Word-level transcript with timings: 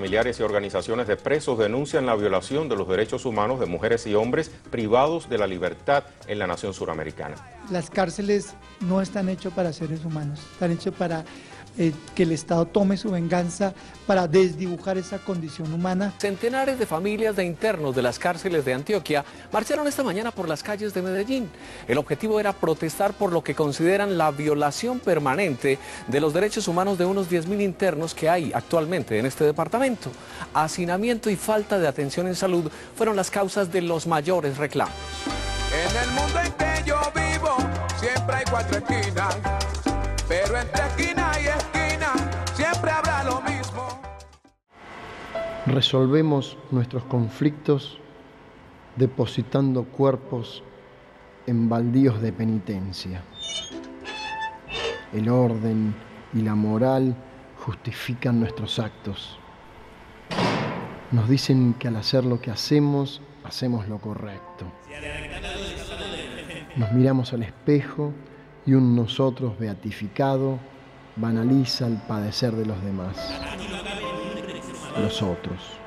Familiares 0.00 0.40
y 0.40 0.42
organizaciones 0.42 1.06
de 1.08 1.18
presos 1.18 1.58
denuncian 1.58 2.06
la 2.06 2.16
violación 2.16 2.70
de 2.70 2.74
los 2.74 2.88
derechos 2.88 3.26
humanos 3.26 3.60
de 3.60 3.66
mujeres 3.66 4.06
y 4.06 4.14
hombres 4.14 4.50
privados 4.70 5.28
de 5.28 5.36
la 5.36 5.46
libertad 5.46 6.04
en 6.26 6.38
la 6.38 6.46
nación 6.46 6.72
suramericana. 6.72 7.36
Las 7.70 7.90
cárceles 7.90 8.54
no 8.80 9.02
están 9.02 9.28
hechas 9.28 9.52
para 9.52 9.74
seres 9.74 10.02
humanos, 10.02 10.40
están 10.52 10.72
hechas 10.72 10.94
para 10.94 11.26
eh, 11.78 11.92
que 12.14 12.24
el 12.24 12.32
Estado 12.32 12.66
tome 12.66 12.96
su 12.96 13.10
venganza 13.10 13.72
para 14.06 14.26
desdibujar 14.26 14.98
esa 14.98 15.18
condición 15.18 15.72
humana. 15.72 16.12
Centenares 16.18 16.78
de 16.78 16.86
familias 16.86 17.36
de 17.36 17.44
internos 17.44 17.94
de 17.94 18.02
las 18.02 18.18
cárceles 18.18 18.64
de 18.64 18.74
Antioquia 18.74 19.24
marcharon 19.52 19.86
esta 19.86 20.02
mañana 20.02 20.30
por 20.30 20.48
las 20.48 20.62
calles 20.62 20.92
de 20.92 21.02
Medellín. 21.02 21.48
El 21.86 21.98
objetivo 21.98 22.40
era 22.40 22.52
protestar 22.52 23.12
por 23.12 23.32
lo 23.32 23.42
que 23.42 23.54
consideran 23.54 24.18
la 24.18 24.30
violación 24.30 24.98
permanente 24.98 25.78
de 26.08 26.20
los 26.20 26.34
derechos 26.34 26.66
humanos 26.68 26.98
de 26.98 27.04
unos 27.04 27.30
10.000 27.30 27.62
internos 27.62 28.14
que 28.14 28.28
hay 28.28 28.52
actualmente 28.54 29.18
en 29.18 29.26
este 29.26 29.44
departamento. 29.44 30.10
Hacinamiento 30.54 31.30
y 31.30 31.36
falta 31.36 31.78
de 31.78 31.86
atención 31.88 32.26
en 32.26 32.34
salud 32.34 32.70
fueron 32.96 33.16
las 33.16 33.30
causas 33.30 33.70
de 33.72 33.82
los 33.82 34.06
mayores 34.06 34.58
reclamos. 34.58 34.94
En 35.72 35.96
el 35.96 36.10
mundo 36.10 36.40
en 36.44 36.52
que 36.52 36.82
yo 36.84 37.00
vivo, 37.14 37.56
siempre 38.00 38.36
hay 38.36 38.44
cuatro 38.50 38.78
esquinas. 38.78 39.36
Pero 40.28 40.58
entre 40.58 40.99
Resolvemos 45.70 46.58
nuestros 46.72 47.04
conflictos 47.04 47.96
depositando 48.96 49.84
cuerpos 49.84 50.64
en 51.46 51.68
baldíos 51.68 52.20
de 52.20 52.32
penitencia. 52.32 53.22
El 55.12 55.28
orden 55.28 55.94
y 56.34 56.40
la 56.40 56.56
moral 56.56 57.14
justifican 57.64 58.40
nuestros 58.40 58.80
actos. 58.80 59.38
Nos 61.12 61.28
dicen 61.28 61.76
que 61.78 61.86
al 61.86 61.94
hacer 61.94 62.24
lo 62.24 62.40
que 62.40 62.50
hacemos, 62.50 63.22
hacemos 63.44 63.86
lo 63.86 63.98
correcto. 63.98 64.64
Nos 66.74 66.90
miramos 66.90 67.32
al 67.32 67.44
espejo 67.44 68.12
y 68.66 68.74
un 68.74 68.96
nosotros 68.96 69.56
beatificado 69.56 70.58
banaliza 71.14 71.86
el 71.86 71.94
padecer 72.08 72.56
de 72.56 72.66
los 72.66 72.82
demás. 72.82 73.16
Los 74.98 75.22
otros, 75.22 75.78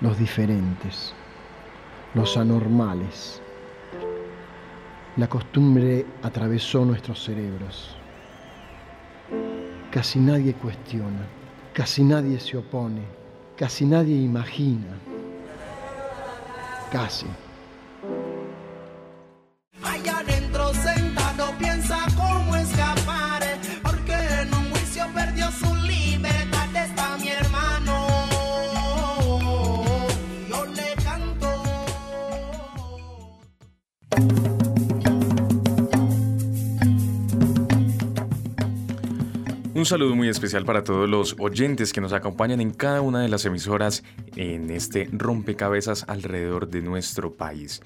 los 0.00 0.18
diferentes, 0.18 1.14
los 2.14 2.36
anormales. 2.36 3.40
La 5.16 5.26
costumbre 5.26 6.04
atravesó 6.22 6.84
nuestros 6.84 7.24
cerebros. 7.24 7.96
Casi 9.90 10.20
nadie 10.20 10.54
cuestiona, 10.54 11.26
casi 11.72 12.04
nadie 12.04 12.38
se 12.38 12.56
opone, 12.58 13.02
casi 13.56 13.84
nadie 13.86 14.16
imagina. 14.16 14.98
Casi. 16.90 17.26
Un 39.82 39.86
saludo 39.86 40.14
muy 40.14 40.28
especial 40.28 40.64
para 40.64 40.84
todos 40.84 41.08
los 41.08 41.34
oyentes 41.40 41.92
que 41.92 42.00
nos 42.00 42.12
acompañan 42.12 42.60
en 42.60 42.70
cada 42.70 43.00
una 43.00 43.20
de 43.20 43.28
las 43.28 43.44
emisoras 43.46 44.04
en 44.36 44.70
este 44.70 45.08
rompecabezas 45.10 46.04
alrededor 46.06 46.68
de 46.68 46.82
nuestro 46.82 47.32
país. 47.32 47.82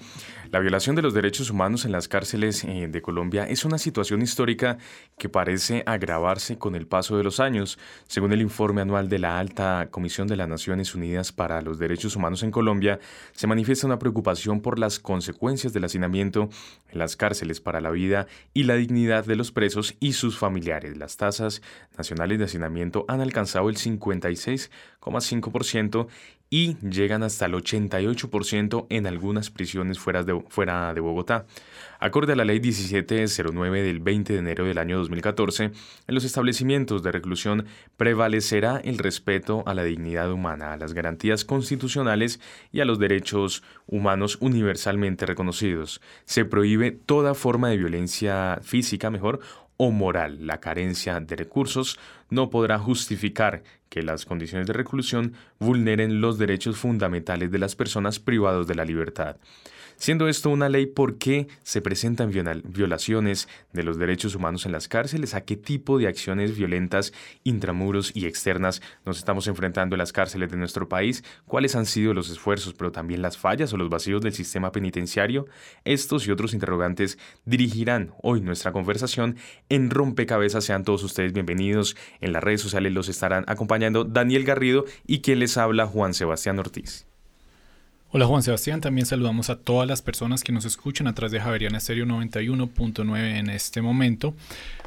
La 0.51 0.59
violación 0.59 0.95
de 0.95 1.01
los 1.01 1.13
derechos 1.13 1.49
humanos 1.49 1.83
en 1.83 1.91
las 1.91 2.07
cárceles 2.07 2.63
eh, 2.63 2.87
de 2.87 3.01
Colombia 3.01 3.45
es 3.45 3.65
una 3.65 3.77
situación 3.77 4.21
histórica 4.21 4.77
que 5.17 5.27
parece 5.27 5.83
agravarse 5.85 6.57
con 6.57 6.75
el 6.75 6.87
paso 6.87 7.17
de 7.17 7.23
los 7.23 7.41
años. 7.41 7.77
Según 8.07 8.31
el 8.31 8.41
informe 8.41 8.81
anual 8.81 9.09
de 9.09 9.19
la 9.19 9.39
Alta 9.39 9.89
Comisión 9.91 10.27
de 10.27 10.37
las 10.37 10.47
Naciones 10.47 10.95
Unidas 10.95 11.33
para 11.33 11.61
los 11.61 11.79
Derechos 11.79 12.15
Humanos 12.15 12.43
en 12.43 12.51
Colombia, 12.51 12.99
se 13.33 13.47
manifiesta 13.47 13.87
una 13.87 13.99
preocupación 13.99 14.61
por 14.61 14.79
las 14.79 14.99
consecuencias 14.99 15.73
del 15.73 15.83
hacinamiento 15.83 16.49
en 16.91 16.99
las 16.99 17.17
cárceles 17.17 17.59
para 17.59 17.81
la 17.81 17.89
vida 17.89 18.27
y 18.53 18.63
la 18.63 18.75
dignidad 18.75 19.25
de 19.25 19.35
los 19.35 19.51
presos 19.51 19.95
y 19.99 20.13
sus 20.13 20.37
familiares. 20.37 20.95
Las 20.95 21.17
tasas 21.17 21.61
nacionales 21.97 22.39
de 22.39 22.45
hacinamiento 22.45 23.05
han 23.07 23.21
alcanzado 23.21 23.69
el 23.69 23.77
56,5% 23.77 26.07
y 26.49 26.77
llegan 26.77 27.23
hasta 27.23 27.45
el 27.45 27.53
88% 27.53 28.87
en 28.89 29.07
algunas 29.07 29.49
prisiones 29.49 29.99
fuera 29.99 30.23
de, 30.23 30.41
fuera 30.47 30.93
de 30.93 31.01
Bogotá. 31.01 31.45
Acorde 31.99 32.33
a 32.33 32.35
la 32.35 32.45
Ley 32.45 32.59
1709 32.59 33.81
del 33.81 33.99
20 33.99 34.33
de 34.33 34.39
enero 34.39 34.65
del 34.65 34.77
año 34.77 34.97
2014, 34.99 35.63
en 35.63 35.73
los 36.07 36.23
establecimientos 36.23 37.03
de 37.03 37.11
reclusión 37.11 37.65
prevalecerá 37.97 38.77
el 38.77 38.97
respeto 38.97 39.63
a 39.65 39.73
la 39.73 39.83
dignidad 39.83 40.31
humana, 40.31 40.73
a 40.73 40.77
las 40.77 40.93
garantías 40.93 41.43
constitucionales 41.43 42.39
y 42.71 42.81
a 42.81 42.85
los 42.85 42.99
derechos 42.99 43.63
humanos 43.87 44.37
universalmente 44.39 45.25
reconocidos. 45.25 46.01
Se 46.25 46.45
prohíbe 46.45 46.91
toda 46.91 47.33
forma 47.33 47.69
de 47.69 47.77
violencia 47.77 48.59
física, 48.61 49.09
mejor, 49.09 49.39
o 49.77 49.91
moral. 49.91 50.45
La 50.45 50.59
carencia 50.59 51.19
de 51.19 51.35
recursos 51.35 51.99
no 52.29 52.49
podrá 52.49 52.79
justificar 52.79 53.63
que 53.89 54.03
las 54.03 54.25
condiciones 54.25 54.67
de 54.67 54.73
reclusión 54.73 55.33
vulneren 55.59 56.19
los 56.19 56.37
derechos 56.37 56.77
fundamentales 56.77 57.51
de 57.51 57.59
las 57.59 57.75
personas 57.75 58.19
privadas 58.19 58.67
de 58.67 58.75
la 58.75 58.85
libertad. 58.85 59.37
Siendo 59.99 60.27
esto 60.27 60.51
una 60.51 60.69
ley, 60.69 60.85
¿por 60.85 61.17
qué 61.17 61.47
se 61.63 61.81
presentan 61.81 62.31
violaciones 62.31 63.49
de 63.73 63.81
los 63.81 63.97
derechos 63.97 64.35
humanos 64.35 64.67
en 64.67 64.71
las 64.71 64.87
cárceles? 64.87 65.33
¿A 65.33 65.41
qué 65.41 65.57
tipo 65.57 65.97
de 65.97 66.07
acciones 66.07 66.55
violentas 66.55 67.13
intramuros 67.43 68.11
y 68.13 68.27
externas 68.27 68.81
nos 69.05 69.17
estamos 69.17 69.47
enfrentando 69.47 69.95
en 69.95 69.97
las 69.97 70.13
cárceles 70.13 70.51
de 70.51 70.57
nuestro 70.57 70.87
país? 70.87 71.23
¿Cuáles 71.47 71.75
han 71.75 71.87
sido 71.87 72.13
los 72.13 72.29
esfuerzos, 72.29 72.75
pero 72.75 72.91
también 72.91 73.23
las 73.23 73.39
fallas 73.39 73.73
o 73.73 73.77
los 73.77 73.89
vacíos 73.89 74.21
del 74.21 74.33
sistema 74.33 74.71
penitenciario? 74.71 75.47
Estos 75.83 76.27
y 76.27 76.31
otros 76.31 76.53
interrogantes 76.53 77.17
dirigirán 77.45 78.13
hoy 78.21 78.39
nuestra 78.39 78.71
conversación 78.71 79.35
en 79.67 79.89
Rompecabezas. 79.89 80.63
Sean 80.63 80.83
todos 80.83 81.03
ustedes 81.03 81.33
bienvenidos. 81.33 81.97
En 82.21 82.33
las 82.33 82.43
redes 82.43 82.61
sociales 82.61 82.93
los 82.93 83.09
estarán 83.09 83.45
acompañando 83.47 84.03
Daniel 84.03 84.43
Garrido 84.43 84.85
y 85.07 85.21
quien 85.21 85.39
les 85.39 85.57
habla 85.57 85.87
Juan 85.87 86.13
Sebastián 86.13 86.59
Ortiz. 86.59 87.07
Hola 88.09 88.25
Juan 88.25 88.41
Sebastián, 88.41 88.79
también 88.79 89.05
saludamos 89.05 89.49
a 89.49 89.59
todas 89.59 89.85
las 89.85 90.01
personas 90.01 90.41
que 90.41 90.53
nos 90.53 90.63
escuchan 90.63 91.07
a 91.07 91.13
través 91.13 91.33
de 91.33 91.41
Javeriana 91.41 91.79
Estéreo 91.79 92.05
91.9 92.05 93.37
en 93.37 93.49
este 93.49 93.81
momento. 93.81 94.33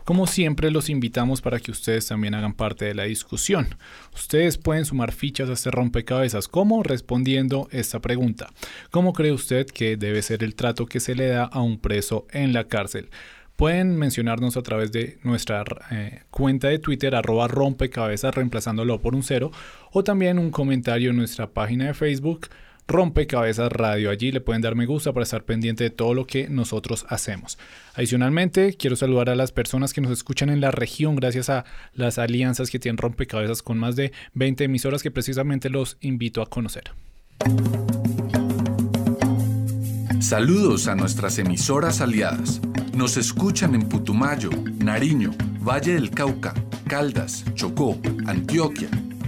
Como 0.07 0.27
siempre, 0.27 0.71
los 0.71 0.89
invitamos 0.89 1.43
para 1.43 1.61
que 1.61 1.71
ustedes 1.71 2.07
también 2.07 2.35
hagan 2.35 2.55
parte 2.55 2.87
de 2.87 2.95
la 2.95 3.05
discusión. 3.05 3.69
Ustedes 4.15 4.57
pueden 4.57 4.87
sumar 4.87 5.13
fichas 5.13 5.51
a 5.51 5.53
este 5.53 5.71
rompecabezas. 5.71 6.49
¿Cómo? 6.49 6.83
Respondiendo 6.83 7.69
esta 7.73 8.01
pregunta. 8.01 8.49
¿Cómo 8.91 9.13
cree 9.13 9.33
usted 9.33 9.67
que 9.67 9.99
debe 9.99 10.23
ser 10.23 10.43
el 10.43 10.55
trato 10.55 10.87
que 10.87 10.99
se 10.99 11.15
le 11.15 11.29
da 11.29 11.45
a 11.45 11.61
un 11.61 11.79
preso 11.79 12.27
en 12.33 12.55
la 12.55 12.69
cárcel? 12.69 13.11
Pueden 13.55 13.99
mencionarnos 13.99 14.57
a 14.57 14.63
través 14.63 14.93
de 14.93 15.19
nuestra 15.25 15.63
eh, 15.91 16.23
cuenta 16.31 16.69
de 16.69 16.79
Twitter, 16.79 17.15
arroba 17.15 17.49
rompecabezas, 17.49 18.35
reemplazándolo 18.35 18.99
por 19.03 19.15
un 19.15 19.23
cero, 19.23 19.53
o 19.93 20.03
también 20.03 20.39
un 20.39 20.51
comentario 20.51 21.11
en 21.11 21.19
nuestra 21.19 21.51
página 21.51 21.89
de 21.89 21.93
Facebook, 21.93 22.49
Rompecabezas 22.91 23.71
Radio. 23.71 24.11
Allí 24.11 24.33
le 24.33 24.41
pueden 24.41 24.63
dar 24.63 24.75
me 24.75 24.85
gusta 24.85 25.13
para 25.13 25.23
estar 25.23 25.45
pendiente 25.45 25.85
de 25.85 25.91
todo 25.91 26.13
lo 26.13 26.27
que 26.27 26.49
nosotros 26.49 27.07
hacemos. 27.09 27.57
Adicionalmente, 27.95 28.75
quiero 28.75 28.97
saludar 28.97 29.31
a 29.31 29.37
las 29.37 29.53
personas 29.53 29.93
que 29.93 30.01
nos 30.01 30.11
escuchan 30.11 30.51
en 30.51 30.61
la 30.61 30.73
región 30.73 31.15
gracias 31.15 31.51
a 31.51 31.65
las 31.95 32.19
alianzas 32.19 32.69
que 32.69 32.81
tienen 32.81 32.99
Rompecabezas 32.99 33.63
con 33.63 33.79
más 33.79 33.95
de 33.95 34.13
20 34.35 34.65
emisoras 34.65 35.05
que 35.05 35.13
precisamente 35.13 35.71
los 35.71 35.99
invito 36.01 36.43
a 36.43 36.47
conocer. 36.47 36.91
Saludos 40.19 40.89
a 40.89 40.97
nuestras 40.97 41.39
emisoras 41.39 42.01
aliadas. 42.01 42.61
Nos 42.93 43.17
escuchan 43.17 43.77
en 43.77 43.89
Putumayo, 43.89 44.51
Nariño, 44.79 45.31
Valle 45.61 45.95
del 45.95 46.11
Cauca, 46.11 46.55
Caldas, 46.89 47.45
Chocó, 47.55 47.99
Antioquia, 48.27 48.89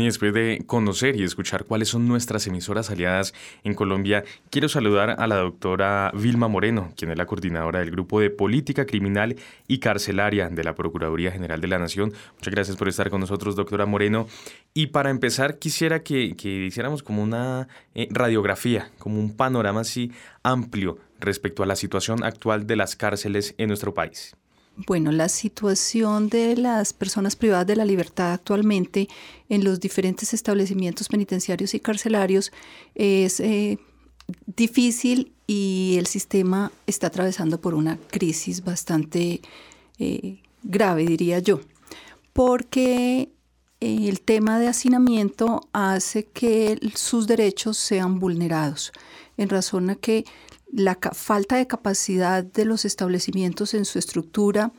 y 0.00 0.06
después 0.06 0.32
de 0.32 0.62
conocer 0.66 1.16
y 1.16 1.24
escuchar 1.24 1.64
cuáles 1.64 1.88
son 1.88 2.08
nuestras 2.08 2.46
emisoras 2.46 2.90
aliadas 2.90 3.34
en 3.64 3.74
Colombia, 3.74 4.24
quiero 4.50 4.68
saludar 4.68 5.16
a 5.18 5.26
la 5.26 5.36
doctora 5.36 6.10
Vilma 6.14 6.48
Moreno, 6.48 6.92
quien 6.96 7.10
es 7.10 7.18
la 7.18 7.26
coordinadora 7.26 7.80
del 7.80 7.90
Grupo 7.90 8.20
de 8.20 8.30
Política 8.30 8.86
Criminal 8.86 9.36
y 9.68 9.78
Carcelaria 9.78 10.48
de 10.48 10.64
la 10.64 10.74
Procuraduría 10.74 11.32
General 11.32 11.60
de 11.60 11.68
la 11.68 11.78
Nación. 11.78 12.12
Muchas 12.34 12.54
gracias 12.54 12.76
por 12.76 12.88
estar 12.88 13.10
con 13.10 13.20
nosotros, 13.20 13.56
doctora 13.56 13.86
Moreno. 13.86 14.26
Y 14.74 14.88
para 14.88 15.10
empezar, 15.10 15.58
quisiera 15.58 16.02
que, 16.02 16.34
hiciéramos 16.42 17.02
como 17.02 17.22
una 17.22 17.68
eh, 17.94 18.08
radiografía, 18.10 18.90
como 18.98 19.18
un 19.18 19.36
panorama 19.36 19.80
así 19.80 20.12
amplio 20.42 20.98
respecto 21.20 21.62
a 21.62 21.66
la 21.66 21.76
situación 21.76 22.24
actual 22.24 22.66
de 22.66 22.76
las 22.76 22.96
cárceles 22.96 23.54
en 23.58 23.68
nuestro 23.68 23.94
país. 23.94 24.36
Bueno, 24.76 25.12
la 25.12 25.28
situación 25.28 26.28
de 26.28 26.56
las 26.56 26.92
personas 26.94 27.36
privadas 27.36 27.66
de 27.66 27.76
la 27.76 27.84
libertad 27.84 28.32
actualmente 28.32 29.08
en 29.50 29.64
los 29.64 29.80
diferentes 29.80 30.32
establecimientos 30.32 31.08
penitenciarios 31.08 31.74
y 31.74 31.80
carcelarios 31.80 32.52
es 32.94 33.38
eh, 33.40 33.78
difícil 34.46 35.32
y 35.46 35.96
el 35.98 36.06
sistema 36.06 36.72
está 36.86 37.08
atravesando 37.08 37.60
por 37.60 37.74
una 37.74 37.98
crisis 38.10 38.64
bastante 38.64 39.42
eh, 39.98 40.40
grave, 40.62 41.04
diría 41.04 41.38
yo, 41.40 41.60
porque 42.32 43.30
el 43.80 44.20
tema 44.20 44.58
de 44.58 44.68
hacinamiento 44.68 45.68
hace 45.72 46.24
que 46.24 46.78
sus 46.94 47.26
derechos 47.26 47.76
sean 47.76 48.20
vulnerados, 48.20 48.92
en 49.36 49.48
razón 49.48 49.90
a 49.90 49.96
que 49.96 50.24
la 50.72 50.98
falta 51.12 51.56
de 51.56 51.66
capacidad 51.66 52.42
de 52.42 52.64
los 52.64 52.84
establecimientos 52.84 53.74
en 53.74 53.84
su 53.84 53.98
estructura 53.98 54.72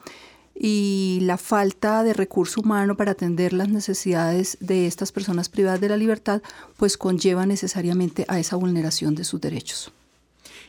y 0.55 1.19
la 1.21 1.37
falta 1.37 2.03
de 2.03 2.13
recurso 2.13 2.61
humano 2.61 2.95
para 2.95 3.11
atender 3.11 3.53
las 3.53 3.69
necesidades 3.69 4.57
de 4.59 4.87
estas 4.87 5.11
personas 5.11 5.49
privadas 5.49 5.81
de 5.81 5.89
la 5.89 5.97
libertad, 5.97 6.41
pues 6.77 6.97
conlleva 6.97 7.45
necesariamente 7.45 8.25
a 8.27 8.39
esa 8.39 8.55
vulneración 8.55 9.15
de 9.15 9.23
sus 9.23 9.41
derechos. 9.41 9.91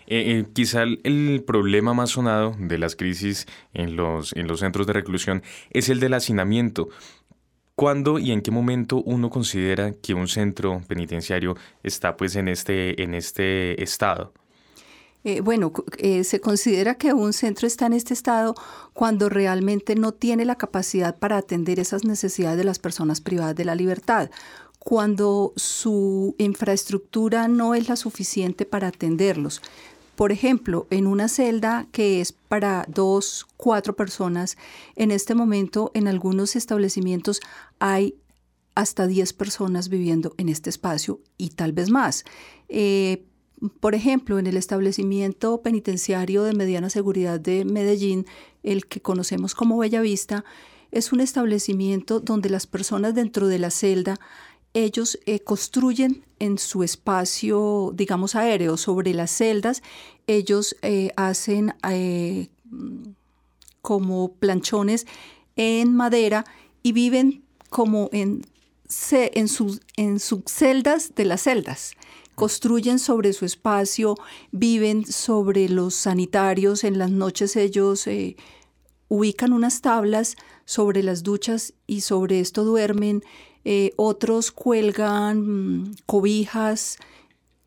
Eh, 0.07 0.39
eh, 0.39 0.47
quizá 0.53 0.83
el, 0.83 1.43
problema 1.47 1.95
más 1.95 2.11
sonado 2.11 2.55
de 2.59 2.77
las 2.77 2.95
crisis 2.95 3.47
en 3.73 3.97
los, 3.97 4.35
en 4.35 4.47
los 4.47 4.61
centros 4.61 4.87
de 4.87 4.93
reclusión 4.93 5.43
es 5.71 5.89
el 5.89 6.01
del 6.01 6.15
hacinamiento. 6.15 6.89
¿Cuándo 7.75 8.19
y 8.19 8.31
en 8.31 8.43
qué 8.43 8.51
momento 8.51 9.03
uno 9.03 9.31
considera 9.31 9.93
que 9.93 10.15
un 10.15 10.29
centro 10.29 10.83
penitenciario 10.87 11.57
está 11.83 12.17
pues 12.17 12.37
en 12.37 12.49
este, 12.49 13.03
en 13.03 13.15
este 13.15 13.83
estado? 13.83 14.33
Eh, 15.25 15.41
bueno, 15.41 15.73
eh, 15.97 16.23
se 16.23 16.41
considera 16.41 16.97
que 16.97 17.15
un 17.15 17.33
centro 17.33 17.67
está 17.67 17.87
en 17.87 17.95
este 17.95 18.13
estado 18.13 18.55
cuando 18.93 19.31
realmente 19.31 19.95
no 19.95 20.13
tiene 20.13 20.45
la 20.45 20.57
capacidad 20.57 21.19
para 21.19 21.39
atender 21.39 21.81
esas 21.81 22.05
necesidades 22.05 22.59
de 22.59 22.65
las 22.65 22.79
personas 22.79 23.23
privadas 23.23 23.57
de 23.57 23.65
la 23.65 23.75
libertad, 23.75 24.31
cuando 24.79 25.55
su 25.57 26.35
infraestructura 26.37 27.49
no 27.49 27.75
es 27.75 27.89
la 27.89 27.97
suficiente 27.97 28.67
para 28.67 28.89
atenderlos. 28.89 29.63
Por 30.15 30.31
ejemplo, 30.31 30.87
en 30.91 31.07
una 31.07 31.29
celda 31.29 31.89
que 31.91 32.21
es 32.21 32.33
para 32.33 32.85
dos, 32.87 33.47
cuatro 33.57 33.97
personas, 33.97 34.59
en 34.95 35.11
este 35.11 35.35
momento 35.35 35.91
en 35.95 36.07
algunos 36.07 36.55
establecimientos 36.55 37.41
hay 37.79 38.15
hasta 38.75 39.07
diez 39.07 39.33
personas 39.33 39.89
viviendo 39.89 40.35
en 40.37 40.51
este 40.51 40.69
espacio 40.69 41.21
y 41.39 41.51
tal 41.51 41.73
vez 41.73 41.91
más. 41.91 42.25
Eh, 42.69 43.25
por 43.81 43.95
ejemplo, 43.95 44.39
en 44.39 44.47
el 44.47 44.57
establecimiento 44.57 45.63
penitenciario 45.63 46.43
de 46.43 46.55
mediana 46.55 46.91
seguridad 46.91 47.41
de 47.41 47.65
Medellín, 47.65 48.27
el 48.63 48.87
que 48.87 49.01
conocemos 49.01 49.55
como 49.55 49.79
Bellavista, 49.79 50.45
es 50.91 51.13
un 51.13 51.21
establecimiento 51.21 52.21
donde 52.21 52.51
las 52.51 52.67
personas 52.67 53.15
dentro 53.15 53.49
de 53.49 53.59
la 53.59 53.71
celda, 53.71 54.19
ellos 54.75 55.19
eh, 55.27 55.41
construyen 55.41 56.25
en 56.39 56.59
su 56.59 56.83
espacio, 56.83 57.93
digamos, 57.95 58.35
aéreo 58.35 58.77
sobre 58.77 59.15
las 59.15 59.31
celdas, 59.31 59.83
ellos 60.27 60.77
eh, 60.83 61.11
hacen 61.17 61.75
eh, 61.89 62.49
como 63.83 64.33
planchones 64.35 65.07
en 65.57 65.95
madera 65.95 66.45
y 66.83 66.93
viven 66.93 67.45
como 67.71 68.11
en, 68.13 68.45
sus, 69.49 69.81
en 69.97 70.21
sus 70.21 70.43
celdas 70.47 71.15
de 71.15 71.25
las 71.25 71.43
celdas 71.43 71.97
construyen 72.35 72.99
sobre 72.99 73.33
su 73.33 73.45
espacio, 73.45 74.17
viven 74.53 75.05
sobre 75.07 75.69
los 75.69 75.95
sanitarios, 75.95 76.85
en 76.85 76.99
las 76.99 77.11
noches 77.11 77.57
ellos 77.57 78.07
eh, 78.07 78.37
ubican 79.09 79.53
unas 79.53 79.81
tablas 79.81 80.37
sobre 80.65 81.03
las 81.03 81.23
duchas 81.23 81.75
y 81.87 82.01
sobre 82.01 82.41
esto 82.41 82.65
duermen, 82.65 83.23
eh, 83.65 83.93
otros 83.97 84.51
cuelgan 84.51 85.83
mm, 85.83 85.95
cobijas 86.07 86.99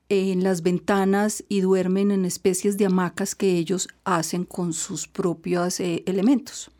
en 0.09 0.43
las 0.43 0.61
ventanas 0.61 1.43
y 1.49 1.61
duermen 1.61 2.11
en 2.11 2.25
especies 2.25 2.77
de 2.77 2.85
hamacas 2.85 3.35
que 3.35 3.57
ellos 3.57 3.89
hacen 4.03 4.45
con 4.45 4.73
sus 4.73 5.07
propios 5.07 5.79
eh, 5.79 6.03
elementos. 6.05 6.71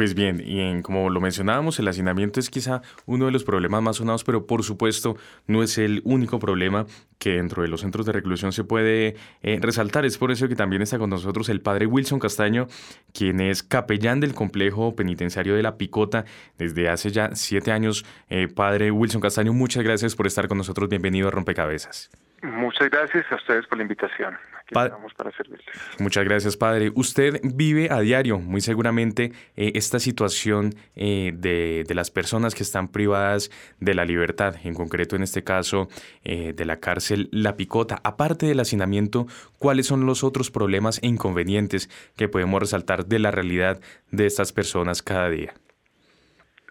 Pues 0.00 0.14
bien, 0.14 0.42
y 0.42 0.60
en, 0.60 0.80
como 0.80 1.10
lo 1.10 1.20
mencionábamos, 1.20 1.78
el 1.78 1.86
hacinamiento 1.86 2.40
es 2.40 2.48
quizá 2.48 2.80
uno 3.04 3.26
de 3.26 3.32
los 3.32 3.44
problemas 3.44 3.82
más 3.82 3.96
sonados, 3.96 4.24
pero 4.24 4.46
por 4.46 4.62
supuesto 4.62 5.18
no 5.46 5.62
es 5.62 5.76
el 5.76 6.00
único 6.06 6.38
problema 6.38 6.86
que 7.18 7.32
dentro 7.32 7.60
de 7.60 7.68
los 7.68 7.82
centros 7.82 8.06
de 8.06 8.12
reclusión 8.12 8.50
se 8.50 8.64
puede 8.64 9.16
eh, 9.42 9.58
resaltar. 9.60 10.06
Es 10.06 10.16
por 10.16 10.30
eso 10.30 10.48
que 10.48 10.56
también 10.56 10.80
está 10.80 10.98
con 10.98 11.10
nosotros 11.10 11.50
el 11.50 11.60
padre 11.60 11.84
Wilson 11.84 12.18
Castaño, 12.18 12.66
quien 13.12 13.42
es 13.42 13.62
capellán 13.62 14.20
del 14.20 14.32
complejo 14.32 14.96
penitenciario 14.96 15.54
de 15.54 15.62
La 15.62 15.76
Picota 15.76 16.24
desde 16.56 16.88
hace 16.88 17.10
ya 17.10 17.34
siete 17.34 17.70
años. 17.70 18.06
Eh, 18.30 18.48
padre 18.48 18.90
Wilson 18.90 19.20
Castaño, 19.20 19.52
muchas 19.52 19.84
gracias 19.84 20.16
por 20.16 20.26
estar 20.26 20.48
con 20.48 20.56
nosotros. 20.56 20.88
Bienvenido 20.88 21.28
a 21.28 21.30
Rompecabezas. 21.30 22.08
Muchas 22.42 22.88
gracias 22.88 23.30
a 23.30 23.34
ustedes 23.34 23.66
por 23.66 23.76
la 23.76 23.82
invitación. 23.82 24.34
Aquí 24.60 24.74
estamos 24.74 25.12
para 25.14 25.30
servirles. 25.32 25.66
Muchas 25.98 26.24
gracias, 26.24 26.56
padre. 26.56 26.90
Usted 26.94 27.40
vive 27.42 27.88
a 27.90 28.00
diario, 28.00 28.38
muy 28.38 28.62
seguramente, 28.62 29.32
eh, 29.56 29.72
esta 29.74 29.98
situación 29.98 30.70
eh, 30.96 31.32
de, 31.34 31.84
las 31.94 32.10
personas 32.10 32.54
que 32.54 32.62
están 32.62 32.88
privadas 32.88 33.50
de 33.78 33.94
la 33.94 34.06
libertad, 34.06 34.54
en 34.64 34.74
concreto 34.74 35.16
en 35.16 35.22
este 35.22 35.44
caso 35.44 35.88
eh, 36.24 36.54
de 36.54 36.64
la 36.64 36.80
cárcel 36.80 37.28
La 37.30 37.56
Picota. 37.56 38.00
Aparte 38.04 38.46
del 38.46 38.60
hacinamiento, 38.60 39.26
¿cuáles 39.58 39.86
son 39.86 40.06
los 40.06 40.24
otros 40.24 40.50
problemas 40.50 40.98
e 41.02 41.08
inconvenientes 41.08 41.90
que 42.16 42.28
podemos 42.28 42.60
resaltar 42.60 43.04
de 43.04 43.18
la 43.18 43.30
realidad 43.30 43.80
de 44.12 44.24
estas 44.24 44.52
personas 44.52 45.02
cada 45.02 45.28
día? 45.28 45.52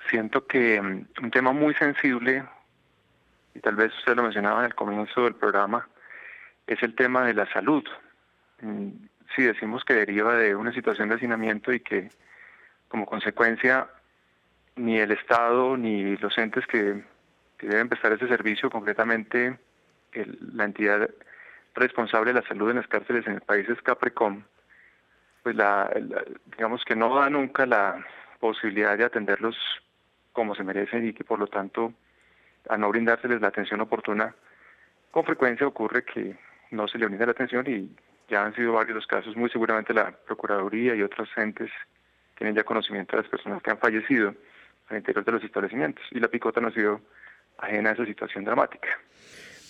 Siento 0.10 0.48
que 0.48 0.82
mm, 0.82 1.24
un 1.24 1.32
tema 1.32 1.52
muy 1.52 1.76
sensible 1.76 2.44
y 3.54 3.60
tal 3.60 3.76
vez 3.76 3.94
usted 3.98 4.16
lo 4.16 4.24
mencionaba 4.24 4.60
en 4.60 4.66
el 4.66 4.76
comienzo 4.76 5.24
del 5.24 5.36
programa, 5.36 5.88
es 6.68 6.82
el 6.84 6.96
tema 6.96 7.26
de 7.26 7.34
la 7.34 7.52
salud. 7.52 7.84
Mm, 8.62 8.90
si 9.36 9.44
decimos 9.44 9.84
que 9.84 9.94
deriva 9.94 10.36
de 10.36 10.56
una 10.56 10.74
situación 10.74 11.10
de 11.10 11.16
hacinamiento 11.16 11.72
y 11.72 11.80
que 11.80 12.10
como 12.88 13.06
consecuencia 13.06 13.88
ni 14.76 14.98
el 14.98 15.12
Estado 15.12 15.78
ni 15.78 16.16
los 16.18 16.38
entes 16.38 16.66
que, 16.68 17.04
deben 17.62 17.90
prestar 17.90 18.14
ese 18.14 18.28
servicio, 18.30 18.70
concretamente 18.70 19.60
la 20.54 20.64
entidad 20.64 21.10
responsable 21.76 22.34
de 22.34 22.40
la 22.40 22.48
salud 22.48 22.70
en 22.70 22.78
las 22.78 22.88
cárceles 22.88 23.28
en 23.28 23.34
el 23.34 23.42
país 23.42 23.68
es 23.68 23.82
Caprecom, 23.82 24.44
pues 25.44 25.58
la, 25.58 25.92
digamos 26.46 26.86
que 26.86 26.96
no 26.96 27.14
da 27.14 27.30
nunca 27.30 27.66
la 27.66 28.06
posibilidad 28.40 28.98
de 28.98 29.04
atenderlos 29.04 29.58
como 30.32 30.56
se 30.56 30.64
merecen 30.64 31.06
y 31.06 31.14
que 31.14 31.26
por 31.26 31.38
lo 31.38 31.48
tanto 31.48 31.94
a 32.70 32.78
no 32.78 32.90
brindárseles 32.90 33.42
la 33.42 33.50
atención 33.50 33.82
oportuna, 33.82 34.34
con 35.12 35.26
frecuencia 35.26 35.68
ocurre 35.68 36.06
que 36.06 36.38
no 36.72 36.88
se 36.88 36.98
le 36.98 37.08
brinda 37.08 37.26
la 37.26 37.32
atención 37.32 37.66
y 37.68 37.90
ya 38.30 38.46
han 38.46 38.56
sido 38.56 38.74
varios 38.74 38.96
los 38.96 39.08
casos, 39.08 39.36
muy 39.36 39.50
seguramente 39.50 39.94
la 39.94 40.12
Procuraduría 40.12 40.96
y 40.96 41.02
otros 41.02 41.28
entes 41.36 41.72
tienen 42.38 42.56
ya 42.56 42.64
conocimiento 42.64 43.18
de 43.18 43.24
las 43.24 43.30
personas 43.30 43.62
que 43.62 43.72
han 43.72 43.80
fallecido 43.80 44.34
al 44.88 44.98
interior 44.98 45.26
de 45.26 45.32
los 45.34 45.44
establecimientos 45.44 46.06
y 46.12 46.20
la 46.20 46.28
picota 46.28 46.62
no 46.62 46.68
ha 46.68 46.72
sido 46.72 47.02
ajena 47.58 47.90
a 47.90 47.94
esa 47.94 48.06
situación 48.06 48.46
dramática. 48.46 48.88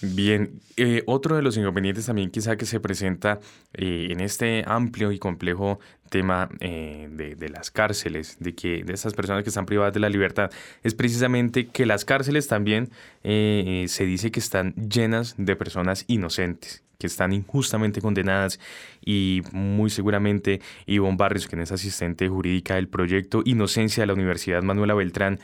Bien, 0.01 0.61
eh, 0.77 1.03
otro 1.07 1.35
de 1.35 1.41
los 1.41 1.57
inconvenientes 1.57 2.05
también 2.05 2.31
quizá 2.31 2.55
que 2.55 2.65
se 2.65 2.79
presenta 2.79 3.39
eh, 3.73 4.07
en 4.11 4.21
este 4.21 4.63
amplio 4.65 5.11
y 5.11 5.19
complejo 5.19 5.79
tema 6.09 6.49
eh, 6.61 7.09
de, 7.11 7.49
las 7.49 7.69
cárceles, 7.69 8.37
de 8.39 8.55
que 8.55 8.83
de 8.83 8.93
esas 8.93 9.13
personas 9.13 9.43
que 9.43 9.49
están 9.49 9.65
privadas 9.65 9.93
de 9.93 9.99
la 9.99 10.09
libertad, 10.09 10.51
es 10.83 10.95
precisamente 10.95 11.67
que 11.67 11.85
las 11.85 12.05
cárceles 12.05 12.47
también 12.47 12.89
se 13.23 14.05
dice 14.05 14.31
que 14.31 14.39
están 14.39 14.73
llenas 14.75 15.35
de 15.37 15.55
personas 15.55 16.05
inocentes 16.07 16.83
que 16.99 17.07
están 17.07 17.31
injustamente 17.31 18.01
condenadas 18.01 18.59
y 19.03 19.41
muy 19.53 19.89
seguramente 19.89 20.59
Ivonne 20.85 21.15
Barrios, 21.15 21.47
quien 21.47 21.61
es 21.61 21.71
asistente 21.71 22.27
jurídica 22.27 22.75
del 22.75 22.89
proyecto 22.89 23.41
Inocencia 23.45 24.03
de 24.03 24.07
la 24.07 24.13
Universidad 24.13 24.61
Manuela 24.63 24.93
Beltrán, 24.93 25.39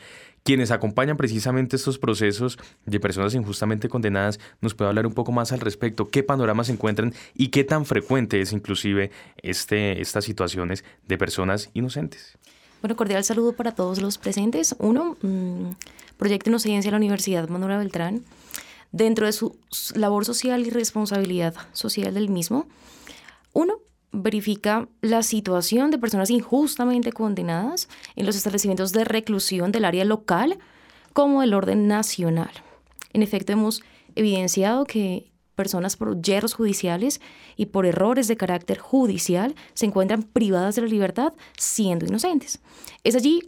quienes 0.46 0.70
acompañan 0.70 1.16
precisamente 1.16 1.74
estos 1.74 1.98
procesos 1.98 2.56
de 2.84 3.00
personas 3.00 3.34
injustamente 3.34 3.88
condenadas, 3.88 4.38
nos 4.60 4.74
puede 4.74 4.88
hablar 4.88 5.04
un 5.04 5.12
poco 5.12 5.32
más 5.32 5.50
al 5.50 5.58
respecto, 5.58 6.08
qué 6.08 6.22
panoramas 6.22 6.68
se 6.68 6.72
encuentran 6.72 7.12
y 7.34 7.48
qué 7.48 7.64
tan 7.64 7.84
frecuente 7.84 8.40
es 8.40 8.52
inclusive 8.52 9.10
este, 9.42 10.00
estas 10.00 10.24
situaciones 10.24 10.84
de 11.08 11.18
personas 11.18 11.70
inocentes. 11.74 12.38
Bueno, 12.80 12.94
cordial 12.94 13.24
saludo 13.24 13.54
para 13.54 13.72
todos 13.72 14.00
los 14.00 14.18
presentes. 14.18 14.76
Uno, 14.78 15.16
mm, 15.20 15.72
Proyecto 16.16 16.48
Inocencia 16.50 16.88
de 16.88 16.92
la 16.92 16.98
Universidad 16.98 17.48
Manuela 17.48 17.78
Beltrán, 17.78 18.22
dentro 18.92 19.26
de 19.26 19.32
su 19.32 19.58
labor 19.96 20.24
social 20.24 20.64
y 20.64 20.70
responsabilidad 20.70 21.54
social 21.72 22.14
del 22.14 22.28
mismo. 22.28 22.68
Uno, 23.52 23.80
verifica 24.12 24.88
la 25.02 25.22
situación 25.22 25.90
de 25.90 25.98
personas 25.98 26.30
injustamente 26.30 27.12
condenadas 27.12 27.88
en 28.14 28.26
los 28.26 28.36
establecimientos 28.36 28.92
de 28.92 29.04
reclusión 29.04 29.72
del 29.72 29.84
área 29.84 30.04
local 30.04 30.58
como 31.12 31.40
del 31.40 31.54
orden 31.54 31.88
nacional. 31.88 32.50
En 33.12 33.22
efecto, 33.22 33.52
hemos 33.52 33.82
evidenciado 34.14 34.84
que 34.84 35.30
personas 35.54 35.96
por 35.96 36.20
yerros 36.20 36.54
judiciales 36.54 37.20
y 37.56 37.66
por 37.66 37.86
errores 37.86 38.28
de 38.28 38.36
carácter 38.36 38.78
judicial 38.78 39.54
se 39.74 39.86
encuentran 39.86 40.22
privadas 40.22 40.76
de 40.76 40.82
la 40.82 40.88
libertad 40.88 41.32
siendo 41.56 42.06
inocentes. 42.06 42.60
Es 43.04 43.16
allí 43.16 43.42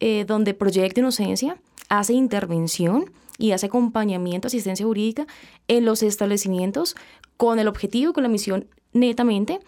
eh, 0.00 0.24
donde 0.26 0.54
Proyecto 0.54 1.00
Inocencia 1.00 1.60
hace 1.88 2.14
intervención 2.14 3.12
y 3.38 3.52
hace 3.52 3.66
acompañamiento, 3.66 4.48
asistencia 4.48 4.86
jurídica 4.86 5.26
en 5.68 5.84
los 5.84 6.02
establecimientos 6.02 6.96
con 7.36 7.58
el 7.58 7.68
objetivo, 7.68 8.12
con 8.12 8.22
la 8.22 8.28
misión 8.28 8.66
netamente 8.92 9.60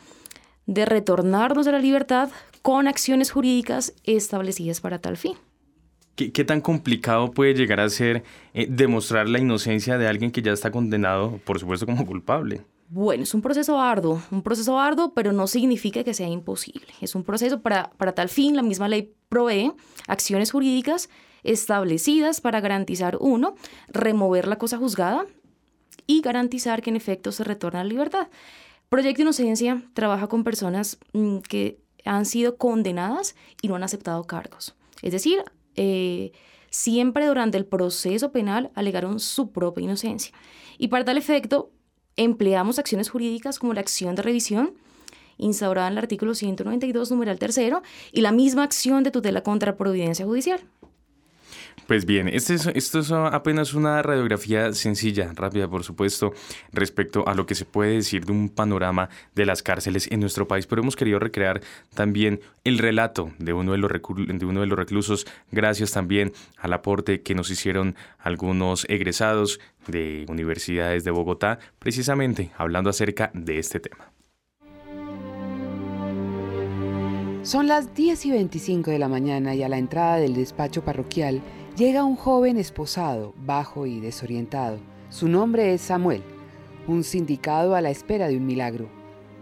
de 0.72 0.84
retornarnos 0.84 1.66
a 1.66 1.72
la 1.72 1.78
libertad 1.78 2.30
con 2.62 2.88
acciones 2.88 3.30
jurídicas 3.30 3.94
establecidas 4.04 4.80
para 4.80 4.98
tal 5.00 5.16
fin. 5.16 5.36
¿Qué, 6.14 6.44
tan 6.44 6.60
complicado 6.60 7.32
puede 7.32 7.54
llegar 7.54 7.80
a 7.80 7.88
ser 7.88 8.22
eh, 8.52 8.66
demostrar 8.68 9.28
la 9.28 9.38
inocencia 9.38 9.96
de 9.96 10.06
alguien 10.06 10.30
que 10.30 10.42
ya 10.42 10.52
está 10.52 10.70
condenado, 10.70 11.40
por 11.44 11.58
supuesto, 11.58 11.86
como 11.86 12.06
culpable? 12.06 12.62
Bueno, 12.90 13.22
es 13.22 13.32
un 13.32 13.40
proceso 13.40 13.80
arduo, 13.80 14.22
un 14.30 14.42
proceso 14.42 14.78
arduo, 14.78 15.14
pero 15.14 15.32
no 15.32 15.46
significa 15.46 16.04
que 16.04 16.12
sea 16.12 16.28
imposible. 16.28 16.88
Es 17.00 17.14
un 17.14 17.24
proceso 17.24 17.62
para, 17.62 17.90
para 17.96 18.12
tal 18.12 18.28
fin, 18.28 18.54
la 18.54 18.62
misma 18.62 18.88
ley 18.88 19.14
provee 19.30 19.72
acciones 20.06 20.52
jurídicas 20.52 21.08
establecidas 21.42 22.42
para 22.42 22.60
garantizar, 22.60 23.16
uno, 23.18 23.54
remover 23.88 24.46
la 24.46 24.58
cosa 24.58 24.76
juzgada 24.76 25.24
y 26.06 26.20
garantizar 26.20 26.82
que 26.82 26.90
en 26.90 26.96
efecto 26.96 27.32
se 27.32 27.44
retorna 27.44 27.80
a 27.80 27.84
la 27.84 27.88
libertad. 27.88 28.28
Proyecto 28.92 29.22
Inocencia 29.22 29.82
trabaja 29.94 30.26
con 30.26 30.44
personas 30.44 30.98
mm, 31.14 31.38
que 31.38 31.80
han 32.04 32.26
sido 32.26 32.58
condenadas 32.58 33.34
y 33.62 33.68
no 33.68 33.74
han 33.74 33.84
aceptado 33.84 34.24
cargos. 34.24 34.74
Es 35.00 35.12
decir, 35.12 35.42
eh, 35.76 36.32
siempre 36.68 37.24
durante 37.24 37.56
el 37.56 37.64
proceso 37.64 38.32
penal 38.32 38.70
alegaron 38.74 39.18
su 39.18 39.50
propia 39.50 39.84
inocencia. 39.84 40.34
Y 40.76 40.88
para 40.88 41.06
tal 41.06 41.16
efecto, 41.16 41.70
empleamos 42.16 42.78
acciones 42.78 43.08
jurídicas 43.08 43.58
como 43.58 43.72
la 43.72 43.80
acción 43.80 44.14
de 44.14 44.20
revisión, 44.20 44.74
instaurada 45.38 45.86
en 45.86 45.94
el 45.94 45.98
artículo 45.98 46.34
192, 46.34 47.10
numeral 47.10 47.38
tercero, 47.38 47.80
y 48.12 48.20
la 48.20 48.30
misma 48.30 48.62
acción 48.62 49.04
de 49.04 49.10
tutela 49.10 49.42
contra 49.42 49.78
providencia 49.78 50.26
judicial. 50.26 50.60
Pues 51.92 52.06
bien, 52.06 52.26
esto 52.26 52.54
es 52.54 53.12
apenas 53.12 53.74
una 53.74 54.00
radiografía 54.00 54.72
sencilla, 54.72 55.30
rápida 55.34 55.68
por 55.68 55.84
supuesto, 55.84 56.32
respecto 56.72 57.28
a 57.28 57.34
lo 57.34 57.44
que 57.44 57.54
se 57.54 57.66
puede 57.66 57.96
decir 57.96 58.24
de 58.24 58.32
un 58.32 58.48
panorama 58.48 59.10
de 59.34 59.44
las 59.44 59.62
cárceles 59.62 60.10
en 60.10 60.20
nuestro 60.20 60.48
país, 60.48 60.66
pero 60.66 60.80
hemos 60.80 60.96
querido 60.96 61.18
recrear 61.18 61.60
también 61.92 62.40
el 62.64 62.78
relato 62.78 63.32
de 63.38 63.52
uno 63.52 63.72
de 63.72 63.76
los, 63.76 63.90
de 63.90 64.46
uno 64.46 64.60
de 64.62 64.66
los 64.68 64.78
reclusos, 64.78 65.26
gracias 65.50 65.92
también 65.92 66.32
al 66.56 66.72
aporte 66.72 67.20
que 67.20 67.34
nos 67.34 67.50
hicieron 67.50 67.94
algunos 68.18 68.86
egresados 68.88 69.60
de 69.86 70.24
universidades 70.30 71.04
de 71.04 71.10
Bogotá, 71.10 71.58
precisamente 71.78 72.52
hablando 72.56 72.88
acerca 72.88 73.30
de 73.34 73.58
este 73.58 73.80
tema. 73.80 74.10
Son 77.42 77.66
las 77.66 77.94
10 77.94 78.24
y 78.26 78.30
25 78.30 78.92
de 78.92 78.98
la 79.00 79.08
mañana 79.08 79.54
y 79.54 79.64
a 79.64 79.68
la 79.68 79.76
entrada 79.76 80.16
del 80.16 80.34
despacho 80.34 80.84
parroquial 80.84 81.42
llega 81.76 82.04
un 82.04 82.16
joven 82.16 82.58
esposado, 82.58 83.34
bajo 83.44 83.86
y 83.86 84.00
desorientado. 84.00 84.78
Su 85.08 85.28
nombre 85.28 85.72
es 85.72 85.80
Samuel, 85.80 86.22
un 86.86 87.02
sindicado 87.02 87.74
a 87.74 87.80
la 87.80 87.90
espera 87.90 88.28
de 88.28 88.36
un 88.36 88.46
milagro. 88.46 88.88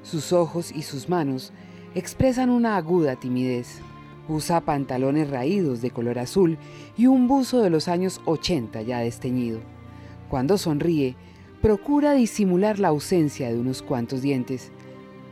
Sus 0.02 0.32
ojos 0.32 0.70
y 0.70 0.82
sus 0.82 1.08
manos 1.08 1.52
expresan 1.94 2.50
una 2.50 2.76
aguda 2.76 3.16
timidez. 3.16 3.80
Usa 4.28 4.60
pantalones 4.60 5.28
raídos 5.28 5.82
de 5.82 5.90
color 5.90 6.20
azul 6.20 6.56
y 6.96 7.06
un 7.06 7.26
buzo 7.26 7.62
de 7.62 7.70
los 7.70 7.88
años 7.88 8.20
80 8.26 8.82
ya 8.82 9.00
desteñido. 9.00 9.58
Cuando 10.28 10.56
sonríe, 10.56 11.16
procura 11.60 12.12
disimular 12.12 12.78
la 12.78 12.88
ausencia 12.88 13.48
de 13.48 13.58
unos 13.58 13.82
cuantos 13.82 14.22
dientes. 14.22 14.70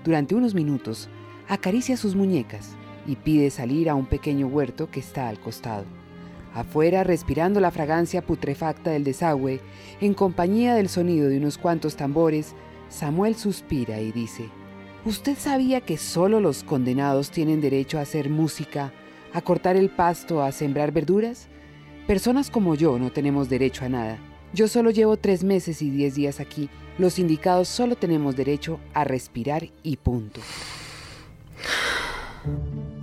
Durante 0.05 0.35
unos 0.35 0.55
minutos, 0.55 1.09
acaricia 1.49 1.97
sus 1.97 2.17
muñecas 2.17 2.73
y 3.07 3.15
pide 3.15 3.51
salir 3.51 3.89
a 3.89 3.95
un 3.95 4.07
pequeño 4.07 4.49
huerto 4.49 4.91
que 4.91 4.99
está 4.99 5.29
al 5.29 5.39
costado. 5.39 5.85
Afuera, 6.55 7.05
respirando 7.05 7.61
la 7.61 7.71
fragancia 7.71 8.23
putrefacta 8.23 8.91
del 8.91 9.05
desagüe, 9.05 9.61
en 10.01 10.15
compañía 10.15 10.75
del 10.75 10.89
sonido 10.89 11.29
de 11.29 11.39
unos 11.39 11.59
cuantos 11.59 11.97
tambores, 11.97 12.55
Samuel 12.89 13.37
suspira 13.37 14.01
y 14.01 14.13
dice, 14.13 14.49
¿Usted 15.05 15.39
sabía 15.39 15.81
que 15.81 15.97
solo 15.97 16.41
los 16.41 16.65
condenados 16.65 17.31
tienen 17.31 17.61
derecho 17.61 17.99
a 17.99 18.03
hacer 18.03 18.29
música, 18.29 18.93
a 19.33 19.41
cortar 19.41 19.77
el 19.77 19.91
pasto, 19.91 20.43
a 20.43 20.53
sembrar 20.53 20.93
verduras? 20.93 21.49
Personas 22.07 22.51
como 22.51 22.75
yo 22.75 22.99
no 22.99 23.11
tenemos 23.13 23.49
derecho 23.49 23.85
a 23.85 23.89
nada. 23.89 24.19
Yo 24.53 24.67
solo 24.67 24.91
llevo 24.91 25.17
tres 25.17 25.45
meses 25.45 25.83
y 25.83 25.91
diez 25.91 26.15
días 26.15 26.41
aquí. 26.41 26.69
Los 26.99 27.19
indicados 27.19 27.69
solo 27.69 27.97
tenemos 27.97 28.35
derecho 28.35 28.81
a 28.93 29.05
respirar 29.05 29.69
y 29.83 29.97
punto. 29.99 30.41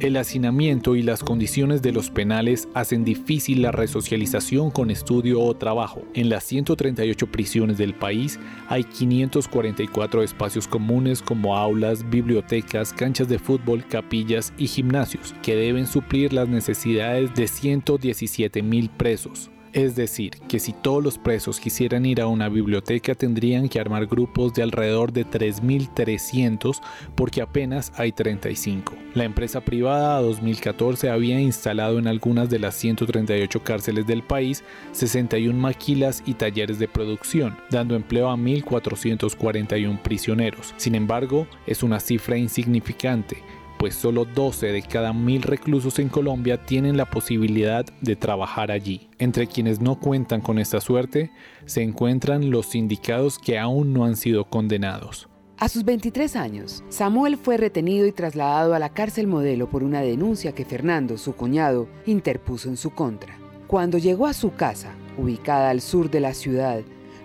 El 0.02 0.18
hacinamiento 0.18 0.98
y 0.98 1.02
las 1.02 1.24
condiciones 1.24 1.82
de 1.82 1.94
los 1.94 2.10
penales 2.10 2.68
hacen 2.74 3.06
difícil 3.06 3.62
la 3.62 3.72
resocialización 3.72 4.70
con 4.70 4.92
estudio 4.92 5.42
o 5.42 5.56
trabajo. 5.56 6.04
En 6.14 6.28
las 6.28 6.44
138 6.44 7.32
prisiones 7.32 7.78
del 7.78 7.94
país 7.94 8.38
hay 8.68 8.84
544 8.84 10.22
espacios 10.22 10.68
comunes 10.68 11.22
como 11.22 11.56
aulas, 11.56 12.10
bibliotecas, 12.10 12.92
canchas 12.92 13.30
de 13.30 13.40
fútbol, 13.40 13.86
capillas 13.88 14.52
y 14.58 14.68
gimnasios, 14.68 15.34
que 15.42 15.56
deben 15.56 15.88
suplir 15.88 16.34
las 16.34 16.50
necesidades 16.50 17.34
de 17.34 17.48
117 17.48 18.62
mil 18.64 18.90
presos. 18.90 19.50
Es 19.76 19.98
decir, 19.98 20.38
que 20.48 20.60
si 20.60 20.72
todos 20.72 21.04
los 21.04 21.18
presos 21.18 21.60
quisieran 21.60 22.06
ir 22.06 22.22
a 22.22 22.28
una 22.28 22.48
biblioteca 22.48 23.14
tendrían 23.14 23.68
que 23.68 23.78
armar 23.78 24.06
grupos 24.06 24.54
de 24.54 24.64
alrededor 24.64 25.12
de 25.12 25.28
3.300 25.28 26.80
porque 27.14 27.42
apenas 27.42 27.92
hay 27.98 28.14
35. 28.14 28.94
La 29.16 29.26
empresa 29.26 29.60
privada 29.60 30.22
2014 30.22 31.10
había 31.10 31.42
instalado 31.42 32.00
en 32.00 32.08
algunas 32.08 32.50
de 32.50 32.60
las 32.60 32.76
138 32.76 33.64
cárceles 33.66 34.08
del 34.08 34.24
país 34.24 34.64
61 34.94 35.60
maquilas 35.60 36.24
y 36.26 36.36
talleres 36.36 36.80
de 36.80 36.88
producción, 36.88 37.58
dando 37.70 37.98
empleo 37.98 38.30
a 38.30 38.38
1.441 38.38 40.02
prisioneros. 40.02 40.74
Sin 40.78 40.96
embargo, 40.96 41.48
es 41.68 41.84
una 41.84 42.00
cifra 42.00 42.38
insignificante 42.38 43.44
pues 43.78 43.96
solo 43.96 44.26
12 44.26 44.68
de 44.68 44.82
cada 44.82 45.14
mil 45.14 45.42
reclusos 45.42 46.00
en 46.00 46.10
Colombia 46.10 46.66
tienen 46.66 46.98
la 46.98 47.10
posibilidad 47.10 47.86
de 48.02 48.16
trabajar 48.16 48.72
allí. 48.72 49.10
Entre 49.20 49.48
quienes 49.48 49.82
no 49.82 50.00
cuentan 50.00 50.42
con 50.42 50.60
esta 50.60 50.82
suerte 50.82 51.32
se 51.66 51.82
encuentran 51.82 52.52
los 52.52 52.68
sindicados 52.68 53.40
que 53.40 53.60
aún 53.60 53.94
no 53.94 54.06
han 54.06 54.16
sido 54.16 54.46
condenados. 54.46 55.28
A 55.58 55.70
sus 55.70 55.86
23 55.86 56.36
años, 56.36 56.84
Samuel 56.90 57.38
fue 57.38 57.56
retenido 57.56 58.06
y 58.06 58.12
trasladado 58.12 58.74
a 58.74 58.80
la 58.80 58.90
cárcel 58.90 59.26
modelo 59.26 59.70
por 59.70 59.84
una 59.84 60.02
denuncia 60.02 60.52
que 60.52 60.66
Fernando, 60.66 61.18
su 61.18 61.34
cuñado, 61.34 61.88
interpuso 62.06 62.68
en 62.68 62.76
su 62.76 62.90
contra. 62.90 63.38
Cuando 63.68 63.98
llegó 63.98 64.28
a 64.28 64.34
su 64.34 64.54
casa, 64.54 64.92
ubicada 65.18 65.70
al 65.70 65.80
sur 65.80 66.12
de 66.12 66.20
la 66.20 66.34
ciudad, 66.34 66.82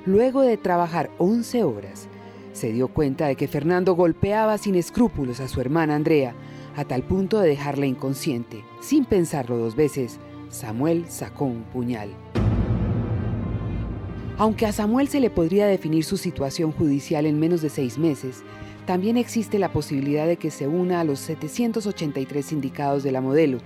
luego 0.06 0.42
de 0.42 0.56
trabajar 0.56 1.10
11 1.18 1.64
horas, 1.64 2.08
se 2.52 2.72
dio 2.72 2.88
cuenta 2.88 3.26
de 3.26 3.36
que 3.36 3.48
Fernando 3.48 3.94
golpeaba 3.94 4.58
sin 4.58 4.74
escrúpulos 4.74 5.40
a 5.40 5.48
su 5.48 5.60
hermana 5.60 5.94
Andrea, 5.94 6.34
a 6.76 6.84
tal 6.84 7.02
punto 7.02 7.40
de 7.40 7.48
dejarla 7.48 7.86
inconsciente. 7.86 8.64
Sin 8.80 9.04
pensarlo 9.04 9.56
dos 9.56 9.76
veces, 9.76 10.18
Samuel 10.48 11.06
sacó 11.08 11.44
un 11.44 11.62
puñal. 11.62 12.10
Aunque 14.38 14.66
a 14.66 14.72
Samuel 14.72 15.08
se 15.08 15.20
le 15.20 15.28
podría 15.28 15.66
definir 15.66 16.04
su 16.04 16.16
situación 16.16 16.72
judicial 16.72 17.26
en 17.26 17.38
menos 17.38 17.60
de 17.60 17.68
seis 17.68 17.98
meses, 17.98 18.42
también 18.86 19.16
existe 19.16 19.58
la 19.58 19.70
posibilidad 19.70 20.26
de 20.26 20.38
que 20.38 20.50
se 20.50 20.66
una 20.66 21.00
a 21.00 21.04
los 21.04 21.20
783 21.20 22.46
sindicados 22.46 23.02
de 23.02 23.12
la 23.12 23.20
modelo, 23.20 23.58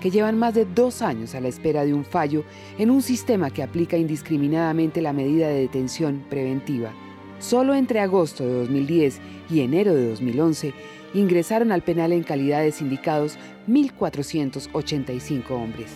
que 0.00 0.10
llevan 0.10 0.38
más 0.38 0.54
de 0.54 0.64
dos 0.64 1.02
años 1.02 1.34
a 1.34 1.40
la 1.40 1.48
espera 1.48 1.84
de 1.84 1.92
un 1.92 2.04
fallo 2.04 2.44
en 2.78 2.90
un 2.90 3.02
sistema 3.02 3.50
que 3.50 3.62
aplica 3.62 3.96
indiscriminadamente 3.96 5.02
la 5.02 5.12
medida 5.12 5.48
de 5.48 5.60
detención 5.60 6.24
preventiva. 6.30 6.92
Solo 7.40 7.74
entre 7.74 8.00
agosto 8.00 8.46
de 8.46 8.52
2010 8.52 9.18
y 9.48 9.60
enero 9.60 9.94
de 9.94 10.10
2011 10.10 10.74
ingresaron 11.14 11.72
al 11.72 11.82
penal 11.82 12.12
en 12.12 12.22
calidad 12.22 12.62
de 12.62 12.70
sindicados 12.70 13.38
1.485 13.66 15.50
hombres. 15.50 15.90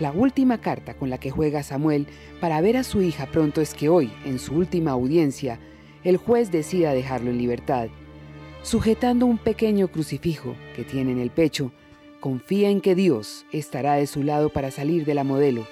La 0.00 0.10
última 0.10 0.58
carta 0.60 0.94
con 0.94 1.08
la 1.08 1.18
que 1.18 1.30
juega 1.30 1.62
Samuel 1.62 2.08
para 2.40 2.60
ver 2.60 2.76
a 2.76 2.84
su 2.84 3.00
hija 3.00 3.26
pronto 3.26 3.60
es 3.60 3.74
que 3.74 3.88
hoy, 3.88 4.10
en 4.24 4.40
su 4.40 4.54
última 4.54 4.90
audiencia, 4.90 5.60
el 6.02 6.16
juez 6.16 6.50
decida 6.50 6.92
dejarlo 6.92 7.30
en 7.30 7.38
libertad. 7.38 7.88
Sujetando 8.62 9.24
un 9.24 9.38
pequeño 9.38 9.88
crucifijo 9.88 10.56
que 10.74 10.82
tiene 10.82 11.12
en 11.12 11.20
el 11.20 11.30
pecho, 11.30 11.70
confía 12.18 12.70
en 12.70 12.80
que 12.80 12.96
Dios 12.96 13.46
estará 13.52 13.94
de 13.94 14.08
su 14.08 14.24
lado 14.24 14.50
para 14.50 14.72
salir 14.72 15.04
de 15.04 15.14
la 15.14 15.22
modelo, 15.22 15.64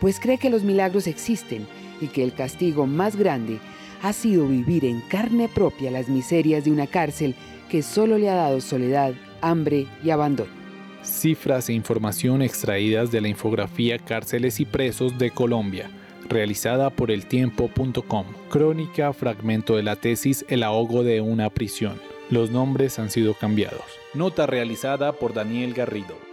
pues 0.00 0.18
cree 0.18 0.38
que 0.38 0.50
los 0.50 0.64
milagros 0.64 1.06
existen 1.06 1.66
y 2.00 2.08
que 2.08 2.24
el 2.24 2.34
castigo 2.34 2.86
más 2.88 3.14
grande 3.14 3.60
ha 4.02 4.12
sido 4.12 4.46
vivir 4.46 4.84
en 4.84 5.00
carne 5.00 5.48
propia 5.48 5.90
las 5.90 6.08
miserias 6.08 6.64
de 6.64 6.72
una 6.72 6.86
cárcel 6.86 7.34
que 7.70 7.82
solo 7.82 8.18
le 8.18 8.28
ha 8.28 8.34
dado 8.34 8.60
soledad, 8.60 9.14
hambre 9.40 9.86
y 10.04 10.10
abandono 10.10 10.62
cifras 11.04 11.68
e 11.68 11.72
información 11.72 12.42
extraídas 12.42 13.10
de 13.10 13.20
la 13.20 13.28
infografía 13.28 13.98
Cárceles 13.98 14.60
y 14.60 14.64
Presos 14.64 15.18
de 15.18 15.30
Colombia, 15.30 15.90
realizada 16.28 16.90
por 16.90 17.10
eltiempo.com. 17.10 18.26
Crónica, 18.50 19.12
fragmento 19.12 19.76
de 19.76 19.82
la 19.82 19.96
tesis 19.96 20.44
El 20.48 20.62
ahogo 20.62 21.02
de 21.02 21.20
una 21.20 21.50
prisión. 21.50 22.00
Los 22.30 22.50
nombres 22.50 22.98
han 22.98 23.10
sido 23.10 23.34
cambiados. 23.34 23.84
Nota 24.14 24.46
realizada 24.46 25.12
por 25.12 25.34
Daniel 25.34 25.74
Garrido. 25.74 26.31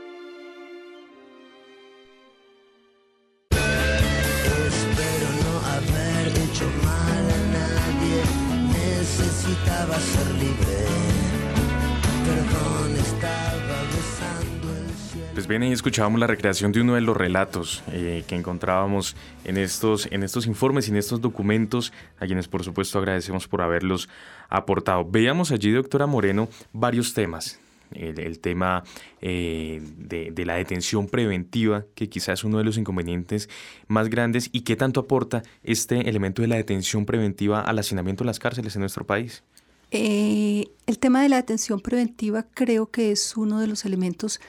Bien, 15.49 15.63
ahí 15.63 15.71
escuchábamos 15.71 16.19
la 16.19 16.27
recreación 16.27 16.71
de 16.71 16.81
uno 16.81 16.95
de 16.95 17.01
los 17.01 17.17
relatos 17.17 17.83
eh, 17.91 18.23
que 18.27 18.35
encontrábamos 18.35 19.15
en 19.43 19.57
estos, 19.57 20.07
en 20.11 20.23
estos 20.23 20.45
informes 20.45 20.87
y 20.87 20.91
en 20.91 20.97
estos 20.97 21.19
documentos, 21.21 21.91
a 22.19 22.27
quienes 22.27 22.47
por 22.47 22.63
supuesto 22.63 22.99
agradecemos 22.99 23.47
por 23.47 23.61
haberlos 23.61 24.07
aportado. 24.47 25.03
Veíamos 25.09 25.51
allí, 25.51 25.71
doctora 25.71 26.05
Moreno, 26.05 26.47
varios 26.71 27.13
temas. 27.13 27.59
El, 27.91 28.37
tema 28.37 28.83
eh, 29.19 29.81
de, 29.97 30.29
de 30.29 30.45
la 30.45 30.53
detención 30.53 31.07
preventiva, 31.07 31.85
que 31.95 32.07
quizás 32.07 32.39
es 32.39 32.43
uno 32.43 32.59
de 32.59 32.63
los 32.63 32.77
inconvenientes 32.77 33.49
más 33.87 34.09
grandes, 34.09 34.51
y 34.51 34.61
qué 34.61 34.75
tanto 34.75 34.99
aporta 34.99 35.41
este 35.63 36.07
elemento 36.07 36.43
de 36.43 36.49
la 36.49 36.57
detención 36.57 37.07
preventiva 37.07 37.61
al 37.61 37.79
hacinamiento 37.79 38.23
de 38.23 38.27
las 38.27 38.37
cárceles 38.37 38.75
en 38.75 38.81
nuestro 38.81 39.07
país. 39.07 39.43
Eh, 39.89 40.67
el 40.85 40.99
tema 40.99 41.23
de 41.23 41.29
la 41.29 41.37
detención 41.37 41.79
preventiva 41.79 42.45
creo 42.53 42.91
que 42.91 43.11
es 43.11 43.35
uno 43.35 43.59
de 43.59 43.65
los 43.65 43.85
elementos 43.85 44.39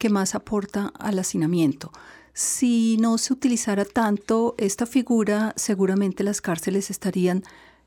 que 0.00 0.08
más 0.08 0.34
aporta 0.34 0.92
al 0.98 1.18
hacinamiento. 1.18 1.92
Si 2.32 2.96
no 2.98 3.18
se 3.18 3.34
utilizara 3.34 3.84
tanto 3.84 4.54
esta 4.56 4.86
figura, 4.86 5.52
seguramente 5.56 6.24
las 6.24 6.40
cárceles 6.40 6.88
estarían 6.88 7.44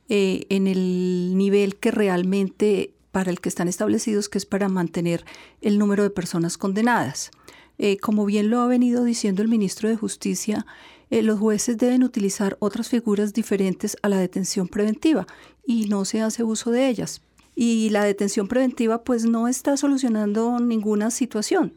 eh, 0.10 0.46
en 0.50 0.68
el 0.68 1.36
nivel 1.36 1.78
que 1.78 1.90
realmente 1.90 2.94
para 3.12 3.32
el 3.32 3.42
que 3.42 3.50
están 3.50 3.68
establecidos, 3.68 4.30
que 4.30 4.38
es 4.38 4.46
para 4.46 4.70
mantener 4.70 5.26
el 5.62 5.80
número 5.80 6.04
de 6.04 6.12
personas 6.12 6.58
condenadas. 6.60 7.32
Eh, 7.80 7.98
como 7.98 8.26
bien 8.26 8.52
lo 8.52 8.62
ha 8.62 8.68
venido 8.68 9.04
diciendo 9.04 9.42
el 9.42 9.48
ministro 9.48 9.90
de 9.90 9.96
Justicia, 9.96 10.68
eh, 11.10 11.24
los 11.24 11.40
jueces 11.40 11.80
deben 11.80 12.04
utilizar 12.04 12.58
otras 12.60 12.90
figuras 12.90 13.34
diferentes 13.34 13.98
a 14.04 14.10
la 14.10 14.18
detención 14.18 14.68
preventiva 14.68 15.26
y 15.66 15.88
no 15.88 16.06
se 16.06 16.22
hace 16.22 16.44
uso 16.44 16.70
de 16.70 16.90
ellas. 16.90 17.24
Y 17.56 17.90
la 17.90 18.04
detención 18.04 18.48
preventiva 18.48 19.04
pues 19.04 19.26
no 19.26 19.48
está 19.48 19.78
solucionando 19.78 20.60
ninguna 20.60 21.10
situación. 21.10 21.74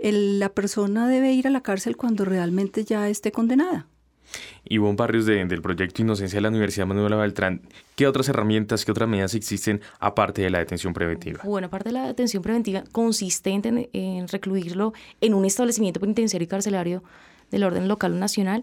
El- 0.00 0.38
la 0.38 0.48
persona 0.50 1.06
debe 1.08 1.32
ir 1.32 1.46
a 1.46 1.50
la 1.50 1.62
cárcel 1.62 1.96
cuando 1.96 2.24
realmente 2.24 2.84
ya 2.84 3.08
esté 3.08 3.32
condenada. 3.32 3.86
Ivonne 4.64 4.94
Barrios 4.96 5.26
de- 5.26 5.44
del 5.44 5.60
proyecto 5.60 6.02
Inocencia 6.02 6.36
de 6.36 6.42
la 6.42 6.48
Universidad 6.50 6.86
Manuela 6.86 7.16
Beltrán, 7.16 7.62
¿qué 7.96 8.06
otras 8.06 8.28
herramientas, 8.28 8.84
qué 8.84 8.92
otras 8.92 9.08
medidas 9.08 9.34
existen 9.34 9.80
aparte 9.98 10.40
de 10.42 10.50
la 10.50 10.58
detención 10.60 10.92
preventiva? 10.92 11.40
Bueno, 11.44 11.66
aparte 11.66 11.88
de 11.88 11.94
la 11.94 12.06
detención 12.06 12.42
preventiva 12.42 12.84
consistente 12.92 13.68
en, 13.68 13.88
en 13.92 14.28
recluirlo 14.28 14.92
en 15.20 15.34
un 15.34 15.44
establecimiento 15.44 15.98
penitenciario 15.98 16.44
y 16.44 16.48
carcelario 16.48 17.02
del 17.50 17.64
orden 17.64 17.88
local 17.88 18.12
o 18.12 18.16
nacional, 18.16 18.62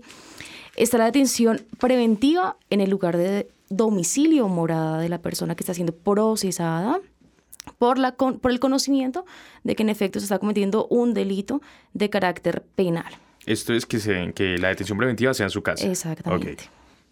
está 0.77 0.97
la 0.97 1.05
detención 1.05 1.61
preventiva 1.79 2.55
en 2.69 2.79
el 2.79 2.89
lugar 2.89 3.17
de 3.17 3.49
domicilio 3.69 4.45
o 4.45 4.49
morada 4.49 4.99
de 5.01 5.09
la 5.09 5.21
persona 5.21 5.55
que 5.55 5.63
está 5.63 5.73
siendo 5.73 5.93
procesada 5.93 7.01
por, 7.77 7.97
la, 7.97 8.13
con- 8.13 8.39
por 8.39 8.51
el 8.51 8.59
conocimiento 8.59 9.25
de 9.63 9.75
que 9.75 9.83
en 9.83 9.89
efecto 9.89 10.19
se 10.19 10.25
está 10.25 10.39
cometiendo 10.39 10.87
un 10.87 11.13
delito 11.13 11.61
de 11.93 12.09
carácter 12.09 12.63
penal. 12.75 13.11
Esto 13.45 13.73
es 13.73 13.85
que, 13.85 13.99
se, 13.99 14.33
que 14.33 14.57
la 14.57 14.69
detención 14.69 14.97
preventiva 14.97 15.33
sea 15.33 15.45
en 15.45 15.49
su 15.51 15.61
casa. 15.61 15.87
Exactamente. 15.87 16.57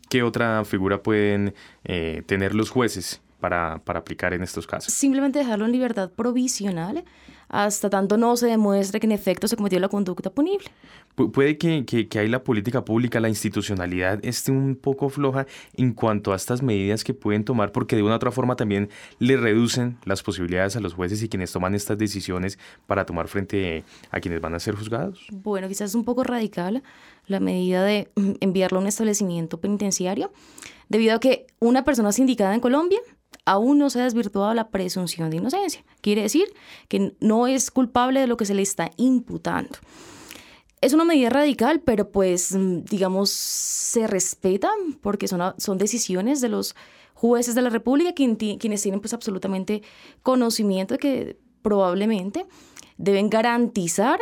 ¿Qué 0.10 0.22
otra 0.22 0.63
figura 0.65 1.02
pueden 1.02 1.54
eh, 1.84 2.22
tener 2.26 2.54
los 2.54 2.70
jueces 2.70 3.22
para, 3.39 3.80
para 3.80 4.00
aplicar 4.00 4.34
en 4.34 4.44
estos 4.44 4.68
casos? 4.68 4.94
Simplemente 4.94 5.39
dejarlo 5.39 5.65
en 5.65 5.72
libertad 5.72 6.12
provisional 6.12 7.04
hasta 7.50 7.90
tanto 7.90 8.18
no 8.18 8.36
se 8.38 8.48
demuestre 8.48 9.00
que 9.00 9.06
en 9.08 9.12
efecto 9.12 9.48
se 9.48 9.56
cometió 9.56 9.80
la 9.80 9.90
conducta 9.90 10.30
punible. 10.30 10.68
Pu- 11.16 11.32
puede 11.32 11.58
que, 11.58 11.86
que, 11.86 12.08
que 12.08 12.20
ahí 12.20 12.28
la 12.28 12.44
política 12.44 12.84
pública, 12.84 13.20
la 13.20 13.30
institucionalidad 13.30 14.20
esté 14.26 14.52
un 14.52 14.76
poco 14.76 15.10
floja 15.10 15.46
en 15.76 15.94
cuanto 15.94 16.34
a 16.34 16.36
estas 16.36 16.62
medidas 16.62 17.04
que 17.04 17.14
pueden 17.14 17.44
tomar, 17.44 17.72
porque 17.72 17.96
de 17.96 18.04
una 18.04 18.14
u 18.14 18.16
otra 18.16 18.32
forma 18.32 18.56
también 18.56 18.90
le 19.20 19.38
reducen 19.38 19.98
las 20.06 20.24
posibilidades 20.24 20.76
a 20.76 20.80
los 20.80 20.94
jueces 20.94 21.22
y 21.24 21.30
quienes 21.30 21.52
toman 21.52 21.76
estas 21.76 21.98
decisiones 21.98 22.60
para 22.88 23.06
tomar 23.06 23.28
frente 23.28 23.84
a 24.12 24.20
quienes 24.20 24.42
van 24.42 24.56
a 24.56 24.60
ser 24.60 24.76
juzgados. 24.76 25.26
Bueno, 25.32 25.68
quizás 25.68 25.92
es 25.92 25.96
un 25.96 26.04
poco 26.04 26.24
radical 26.24 26.84
la 27.28 27.40
medida 27.40 27.84
de 27.84 28.10
enviarlo 28.40 28.80
a 28.80 28.82
un 28.82 28.88
establecimiento 28.88 29.60
penitenciario, 29.60 30.32
debido 30.90 31.16
a 31.16 31.20
que 31.20 31.48
una 31.60 31.84
persona 31.84 32.12
sindicada 32.12 32.54
en 32.54 32.60
Colombia 32.60 33.00
aún 33.46 33.78
no 33.78 33.90
se 33.90 34.02
ha 34.02 34.04
desvirtuado 34.04 34.54
la 34.54 34.70
presunción 34.70 35.30
de 35.30 35.38
inocencia. 35.38 35.84
Quiere 36.02 36.24
decir 36.24 36.48
que 36.88 37.16
no 37.20 37.48
es 37.48 37.72
culpable 37.72 38.20
de 38.20 38.28
lo 38.28 38.38
que 38.38 38.46
se 38.46 38.56
le 38.56 38.62
está 38.62 38.92
imputando. 38.98 39.78
Es 40.82 40.94
una 40.94 41.06
medida 41.06 41.30
radical, 41.30 41.82
pero 41.82 42.12
pues, 42.12 42.54
mm, 42.54 42.84
digamos, 42.86 43.30
se 43.30 44.08
respeta 44.08 44.70
porque 45.02 45.28
son, 45.28 45.42
son 45.58 45.78
decisiones 45.78 46.42
de 46.42 46.50
los 46.50 46.76
jueces 47.14 47.56
de 47.56 47.62
la 47.62 47.70
República 47.70 48.14
quien 48.14 48.36
quienes 48.36 48.82
tienen 48.82 49.00
pues 49.00 49.14
absolutamente 49.14 49.82
conocimiento 50.22 50.96
de 50.96 50.98
que 51.00 51.40
probablemente 51.62 52.46
deben 52.98 53.30
garantizar 53.30 54.20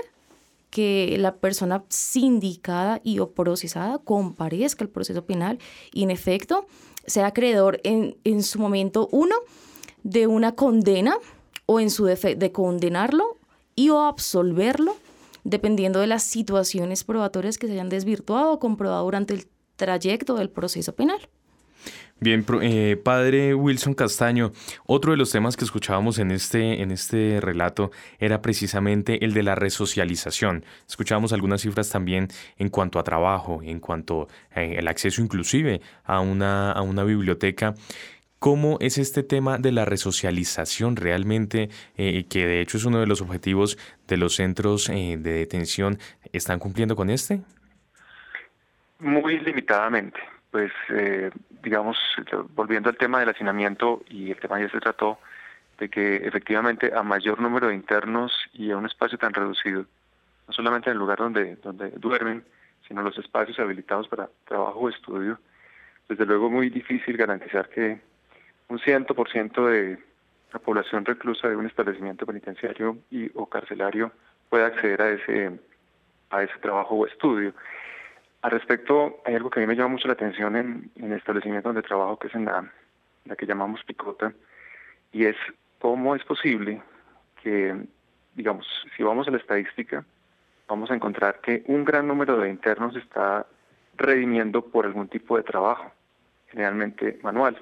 que 0.70 1.18
la 1.20 1.36
persona 1.36 1.84
sindicada 1.90 3.02
y 3.04 3.20
o 3.20 3.32
procesada 3.32 3.98
comparezca 4.00 4.84
al 4.84 4.90
proceso 4.90 5.26
penal 5.26 5.60
y 5.92 6.04
en 6.04 6.12
efecto 6.12 6.66
sea 7.06 7.28
acreedor 7.28 7.80
en, 7.84 8.18
en 8.24 8.44
su 8.44 8.60
momento 8.60 9.10
uno 9.12 9.36
de 10.04 10.28
una 10.28 10.56
condena 10.56 11.18
o 11.66 11.80
en 11.80 11.90
su 11.90 12.06
defecto 12.06 12.40
de 12.40 12.52
condenarlo 12.52 13.38
y 13.76 13.90
o 13.90 14.02
absolverlo 14.02 14.96
dependiendo 15.44 16.00
de 16.00 16.08
las 16.08 16.24
situaciones 16.24 17.04
probatorias 17.04 17.58
que 17.58 17.68
se 17.68 17.74
hayan 17.74 17.90
desvirtuado 17.90 18.54
o 18.54 18.60
comprobado 18.60 19.04
durante 19.04 19.34
el 19.34 19.48
trayecto 19.76 20.36
del 20.36 20.50
proceso 20.50 20.94
penal. 20.94 21.30
Bien, 22.24 22.46
eh, 22.62 22.96
padre 22.96 23.54
Wilson 23.54 23.96
Castaño, 23.96 24.54
otro 24.86 25.12
de 25.12 25.18
los 25.18 25.30
temas 25.30 25.58
que 25.58 25.66
escuchábamos 25.66 26.20
en 26.20 26.32
este, 26.32 26.82
en 26.82 26.92
este 26.92 27.42
relato 27.42 27.92
era 28.18 28.42
precisamente 28.42 29.26
el 29.26 29.34
de 29.34 29.44
la 29.44 29.56
resocialización. 29.56 30.64
Escuchábamos 30.88 31.34
algunas 31.34 31.64
cifras 31.64 31.90
también 31.90 32.30
en 32.58 32.70
cuanto 32.70 32.98
a 32.98 33.04
trabajo, 33.04 33.60
en 33.62 33.82
cuanto 33.82 34.30
al 34.56 34.88
acceso 34.88 35.22
inclusive 35.22 35.82
a 36.06 36.22
una, 36.22 36.72
a 36.72 36.82
una 36.82 37.04
biblioteca. 37.04 37.74
¿Cómo 38.40 38.78
es 38.80 38.98
este 38.98 39.24
tema 39.24 39.58
de 39.58 39.74
la 39.74 39.84
resocialización 39.84 40.96
realmente, 40.96 41.68
eh, 41.98 42.24
que 42.30 42.48
de 42.48 42.62
hecho 42.62 42.78
es 42.78 42.86
uno 42.86 43.02
de 43.02 43.08
los 43.08 43.20
objetivos 43.20 43.78
de 44.08 44.16
los 44.16 44.36
centros 44.36 44.88
eh, 44.88 45.18
de 45.20 45.34
detención? 45.34 46.00
¿Están 46.32 46.60
cumpliendo 46.60 46.96
con 46.96 47.10
este? 47.10 47.42
Muy 49.00 49.42
limitadamente. 49.42 50.33
Pues, 50.54 50.72
eh, 50.90 51.32
digamos, 51.64 51.98
volviendo 52.54 52.88
al 52.88 52.96
tema 52.96 53.20
del 53.20 53.30
hacinamiento, 53.30 54.04
y 54.08 54.30
el 54.30 54.40
tema 54.40 54.60
ya 54.60 54.70
se 54.70 54.80
trató, 54.80 55.18
de 55.80 55.90
que 55.90 56.18
efectivamente 56.18 56.92
a 56.96 57.02
mayor 57.02 57.42
número 57.42 57.70
de 57.70 57.74
internos 57.74 58.32
y 58.54 58.70
a 58.70 58.78
un 58.78 58.86
espacio 58.86 59.18
tan 59.18 59.34
reducido, 59.34 59.88
no 60.48 60.54
solamente 60.54 60.92
en 60.92 60.94
el 60.94 61.00
lugar 61.00 61.18
donde, 61.18 61.56
donde 61.56 61.90
duermen, 61.98 62.44
sino 62.88 63.02
los 63.02 63.18
espacios 63.18 63.58
habilitados 63.58 64.08
para 64.08 64.30
trabajo 64.46 64.78
o 64.78 64.90
estudio, 64.90 65.40
desde 66.08 66.24
luego 66.24 66.52
muy 66.52 66.70
difícil 66.70 67.18
garantizar 67.18 67.68
que 67.70 68.00
un 68.68 68.78
100% 68.78 69.66
de 69.66 69.98
la 70.54 70.60
población 70.60 71.04
reclusa 71.04 71.50
de 71.50 71.56
un 71.56 71.66
establecimiento 71.66 72.28
penitenciario 72.28 73.00
y 73.10 73.32
o 73.34 73.48
carcelario 73.48 74.12
pueda 74.50 74.68
acceder 74.68 75.02
a 75.02 75.10
ese 75.10 75.60
a 76.30 76.44
ese 76.44 76.60
trabajo 76.60 76.94
o 76.94 77.08
estudio. 77.08 77.56
Al 78.44 78.52
respecto, 78.52 79.22
hay 79.24 79.36
algo 79.36 79.50
que 79.50 79.60
a 79.60 79.62
mí 79.62 79.68
me 79.68 79.76
llama 79.76 79.94
mucho 79.94 80.08
la 80.08 80.16
atención 80.16 80.58
en, 80.58 80.92
en 80.98 81.14
el 81.14 81.18
establecimiento 81.18 81.70
donde 81.70 81.82
trabajo, 81.82 82.20
que 82.20 82.28
es 82.28 82.36
en 82.36 82.44
la, 82.44 82.70
la 83.24 83.36
que 83.38 83.46
llamamos 83.46 83.82
picota, 83.86 84.34
y 85.14 85.26
es 85.26 85.38
cómo 85.80 86.14
es 86.14 86.26
posible 86.26 86.82
que, 87.42 87.74
digamos, 88.36 88.68
si 88.98 89.04
vamos 89.04 89.30
a 89.30 89.32
la 89.32 89.38
estadística, 89.38 90.04
vamos 90.68 90.92
a 90.92 90.96
encontrar 90.96 91.40
que 91.40 91.64
un 91.68 91.86
gran 91.86 92.06
número 92.06 92.38
de 92.38 92.50
internos 92.50 92.98
está 92.98 93.46
redimiendo 93.96 94.62
por 94.62 94.86
algún 94.86 95.08
tipo 95.08 95.38
de 95.38 95.44
trabajo, 95.44 95.94
generalmente 96.50 97.20
manual. 97.24 97.58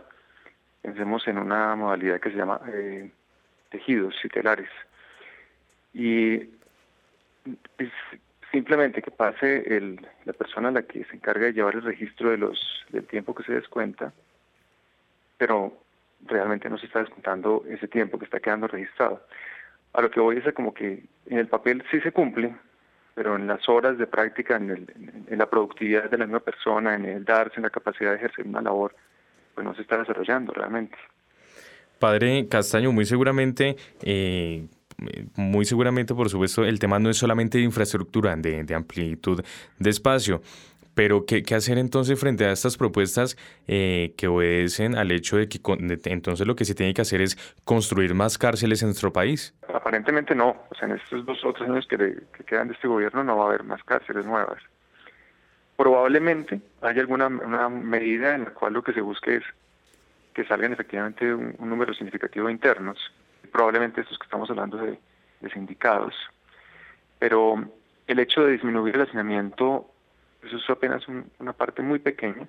Pensemos 0.81 1.27
en 1.27 1.37
una 1.37 1.75
modalidad 1.75 2.19
que 2.19 2.31
se 2.31 2.37
llama 2.37 2.59
eh, 2.73 3.11
tejidos 3.69 4.15
telares. 4.33 4.69
Y 5.93 6.37
es 7.77 7.91
simplemente 8.51 9.01
que 9.01 9.11
pase 9.11 9.75
el, 9.75 10.05
la 10.25 10.33
persona 10.33 10.69
a 10.69 10.71
la 10.71 10.81
que 10.83 11.05
se 11.05 11.15
encarga 11.15 11.45
de 11.45 11.53
llevar 11.53 11.75
el 11.75 11.83
registro 11.83 12.29
de 12.29 12.37
los 12.37 12.85
del 12.89 13.05
tiempo 13.05 13.33
que 13.33 13.43
se 13.43 13.53
descuenta, 13.53 14.13
pero 15.37 15.73
realmente 16.25 16.69
no 16.69 16.77
se 16.77 16.85
está 16.85 16.99
descontando 16.99 17.63
ese 17.67 17.87
tiempo 17.87 18.19
que 18.19 18.25
está 18.25 18.39
quedando 18.39 18.67
registrado. 18.67 19.25
A 19.93 20.01
lo 20.01 20.11
que 20.11 20.19
voy 20.19 20.37
es 20.37 20.53
como 20.53 20.73
que 20.73 21.03
en 21.25 21.37
el 21.37 21.47
papel 21.47 21.83
sí 21.89 21.99
se 22.01 22.11
cumple, 22.11 22.55
pero 23.13 23.35
en 23.35 23.47
las 23.47 23.67
horas 23.67 23.97
de 23.97 24.07
práctica, 24.07 24.55
en, 24.55 24.69
el, 24.69 25.25
en, 25.27 25.37
la 25.37 25.49
productividad 25.49 26.09
de 26.09 26.17
la 26.17 26.25
misma 26.25 26.39
persona, 26.39 26.95
en 26.95 27.05
el 27.05 27.25
darse, 27.25 27.55
en 27.57 27.63
la 27.63 27.69
capacidad 27.69 28.11
de 28.11 28.17
ejercer 28.17 28.45
una 28.47 28.61
labor, 28.61 28.95
pues 29.53 29.65
no 29.65 29.75
se 29.75 29.81
está 29.81 29.97
desarrollando 29.97 30.53
realmente. 30.53 30.97
Padre 31.99 32.47
Castaño, 32.47 32.91
muy 32.91 33.05
seguramente, 33.05 33.75
eh, 34.01 34.65
muy 35.35 35.65
seguramente, 35.65 36.13
por 36.13 36.29
supuesto, 36.29 36.63
el 36.63 36.79
tema 36.79 36.99
no 36.99 37.09
es 37.09 37.17
solamente 37.17 37.57
de 37.57 37.63
infraestructura, 37.63 38.35
de, 38.35 38.63
de 38.63 38.75
amplitud 38.75 39.43
de 39.79 39.89
espacio, 39.89 40.41
pero, 40.93 41.25
¿qué, 41.25 41.43
¿qué, 41.43 41.55
hacer 41.55 41.77
entonces 41.77 42.19
frente 42.19 42.45
a 42.45 42.51
estas 42.51 42.77
propuestas 42.77 43.37
eh, 43.67 44.13
que 44.17 44.27
obedecen 44.27 44.95
al 44.95 45.11
hecho 45.11 45.37
de 45.37 45.47
que 45.47 45.59
entonces 46.05 46.45
lo 46.45 46.55
que 46.55 46.65
se 46.65 46.75
tiene 46.75 46.93
que 46.93 47.01
hacer 47.01 47.21
es 47.21 47.37
construir 47.63 48.13
más 48.13 48.37
cárceles 48.37 48.81
en 48.81 48.89
nuestro 48.89 49.13
país? 49.13 49.55
Aparentemente 49.73 50.35
no. 50.35 50.49
O 50.69 50.75
sea, 50.75 50.89
en 50.89 50.95
estos 50.95 51.25
dos 51.25 51.43
o 51.45 51.53
tres 51.53 51.69
años 51.69 51.87
que, 51.87 51.97
que 51.97 52.43
quedan 52.43 52.67
de 52.67 52.73
este 52.73 52.87
gobierno 52.87 53.23
no 53.23 53.37
va 53.37 53.45
a 53.45 53.47
haber 53.47 53.63
más 53.63 53.81
cárceles 53.83 54.25
nuevas. 54.25 54.61
Probablemente 55.77 56.59
haya 56.81 57.01
alguna 57.01 57.27
una 57.27 57.69
medida 57.69 58.35
en 58.35 58.43
la 58.43 58.51
cual 58.51 58.73
lo 58.73 58.83
que 58.83 58.93
se 58.93 59.01
busque 59.01 59.37
es 59.37 59.43
que 60.33 60.45
salgan 60.45 60.73
efectivamente 60.73 61.33
un, 61.33 61.55
un 61.57 61.69
número 61.69 61.93
significativo 61.93 62.47
de 62.47 62.53
internos. 62.53 62.99
Probablemente 63.51 64.01
estos 64.01 64.17
que 64.17 64.25
estamos 64.25 64.49
hablando 64.49 64.77
de, 64.77 64.99
sindicados. 65.53 66.15
Pero 67.19 67.63
el 68.07 68.19
hecho 68.19 68.43
de 68.43 68.53
disminuir 68.53 68.95
el 68.95 69.01
hacinamiento 69.01 69.91
eso 70.43 70.57
es 70.57 70.69
apenas 70.69 71.03
una 71.39 71.53
parte 71.53 71.81
muy 71.81 71.99
pequeña 71.99 72.47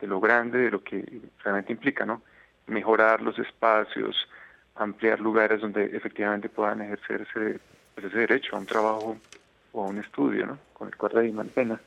de 0.00 0.06
lo 0.06 0.20
grande, 0.20 0.58
de 0.58 0.70
lo 0.70 0.82
que 0.82 1.04
realmente 1.42 1.72
implica, 1.72 2.06
¿no? 2.06 2.22
Mejorar 2.66 3.20
los 3.20 3.38
espacios, 3.38 4.28
ampliar 4.76 5.20
lugares 5.20 5.60
donde 5.60 5.84
efectivamente 5.96 6.48
puedan 6.48 6.80
ejercerse 6.80 7.60
pues, 7.94 8.06
ese 8.06 8.18
derecho 8.18 8.56
a 8.56 8.60
un 8.60 8.66
trabajo 8.66 9.18
o 9.72 9.84
a 9.84 9.88
un 9.88 9.98
estudio, 9.98 10.46
¿no? 10.46 10.58
Con 10.72 10.88
el 10.88 10.96
cual 10.96 11.12
rediman 11.12 11.48
pena. 11.48 11.80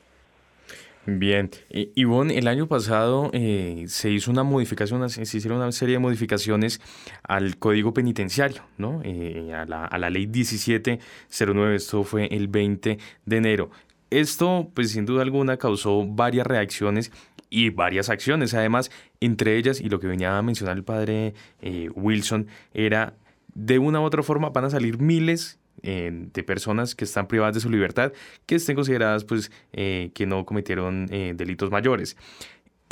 Bien, 1.04 1.50
Ivonne, 1.96 2.38
el 2.38 2.46
año 2.46 2.68
pasado 2.68 3.30
eh, 3.32 3.86
se 3.88 4.10
hizo 4.10 4.30
una 4.30 4.44
modificación, 4.44 5.10
se 5.10 5.22
hicieron 5.22 5.58
una 5.58 5.72
serie 5.72 5.94
de 5.94 5.98
modificaciones 5.98 6.80
al 7.24 7.58
Código 7.58 7.92
Penitenciario, 7.92 8.62
¿no? 8.78 9.00
Eh, 9.02 9.52
a, 9.52 9.64
la, 9.64 9.84
a 9.84 9.98
la 9.98 10.10
ley 10.10 10.28
1709, 10.28 11.74
esto 11.74 12.04
fue 12.04 12.26
el 12.26 12.46
20 12.46 12.98
de 13.26 13.36
enero. 13.36 13.70
Esto, 14.10 14.70
pues 14.74 14.92
sin 14.92 15.04
duda 15.04 15.22
alguna, 15.22 15.56
causó 15.56 16.06
varias 16.06 16.46
reacciones 16.46 17.10
y 17.50 17.70
varias 17.70 18.08
acciones. 18.08 18.54
Además, 18.54 18.92
entre 19.20 19.56
ellas, 19.56 19.80
y 19.80 19.88
lo 19.88 19.98
que 19.98 20.06
venía 20.06 20.38
a 20.38 20.42
mencionar 20.42 20.76
el 20.76 20.84
padre 20.84 21.34
eh, 21.60 21.88
Wilson, 21.96 22.46
era 22.74 23.14
de 23.54 23.80
una 23.80 24.00
u 24.00 24.04
otra 24.04 24.22
forma 24.22 24.50
van 24.50 24.66
a 24.66 24.70
salir 24.70 24.98
miles 24.98 25.58
eh, 25.82 26.10
de 26.32 26.42
personas 26.42 26.94
que 26.94 27.04
están 27.04 27.26
privadas 27.28 27.54
de 27.54 27.60
su 27.60 27.70
libertad, 27.70 28.12
que 28.46 28.56
estén 28.56 28.76
consideradas 28.76 29.24
pues 29.24 29.50
eh, 29.72 30.10
que 30.14 30.26
no 30.26 30.44
cometieron 30.44 31.06
delitos 31.06 31.70
mayores. 31.70 32.16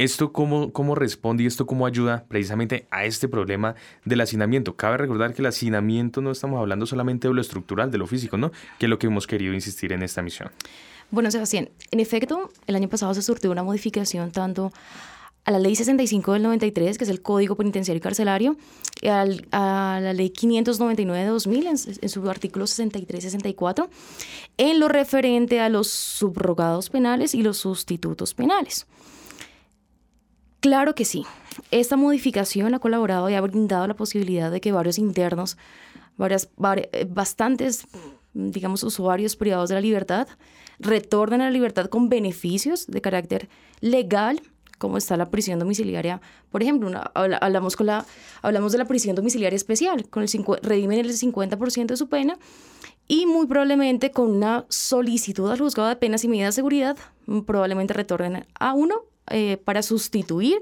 ¿Esto 0.00 0.32
cómo, 0.32 0.72
cómo 0.72 0.94
responde 0.94 1.42
y 1.42 1.46
esto 1.46 1.66
cómo 1.66 1.84
ayuda 1.84 2.24
precisamente 2.26 2.86
a 2.90 3.04
este 3.04 3.28
problema 3.28 3.74
del 4.06 4.22
hacinamiento? 4.22 4.74
Cabe 4.74 4.96
recordar 4.96 5.34
que 5.34 5.42
el 5.42 5.46
hacinamiento 5.46 6.22
no 6.22 6.30
estamos 6.30 6.58
hablando 6.58 6.86
solamente 6.86 7.28
de 7.28 7.34
lo 7.34 7.40
estructural, 7.42 7.90
de 7.90 7.98
lo 7.98 8.06
físico, 8.06 8.38
¿no? 8.38 8.50
Que 8.78 8.86
es 8.86 8.90
lo 8.90 8.98
que 8.98 9.08
hemos 9.08 9.26
querido 9.26 9.52
insistir 9.52 9.92
en 9.92 10.02
esta 10.02 10.22
misión. 10.22 10.50
Bueno, 11.10 11.30
Sebastián, 11.30 11.68
en 11.90 12.00
efecto, 12.00 12.50
el 12.66 12.76
año 12.76 12.88
pasado 12.88 13.12
se 13.12 13.20
surtió 13.20 13.50
una 13.50 13.62
modificación 13.62 14.30
tanto 14.30 14.72
a 15.44 15.50
la 15.50 15.58
ley 15.58 15.74
65 15.74 16.34
del 16.34 16.42
93, 16.42 16.98
que 16.98 17.04
es 17.04 17.10
el 17.10 17.22
Código 17.22 17.56
Penitenciario 17.56 17.98
y 17.98 18.02
Carcelario, 18.02 18.56
y 19.00 19.08
a 19.08 19.24
la 19.24 20.12
ley 20.12 20.30
599 20.30 21.24
de 21.24 21.30
2000, 21.30 21.66
en, 21.66 21.76
en 22.00 22.08
su 22.08 22.30
artículo 22.30 22.66
63-64, 22.66 23.88
en 24.58 24.80
lo 24.80 24.88
referente 24.88 25.60
a 25.60 25.68
los 25.68 25.88
subrogados 25.88 26.90
penales 26.90 27.34
y 27.34 27.42
los 27.42 27.58
sustitutos 27.58 28.34
penales. 28.34 28.86
Claro 30.60 30.94
que 30.94 31.06
sí. 31.06 31.24
Esta 31.70 31.96
modificación 31.96 32.74
ha 32.74 32.78
colaborado 32.78 33.28
y 33.30 33.34
ha 33.34 33.40
brindado 33.40 33.86
la 33.86 33.94
posibilidad 33.94 34.50
de 34.50 34.60
que 34.60 34.72
varios 34.72 34.98
internos, 34.98 35.56
varias, 36.16 36.50
eh, 36.92 37.06
bastantes, 37.08 37.86
digamos, 38.34 38.82
usuarios 38.82 39.36
privados 39.36 39.70
de 39.70 39.76
la 39.76 39.80
libertad, 39.80 40.28
retornen 40.78 41.40
a 41.40 41.44
la 41.44 41.50
libertad 41.50 41.86
con 41.86 42.10
beneficios 42.10 42.86
de 42.86 43.00
carácter 43.00 43.48
legal, 43.80 44.42
como 44.80 44.96
está 44.96 45.18
la 45.18 45.30
prisión 45.30 45.58
domiciliaria. 45.58 46.22
Por 46.50 46.62
ejemplo, 46.62 46.90
hablamos, 47.14 47.76
con 47.76 47.86
la, 47.86 48.06
hablamos 48.40 48.72
de 48.72 48.78
la 48.78 48.86
prisión 48.86 49.14
domiciliaria 49.14 49.54
especial, 49.54 50.08
con 50.08 50.22
el 50.22 50.28
redimen 50.62 50.98
el 50.98 51.12
50% 51.12 51.86
de 51.86 51.96
su 51.98 52.08
pena 52.08 52.38
y 53.06 53.26
muy 53.26 53.46
probablemente 53.46 54.10
con 54.10 54.30
una 54.30 54.64
solicitud 54.70 55.50
al 55.50 55.58
juzgado 55.58 55.90
de 55.90 55.96
penas 55.96 56.24
y 56.24 56.28
medidas 56.28 56.54
de 56.54 56.60
seguridad, 56.60 56.96
mm, 57.26 57.40
probablemente 57.40 57.92
retornen 57.92 58.46
a 58.58 58.72
uno 58.72 59.02
eh, 59.28 59.58
para 59.58 59.82
sustituir 59.82 60.60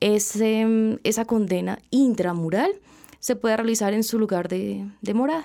ese, 0.00 0.98
esa 1.04 1.26
condena 1.26 1.78
intramural, 1.90 2.72
se 3.20 3.36
puede 3.36 3.58
realizar 3.58 3.92
en 3.92 4.04
su 4.04 4.18
lugar 4.18 4.48
de, 4.48 4.88
de 5.02 5.14
morada 5.14 5.44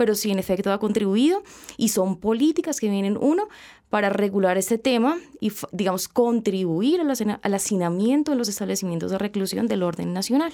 pero 0.00 0.14
sí 0.14 0.30
en 0.30 0.38
efecto 0.38 0.72
ha 0.72 0.80
contribuido 0.80 1.42
y 1.76 1.88
son 1.88 2.16
políticas 2.16 2.80
que 2.80 2.88
vienen, 2.88 3.18
uno, 3.20 3.48
para 3.90 4.08
regular 4.08 4.56
este 4.56 4.78
tema 4.78 5.18
y, 5.40 5.52
digamos, 5.72 6.08
contribuir 6.08 7.00
al 7.00 7.54
hacinamiento 7.54 8.30
de 8.30 8.38
los 8.38 8.48
establecimientos 8.48 9.10
de 9.10 9.18
reclusión 9.18 9.66
del 9.66 9.82
orden 9.82 10.12
nacional. 10.12 10.52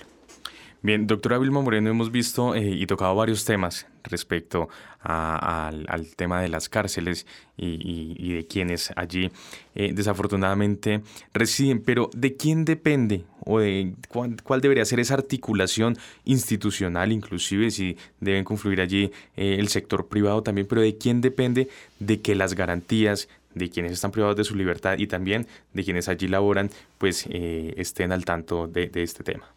Bien, 0.86 1.08
doctora 1.08 1.36
Vilma 1.38 1.62
Moreno, 1.62 1.90
hemos 1.90 2.12
visto 2.12 2.54
eh, 2.54 2.64
y 2.64 2.86
tocado 2.86 3.12
varios 3.16 3.44
temas 3.44 3.88
respecto 4.04 4.68
al, 5.00 5.84
tema 6.14 6.40
de 6.40 6.48
las 6.48 6.68
cárceles 6.68 7.26
y, 7.56 8.34
de 8.34 8.46
quienes 8.46 8.92
allí 8.94 9.32
eh, 9.74 9.90
desafortunadamente 9.92 11.02
residen, 11.34 11.82
pero 11.82 12.08
¿de 12.14 12.36
quién 12.36 12.64
depende 12.64 13.24
o 13.40 13.58
de 13.58 13.94
cuál, 14.08 14.60
debería 14.60 14.84
ser 14.84 15.00
esa 15.00 15.14
articulación 15.14 15.98
institucional, 16.24 17.10
inclusive 17.10 17.72
si 17.72 17.96
deben 18.20 18.44
confluir 18.44 18.80
allí 18.80 19.10
eh, 19.36 19.56
el 19.58 19.66
sector 19.66 20.06
privado 20.06 20.44
también, 20.44 20.68
pero 20.68 20.82
de 20.82 20.96
quién 20.96 21.20
depende 21.20 21.68
de 21.98 22.20
que 22.20 22.36
las 22.36 22.54
garantías 22.54 23.28
de 23.54 23.70
quienes 23.70 23.90
están 23.90 24.12
privados 24.12 24.36
de 24.36 24.44
su 24.44 24.54
libertad 24.54 24.98
y 24.98 25.08
también 25.08 25.48
de 25.72 25.82
quienes 25.82 26.08
allí 26.08 26.28
laboran, 26.28 26.70
pues 26.98 27.26
estén 27.28 28.12
al 28.12 28.24
tanto 28.24 28.68
de 28.68 28.88
este 28.94 29.24
tema? 29.24 29.55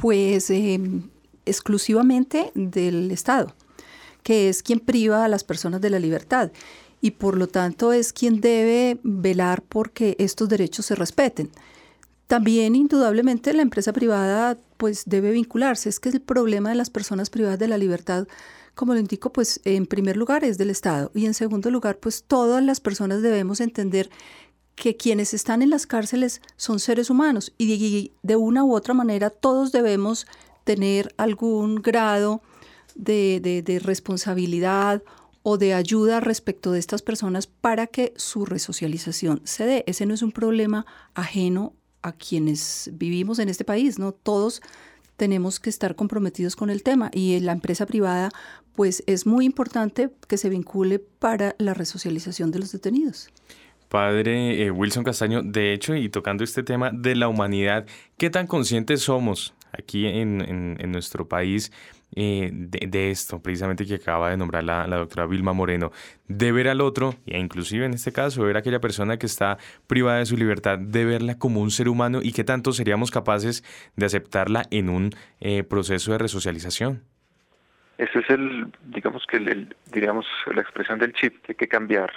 Pues 0.00 0.50
em, 0.50 1.08
exclusivamente 1.44 2.52
del 2.54 3.10
Estado, 3.10 3.54
que 4.22 4.48
es 4.48 4.62
quien 4.62 4.80
priva 4.80 5.24
a 5.24 5.28
las 5.28 5.44
personas 5.44 5.80
de 5.80 5.90
la 5.90 5.98
libertad 5.98 6.50
y 7.00 7.12
por 7.12 7.36
lo 7.36 7.48
tanto 7.48 7.92
es 7.92 8.12
quien 8.12 8.40
debe 8.40 8.98
velar 9.02 9.62
porque 9.62 10.16
estos 10.18 10.48
derechos 10.48 10.86
se 10.86 10.94
respeten. 10.94 11.50
También 12.26 12.74
indudablemente 12.74 13.52
la 13.54 13.62
empresa 13.62 13.92
privada 13.92 14.58
pues 14.76 15.04
debe 15.06 15.30
vincularse. 15.30 15.88
Es 15.88 15.98
que 15.98 16.10
el 16.10 16.20
problema 16.20 16.70
de 16.70 16.74
las 16.74 16.90
personas 16.90 17.30
privadas 17.30 17.58
de 17.58 17.68
la 17.68 17.78
libertad, 17.78 18.28
como 18.74 18.94
lo 18.94 19.00
indico, 19.00 19.32
pues 19.32 19.60
en 19.64 19.86
primer 19.86 20.16
lugar 20.16 20.44
es 20.44 20.58
del 20.58 20.70
Estado 20.70 21.10
y 21.14 21.26
en 21.26 21.34
segundo 21.34 21.70
lugar 21.70 21.98
pues 21.98 22.24
todas 22.24 22.62
las 22.62 22.80
personas 22.80 23.22
debemos 23.22 23.60
entender 23.60 24.10
que 24.78 24.96
quienes 24.96 25.34
están 25.34 25.60
en 25.60 25.70
las 25.70 25.86
cárceles 25.86 26.40
son 26.56 26.78
seres 26.78 27.10
humanos 27.10 27.52
y 27.58 28.12
de, 28.22 28.36
una 28.36 28.64
u 28.64 28.74
otra 28.74 28.94
manera 28.94 29.30
todos 29.30 29.72
debemos 29.72 30.26
tener 30.64 31.12
algún 31.16 31.76
grado 31.76 32.42
de, 32.94 33.80
responsabilidad 33.84 35.02
o 35.42 35.58
de 35.58 35.74
ayuda 35.74 36.20
respecto 36.20 36.72
de 36.72 36.78
estas 36.78 37.02
personas 37.02 37.46
para 37.46 37.86
que 37.86 38.12
su 38.16 38.44
resocialización 38.44 39.40
se 39.44 39.66
dé. 39.66 39.84
Ese 39.86 40.06
no 40.06 40.14
es 40.14 40.22
un 40.22 40.32
problema 40.32 40.86
ajeno 41.14 41.74
a 42.02 42.12
quienes 42.12 42.90
vivimos 42.92 43.38
en 43.38 43.48
este 43.48 43.64
país, 43.64 43.98
¿no? 43.98 44.12
Todos 44.12 44.62
tenemos 45.16 45.58
que 45.58 45.70
estar 45.70 45.96
comprometidos 45.96 46.54
con 46.54 46.70
el 46.70 46.82
tema 46.82 47.10
y 47.12 47.40
la 47.40 47.52
empresa 47.52 47.86
privada 47.86 48.30
pues 48.76 49.02
es 49.08 49.26
muy 49.26 49.44
importante 49.44 50.10
que 50.28 50.36
se 50.36 50.48
vincule 50.48 51.00
para 51.00 51.56
la 51.58 51.74
resocialización 51.74 52.52
de 52.52 52.60
los 52.60 52.70
detenidos. 52.70 53.28
Padre 53.88 54.62
eh, 54.62 54.70
Wilson 54.70 55.04
Castaño, 55.04 55.42
de 55.42 55.72
hecho, 55.72 55.94
y 55.94 56.08
tocando 56.08 56.44
este 56.44 56.62
tema 56.62 56.90
de 56.92 57.16
la 57.16 57.28
humanidad, 57.28 57.86
¿qué 58.16 58.30
tan 58.30 58.46
conscientes 58.46 59.02
somos 59.02 59.54
aquí 59.72 60.06
en, 60.06 60.76
nuestro 60.90 61.28
país 61.28 61.72
eh, 62.16 62.50
de, 62.52 63.10
esto, 63.10 63.40
precisamente 63.42 63.86
que 63.86 63.96
acaba 63.96 64.30
de 64.30 64.36
nombrar 64.36 64.64
la, 64.64 64.86
doctora 64.86 65.26
Vilma 65.26 65.52
Moreno, 65.52 65.92
de 66.26 66.52
ver 66.52 66.68
al 66.68 66.80
otro, 66.80 67.14
e 67.26 67.38
inclusive 67.38 67.84
en 67.84 67.94
este 67.94 68.12
caso, 68.12 68.42
ver 68.42 68.56
a 68.56 68.60
aquella 68.60 68.80
persona 68.80 69.18
que 69.18 69.26
está 69.26 69.58
privada 69.86 70.18
de 70.18 70.26
su 70.26 70.36
libertad, 70.36 70.78
de 70.78 71.04
verla 71.04 71.38
como 71.38 71.60
un 71.60 71.70
ser 71.70 71.88
humano 71.88 72.20
y 72.22 72.32
que 72.32 72.44
tanto 72.44 72.72
seríamos 72.72 73.10
capaces 73.10 73.62
de 73.96 74.06
aceptarla 74.06 74.64
en 74.70 74.88
un 74.88 75.10
eh, 75.40 75.64
proceso 75.64 76.12
de 76.12 76.18
resocialización. 76.18 77.02
Ese 77.98 78.20
es 78.20 78.30
el, 78.30 78.72
digamos 78.84 79.24
que 79.26 79.38
el, 79.38 79.74
diríamos, 79.92 80.24
la 80.54 80.62
expresión 80.62 80.98
del 80.98 81.12
chip 81.14 81.42
que 81.42 81.52
hay 81.52 81.56
que 81.56 81.68
cambiar. 81.68 82.12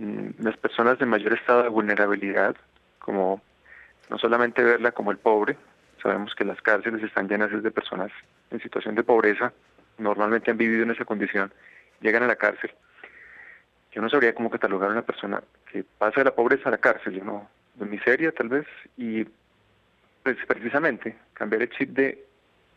Mm, 0.00 0.30
las 0.42 0.56
personas 0.56 0.98
de 0.98 1.04
mayor 1.04 1.34
estado 1.34 1.62
de 1.62 1.68
vulnerabilidad, 1.68 2.56
como 3.00 3.42
no 4.08 4.16
solamente 4.16 4.64
verla 4.64 4.92
como 4.92 5.10
el 5.10 5.18
pobre, 5.18 5.58
sabemos 6.02 6.34
que 6.34 6.46
las 6.46 6.62
cárceles 6.62 7.02
están 7.02 7.28
llenas 7.28 7.50
de 7.50 7.70
personas 7.70 8.10
en 8.50 8.62
situación 8.62 8.94
de 8.94 9.02
pobreza, 9.02 9.52
normalmente 9.98 10.50
han 10.50 10.56
vivido 10.56 10.84
en 10.84 10.92
esa 10.92 11.04
condición, 11.04 11.52
llegan 12.00 12.22
a 12.22 12.28
la 12.28 12.36
cárcel. 12.36 12.72
Yo 13.92 14.00
no 14.00 14.08
sabría 14.08 14.34
cómo 14.34 14.48
catalogar 14.48 14.88
a 14.88 14.92
una 14.92 15.02
persona 15.02 15.42
que 15.70 15.84
pasa 15.84 16.20
de 16.20 16.24
la 16.24 16.34
pobreza 16.34 16.70
a 16.70 16.72
la 16.72 16.78
cárcel, 16.78 17.20
¿no? 17.22 17.50
de 17.74 17.84
miseria 17.84 18.32
tal 18.32 18.48
vez, 18.48 18.66
y 18.96 19.26
pues, 20.22 20.38
precisamente 20.46 21.14
cambiar 21.34 21.60
el 21.60 21.70
chip 21.70 21.90
de 21.90 22.24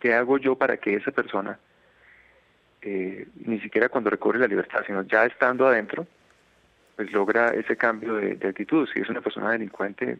qué 0.01 0.13
hago 0.13 0.39
yo 0.39 0.57
para 0.57 0.75
que 0.75 0.95
esa 0.95 1.11
persona, 1.11 1.57
eh, 2.81 3.25
ni 3.45 3.61
siquiera 3.61 3.87
cuando 3.87 4.09
recorre 4.09 4.39
la 4.39 4.47
libertad, 4.47 4.83
sino 4.85 5.03
ya 5.03 5.25
estando 5.25 5.65
adentro, 5.65 6.05
pues 6.95 7.11
logra 7.11 7.49
ese 7.49 7.75
cambio 7.75 8.15
de, 8.15 8.35
de 8.35 8.47
actitud. 8.47 8.87
Si 8.93 8.99
es 8.99 9.09
una 9.09 9.21
persona 9.21 9.51
delincuente 9.51 10.17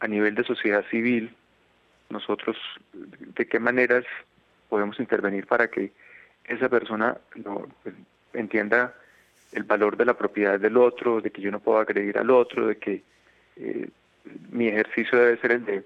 a 0.00 0.08
nivel 0.08 0.34
de 0.34 0.44
sociedad 0.44 0.84
civil, 0.90 1.34
nosotros 2.08 2.56
de 2.92 3.46
qué 3.46 3.58
maneras 3.58 4.04
podemos 4.68 4.98
intervenir 5.00 5.46
para 5.46 5.68
que 5.68 5.92
esa 6.44 6.68
persona 6.68 7.16
pues, 7.82 7.94
entienda 8.32 8.94
el 9.52 9.64
valor 9.64 9.96
de 9.96 10.04
la 10.04 10.14
propiedad 10.14 10.58
del 10.58 10.76
otro, 10.76 11.20
de 11.20 11.30
que 11.30 11.42
yo 11.42 11.50
no 11.50 11.60
puedo 11.60 11.78
agredir 11.78 12.18
al 12.18 12.30
otro, 12.30 12.66
de 12.68 12.76
que 12.76 13.02
eh, 13.56 13.88
mi 14.50 14.68
ejercicio 14.68 15.18
debe 15.18 15.36
ser 15.38 15.52
el 15.52 15.64
de 15.64 15.84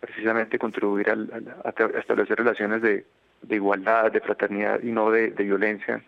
precisamente 0.00 0.58
contribuir 0.58 1.10
al, 1.10 1.54
a, 1.64 1.98
establecer 1.98 2.38
relaciones 2.38 2.82
de, 2.82 3.04
igualdad, 3.48 4.12
de 4.12 4.20
fraternidad 4.20 4.82
y 4.82 4.90
no 4.90 5.10
de, 5.10 5.30
violencia, 5.30 6.02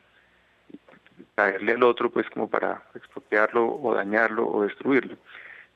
caerle 1.34 1.72
al 1.72 1.82
otro 1.82 2.10
pues 2.10 2.28
como 2.30 2.48
para 2.48 2.82
expropiarlo 2.94 3.80
o 3.80 3.94
dañarlo 3.94 4.46
o 4.48 4.62
destruirlo. 4.62 5.16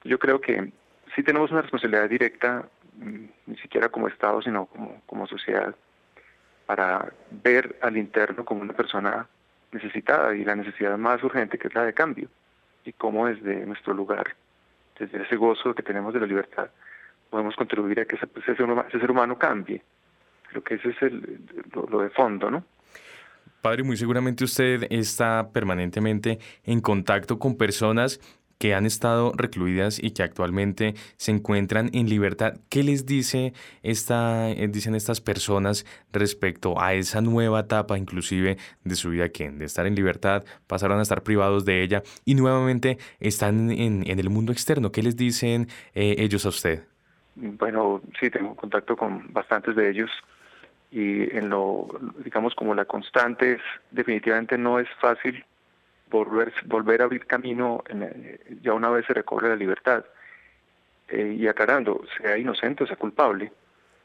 Yo 0.05 0.19
creo 0.19 0.41
que 0.41 0.73
sí 1.15 1.23
tenemos 1.23 1.51
una 1.51 1.63
responsabilidad 1.63 2.09
directa, 2.09 2.69
mm, 2.99 3.25
ni 3.47 3.57
siquiera 3.59 3.89
como 3.89 4.09
Estado, 4.09 4.43
sino 4.43 4.67
como, 4.67 5.03
como 5.07 5.27
sociedad, 5.27 5.75
para 6.67 7.13
ver 7.31 7.77
al 7.83 7.97
interno 7.97 8.45
como 8.45 8.63
una 8.63 8.73
persona 8.73 9.29
necesitada 9.73 10.35
y 10.35 10.45
la 10.45 10.55
necesidad 10.55 10.97
más 10.99 11.23
urgente 11.23 11.59
que 11.59 11.69
es 11.69 11.75
la 11.75 11.85
de 11.85 11.95
cambio 11.95 12.29
y 12.85 12.93
cómo 12.93 13.27
desde 13.27 13.65
nuestro 13.67 13.95
lugar, 13.95 14.35
desde 14.99 15.23
ese 15.23 15.37
gozo 15.37 15.75
que 15.75 15.83
tenemos 15.83 16.13
de 16.13 16.21
la 16.21 16.27
libertad, 16.27 16.71
podemos 17.31 17.57
contribuir 17.57 18.01
a 18.01 18.05
que 18.05 18.17
ese, 18.17 18.55
ser, 18.57 19.11
humano, 19.11 19.39
cambie. 19.39 19.83
Lo 20.53 20.63
que 20.63 20.75
ese 20.75 20.91
es 20.91 21.03
el, 21.03 21.41
lo 21.73 22.01
de 22.01 22.11
fondo, 22.11 22.51
¿no? 22.51 22.65
Padre, 23.63 23.85
muy 23.85 23.97
seguramente 23.97 24.43
usted 24.43 24.89
está 24.91 25.51
permanentemente 25.53 26.41
en 26.65 26.81
contacto 26.81 27.39
con 27.39 27.57
personas 27.57 28.19
que 28.59 28.75
han 28.75 28.87
estado 28.87 29.33
recluidas 29.37 30.03
y 30.03 30.11
que 30.11 30.25
actualmente 30.25 30.95
se 31.17 31.31
encuentran 31.31 31.89
en 31.93 32.09
libertad. 32.09 32.55
¿Qué 32.69 32.83
les 32.83 33.07
dice 33.07 33.53
esta, 33.85 34.51
eh, 34.51 34.67
dicen 34.67 34.97
estas 34.97 35.21
personas 35.21 35.87
respecto 36.13 36.81
a 36.81 36.95
esa 36.95 37.21
nueva 37.21 37.61
etapa, 37.61 37.99
inclusive 37.99 38.57
de 38.83 38.95
su 38.97 39.11
vida, 39.11 39.29
que 39.29 39.49
de 39.51 39.65
estar 39.65 39.87
en 39.87 39.95
libertad 39.95 40.45
pasaron 40.67 40.99
a 40.99 41.03
estar 41.03 41.23
privados 41.23 41.65
de 41.65 41.85
ella 41.85 42.03
y 42.25 42.35
nuevamente 42.35 42.99
están 43.21 43.71
en, 43.71 44.03
el 44.07 44.29
mundo 44.29 44.51
externo? 44.51 44.91
¿Qué 44.91 45.05
les 45.05 45.17
dicen 45.17 45.69
eh, 45.95 46.17
ellos 46.19 46.47
a 46.47 46.49
usted? 46.49 46.83
Bueno, 47.37 48.03
sí, 48.19 48.29
tengo 48.29 48.57
contacto 48.57 48.97
con 48.97 49.33
bastantes 49.33 49.77
de 49.77 49.89
ellos 49.89 50.11
y 50.93 51.35
en 51.35 51.49
lo, 51.49 51.89
digamos, 52.19 52.55
como 52.55 52.75
la 52.75 52.85
constante 52.85 53.53
es, 53.53 53.63
definitivamente 53.91 54.59
no 54.59 54.79
es 54.79 54.89
fácil 55.01 55.43
volver, 56.11 56.53
volver 56.67 57.01
a 57.01 57.05
abrir 57.05 57.27
camino 57.27 57.83
eh, 57.89 58.39
ya 58.61 58.75
una 58.75 58.91
vez 58.91 59.07
se 59.07 59.15
recobre 59.15 59.49
la 59.49 59.57
libertad. 59.57 60.05
Eh, 61.09 61.37
y 61.39 61.49
aclarando, 61.49 62.03
sea 62.19 62.37
inocente 62.37 62.85
o 62.85 62.87
sea 62.87 62.97
culpable, 62.97 63.53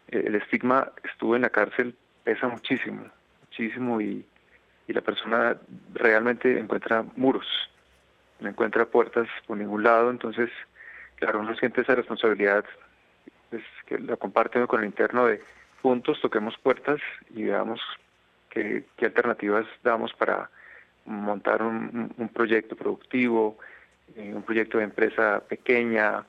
eh, 0.07 0.23
el 0.27 0.35
estigma 0.35 0.91
estuvo 1.03 1.35
en 1.35 1.41
la 1.41 1.49
cárcel 1.49 1.93
pesa 2.23 2.47
muchísimo, 2.47 3.05
muchísimo 3.41 3.99
y, 3.99 4.25
y 4.87 4.93
la 4.93 5.01
persona 5.01 5.57
realmente 5.93 6.57
encuentra 6.57 7.03
muros, 7.17 7.47
no 8.39 8.49
encuentra 8.49 8.85
puertas 8.85 9.27
por 9.45 9.57
ningún 9.57 9.83
lado, 9.83 10.09
entonces, 10.09 10.49
claro, 11.15 11.41
uno 11.41 11.55
siente 11.57 11.81
esa 11.81 11.95
responsabilidad, 11.95 12.63
pues, 13.49 13.63
que 13.85 13.99
la 13.99 14.15
comparte 14.15 14.65
con 14.67 14.81
el 14.81 14.85
interno 14.85 15.25
de 15.25 15.41
juntos 15.87 16.19
toquemos 16.21 16.57
puertas 16.57 16.99
y 17.33 17.43
veamos 17.43 17.79
qué, 18.49 18.83
alternativas 19.01 19.65
damos 19.83 20.11
para 20.13 20.49
montar 21.05 21.61
un, 21.63 22.13
un 22.17 22.27
proyecto 22.27 22.75
productivo, 22.75 23.57
eh, 24.17 24.33
un 24.35 24.43
proyecto 24.43 24.79
de 24.79 24.83
empresa 24.83 25.41
pequeña, 25.47 26.25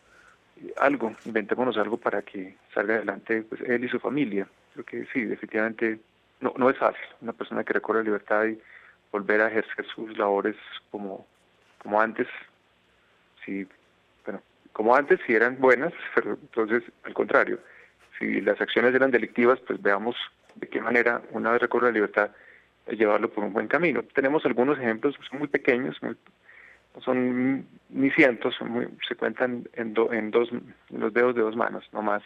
algo, 0.77 1.13
inventémonos 1.25 1.77
algo 1.77 1.97
para 1.97 2.23
que 2.23 2.55
salga 2.73 2.95
adelante 2.95 3.43
pues, 3.43 3.61
él 3.63 3.85
y 3.85 3.89
su 3.89 3.99
familia. 3.99 4.47
Creo 4.75 4.85
que 4.85 5.07
sí, 5.13 5.25
definitivamente 5.25 5.99
no, 6.41 6.55
no 6.57 6.71
es 6.71 6.79
fácil. 6.79 7.05
Una 7.21 7.33
persona 7.33 7.65
que 7.65 7.73
recorre 7.73 7.99
la 7.99 8.05
libertad 8.05 8.45
y 8.47 8.61
volver 9.11 9.41
a 9.41 9.49
ejercer 9.49 9.85
sus 9.87 10.17
labores 10.17 10.55
como, 10.93 11.27
como 11.83 12.01
antes, 12.01 12.29
sí, 13.45 13.67
bueno, 14.25 14.41
como 14.73 14.95
antes 14.95 15.19
si 15.27 15.35
eran 15.35 15.59
buenas, 15.59 15.93
pero 16.15 16.39
entonces 16.41 16.85
al 17.03 17.13
contrario, 17.13 17.59
si 18.19 18.41
las 18.41 18.61
acciones 18.61 18.95
eran 18.95 19.11
delictivas, 19.11 19.61
pues 19.61 19.81
veamos 19.81 20.17
de 20.57 20.69
qué 20.69 20.81
manera 20.81 21.23
una 21.31 21.53
vez 21.53 21.63
recorre 21.63 21.87
la 21.87 21.93
libertad 21.93 22.31
llevarlo 22.97 23.31
por 23.31 23.45
un 23.45 23.53
buen 23.53 23.69
camino. 23.69 24.03
Tenemos 24.15 24.45
algunos 24.47 24.79
ejemplos, 24.79 25.15
son 25.29 25.41
muy 25.41 25.49
pequeños, 25.49 25.97
no 26.03 26.15
son 27.01 27.67
ni 27.91 28.11
cientos, 28.11 28.57
se 29.07 29.15
cuentan 29.15 29.69
en, 29.75 29.95
en 30.13 30.31
dos 30.31 30.51
los 30.91 31.13
dedos 31.13 31.35
de 31.35 31.43
dos 31.43 31.57
manos, 31.57 31.89
no 31.93 32.03
más, 32.03 32.23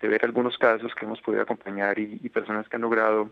de 0.00 0.08
ver 0.08 0.24
algunos 0.24 0.58
casos 0.58 0.94
que 0.94 1.04
hemos 1.04 1.20
podido 1.20 1.42
acompañar 1.42 1.98
y, 1.98 2.16
personas 2.30 2.68
que 2.68 2.76
han 2.76 2.82
logrado 2.82 3.30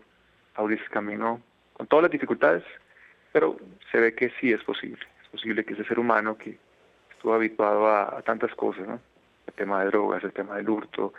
abrir 0.55 0.79
ese 0.79 0.89
camino 0.89 1.41
con 1.73 1.87
todas 1.87 2.03
las 2.03 2.11
dificultades, 2.11 2.63
pero 3.31 3.57
se 3.91 3.99
ve 3.99 4.13
que 4.13 4.31
sí 4.39 4.51
es 4.51 4.63
posible, 4.63 5.03
es 5.23 5.29
posible 5.29 5.63
que 5.63 5.73
ese 5.73 5.85
ser 5.85 5.99
humano 5.99 6.37
que 6.37 6.57
estuvo 7.11 7.33
habituado 7.33 7.87
a, 7.87 8.21
tantas 8.21 8.53
cosas, 8.55 8.87
¿no? 8.87 8.99
el 9.47 9.53
tema 9.53 9.81
de 9.81 9.87
drogas, 9.87 10.23
el 10.23 10.31
tema 10.31 10.57
del 10.57 10.69
hurto, 10.69 11.13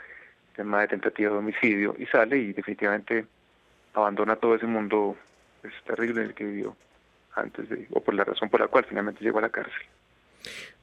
tema 0.61 0.83
de 0.83 0.89
tentativa 0.89 1.31
de 1.31 1.39
homicidio, 1.39 1.97
y 1.99 2.05
sale 2.05 2.37
y 2.37 2.53
definitivamente 2.53 3.25
abandona 3.95 4.37
todo 4.37 4.55
ese 4.55 4.67
mundo 4.67 5.17
es 5.63 5.73
terrible 5.87 6.23
el 6.23 6.35
que 6.35 6.45
vivió 6.45 6.77
antes 7.35 7.67
de, 7.71 7.87
o 7.91 8.01
por 8.03 8.15
la 8.15 8.25
razón 8.25 8.51
por 8.51 8.61
la 8.61 8.69
cual 8.69 8.85
finalmente 8.87 9.25
llegó 9.25 9.39
a 9.39 9.43
la 9.43 9.49
cárcel. 9.49 9.81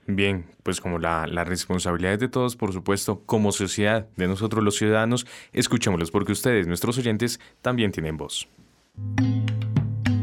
Bien, 0.08 0.46
pues 0.64 0.82
como 0.82 0.98
la, 0.98 1.28
la 1.28 1.44
responsabilidad 1.44 2.14
es 2.14 2.20
de 2.20 2.28
todos, 2.28 2.56
por 2.56 2.74
supuesto, 2.74 3.22
como 3.26 3.52
sociedad, 3.52 4.08
de 4.16 4.28
nosotros 4.28 4.64
los 4.64 4.78
ciudadanos, 4.78 5.28
escuchémoslos 5.54 6.10
porque 6.10 6.32
ustedes, 6.32 6.66
nuestros 6.66 6.98
oyentes, 6.98 7.40
también 7.62 7.92
tienen 7.92 8.18
voz. 8.18 8.50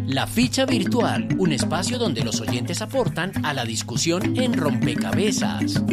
La 0.08 0.26
ficha 0.26 0.66
virtual, 0.66 1.28
un 1.38 1.52
espacio 1.52 1.98
donde 1.98 2.24
los 2.24 2.40
oyentes 2.40 2.82
aportan 2.82 3.30
a 3.44 3.54
la 3.54 3.64
discusión 3.64 4.36
en 4.36 4.54
rompecabezas. 4.54 5.84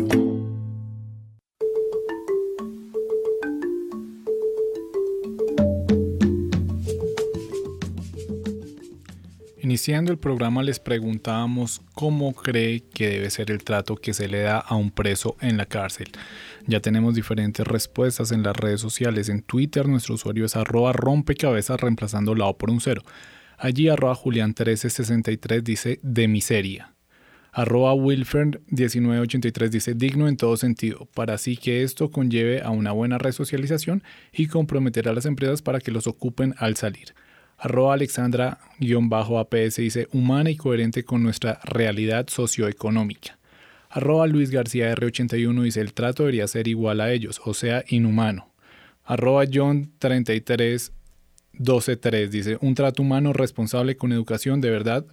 Iniciando 9.71 10.11
el 10.11 10.17
programa 10.17 10.63
les 10.63 10.81
preguntábamos 10.81 11.81
cómo 11.93 12.33
cree 12.33 12.83
que 12.93 13.07
debe 13.07 13.29
ser 13.29 13.51
el 13.51 13.63
trato 13.63 13.95
que 13.95 14.13
se 14.13 14.27
le 14.27 14.41
da 14.41 14.57
a 14.57 14.75
un 14.75 14.91
preso 14.91 15.37
en 15.39 15.55
la 15.55 15.65
cárcel. 15.65 16.09
Ya 16.67 16.81
tenemos 16.81 17.15
diferentes 17.15 17.65
respuestas 17.65 18.33
en 18.33 18.43
las 18.43 18.53
redes 18.53 18.81
sociales. 18.81 19.29
En 19.29 19.43
Twitter 19.43 19.87
nuestro 19.87 20.15
usuario 20.15 20.43
es 20.43 20.57
arroba 20.57 20.91
rompecabezas 20.91 21.79
reemplazando 21.79 22.35
la 22.35 22.47
O 22.47 22.57
por 22.57 22.69
un 22.69 22.81
cero. 22.81 23.01
Allí 23.57 23.87
arroba 23.87 24.13
Julián1363 24.13 25.61
dice 25.61 26.01
de 26.03 26.27
miseria. 26.27 26.93
Arroba 27.53 27.93
Wilfern1983 27.93 29.69
dice 29.69 29.93
digno 29.93 30.27
en 30.27 30.35
todo 30.35 30.57
sentido, 30.57 31.07
para 31.13 31.35
así 31.35 31.55
que 31.55 31.83
esto 31.83 32.11
conlleve 32.11 32.61
a 32.61 32.71
una 32.71 32.91
buena 32.91 33.19
resocialización 33.19 34.03
y 34.33 34.47
comprometer 34.47 35.07
a 35.07 35.13
las 35.13 35.25
empresas 35.25 35.61
para 35.61 35.79
que 35.79 35.91
los 35.91 36.07
ocupen 36.07 36.55
al 36.57 36.75
salir. 36.75 37.13
Arroba 37.63 37.93
Alexandra-APS 37.93 39.75
dice 39.75 40.07
humana 40.13 40.49
y 40.49 40.55
coherente 40.55 41.05
con 41.05 41.21
nuestra 41.21 41.59
realidad 41.63 42.27
socioeconómica. 42.27 43.37
Arroba 43.87 44.25
Luis 44.25 44.49
García 44.49 44.91
R81 44.95 45.61
dice 45.61 45.79
el 45.79 45.93
trato 45.93 46.23
debería 46.23 46.47
ser 46.47 46.67
igual 46.67 47.01
a 47.01 47.11
ellos, 47.11 47.39
o 47.45 47.53
sea, 47.53 47.83
inhumano. 47.87 48.51
Arroba 49.03 49.43
John 49.51 49.91
33 49.99 50.91
123 51.53 52.31
dice 52.31 52.57
un 52.61 52.73
trato 52.73 53.03
humano 53.03 53.31
responsable 53.31 53.95
con 53.95 54.11
educación 54.11 54.59
de 54.59 54.71
verdad 54.71 55.05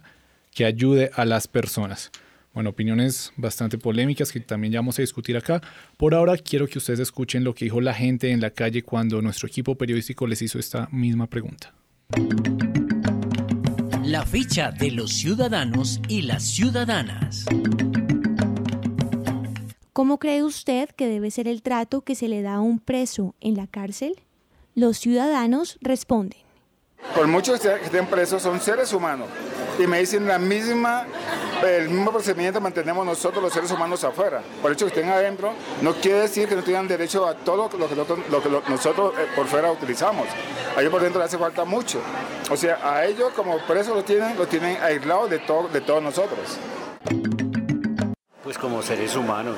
que 0.49 0.65
ayude 0.65 1.11
a 1.13 1.25
las 1.25 1.47
personas. 1.47 2.09
Bueno, 2.55 2.71
opiniones 2.71 3.31
bastante 3.37 3.77
polémicas 3.77 4.31
que 4.31 4.39
también 4.39 4.73
ya 4.73 4.79
vamos 4.79 4.97
a 4.97 5.03
discutir 5.03 5.37
acá. 5.37 5.61
Por 5.97 6.15
ahora 6.15 6.35
quiero 6.35 6.67
que 6.67 6.79
ustedes 6.79 6.99
escuchen 6.99 7.43
lo 7.43 7.53
que 7.53 7.65
dijo 7.65 7.79
la 7.79 7.93
gente 7.93 8.31
en 8.31 8.41
la 8.41 8.49
calle 8.49 8.81
cuando 8.81 9.21
nuestro 9.21 9.47
equipo 9.47 9.75
periodístico 9.75 10.25
les 10.25 10.41
hizo 10.41 10.57
esta 10.57 10.89
misma 10.91 11.27
pregunta. 11.27 11.78
La 14.03 14.25
ficha 14.25 14.71
de 14.71 14.89
los 14.89 15.13
ciudadanos 15.13 16.01
y 16.07 16.23
las 16.23 16.43
ciudadanas. 16.43 17.45
¿Cómo 19.93 20.17
cree 20.17 20.43
usted 20.43 20.89
que 20.89 21.07
debe 21.07 21.29
ser 21.29 21.47
el 21.47 21.61
trato 21.61 22.01
que 22.01 22.15
se 22.15 22.27
le 22.27 22.41
da 22.41 22.55
a 22.55 22.61
un 22.61 22.79
preso 22.79 23.35
en 23.41 23.55
la 23.55 23.67
cárcel? 23.67 24.19
Los 24.73 24.97
ciudadanos 24.97 25.77
responden. 25.81 26.39
Por 27.13 27.27
muchos 27.27 27.59
que 27.59 27.73
estén 27.75 28.07
presos 28.07 28.41
son 28.41 28.59
seres 28.59 28.91
humanos 28.91 29.27
y 29.83 29.87
me 29.87 29.99
dicen 29.99 30.27
la 30.27 30.37
misma, 30.37 31.05
el 31.63 31.89
mismo 31.89 32.11
procedimiento 32.11 32.59
mantenemos 32.59 33.05
nosotros 33.05 33.43
los 33.43 33.53
seres 33.53 33.71
humanos 33.71 34.03
afuera. 34.03 34.41
Por 34.61 34.71
hecho 34.71 34.85
que 34.85 34.89
estén 34.89 35.09
adentro 35.09 35.53
no 35.81 35.93
quiere 35.93 36.19
decir 36.19 36.47
que 36.47 36.55
no 36.55 36.63
tengan 36.63 36.87
derecho 36.87 37.25
a 37.25 37.33
todo 37.33 37.69
lo 37.77 37.87
que, 37.87 37.95
lo 37.95 38.43
que 38.43 38.49
nosotros 38.69 39.13
eh, 39.17 39.27
por 39.35 39.47
fuera 39.47 39.71
utilizamos. 39.71 40.27
A 40.75 40.81
ellos 40.81 40.91
por 40.91 41.01
dentro 41.01 41.19
les 41.19 41.27
hace 41.27 41.37
falta 41.37 41.65
mucho. 41.65 41.99
O 42.49 42.57
sea, 42.57 42.79
a 42.83 43.05
ellos 43.05 43.31
como 43.35 43.57
presos 43.59 43.95
lo 43.95 44.03
tienen, 44.03 44.37
lo 44.37 44.47
tienen 44.47 44.77
aislados 44.81 45.29
de, 45.29 45.39
todo, 45.39 45.67
de 45.69 45.81
todos 45.81 46.03
nosotros. 46.03 46.57
Pues 48.43 48.57
como 48.57 48.81
seres 48.81 49.15
humanos, 49.15 49.55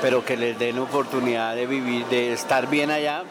pero 0.00 0.24
que 0.24 0.36
les 0.36 0.58
den 0.58 0.78
oportunidad 0.78 1.54
de 1.54 1.66
vivir, 1.66 2.06
de 2.06 2.32
estar 2.32 2.68
bien 2.68 2.90
allá 2.90 3.24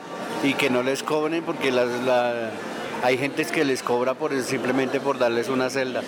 y 0.44 0.54
que 0.54 0.70
no 0.70 0.84
les 0.84 1.04
cobren 1.04 1.44
porque 1.44 1.72
las, 1.72 1.88
la, 2.04 2.52
hay 3.04 3.18
gente 3.18 3.46
que 3.46 3.64
les 3.66 3.84
cobra 3.84 4.14
por 4.14 4.40
simplemente 4.42 5.00
por 5.00 5.18
darles 5.18 5.50
una 5.50 5.70
celda. 5.70 6.02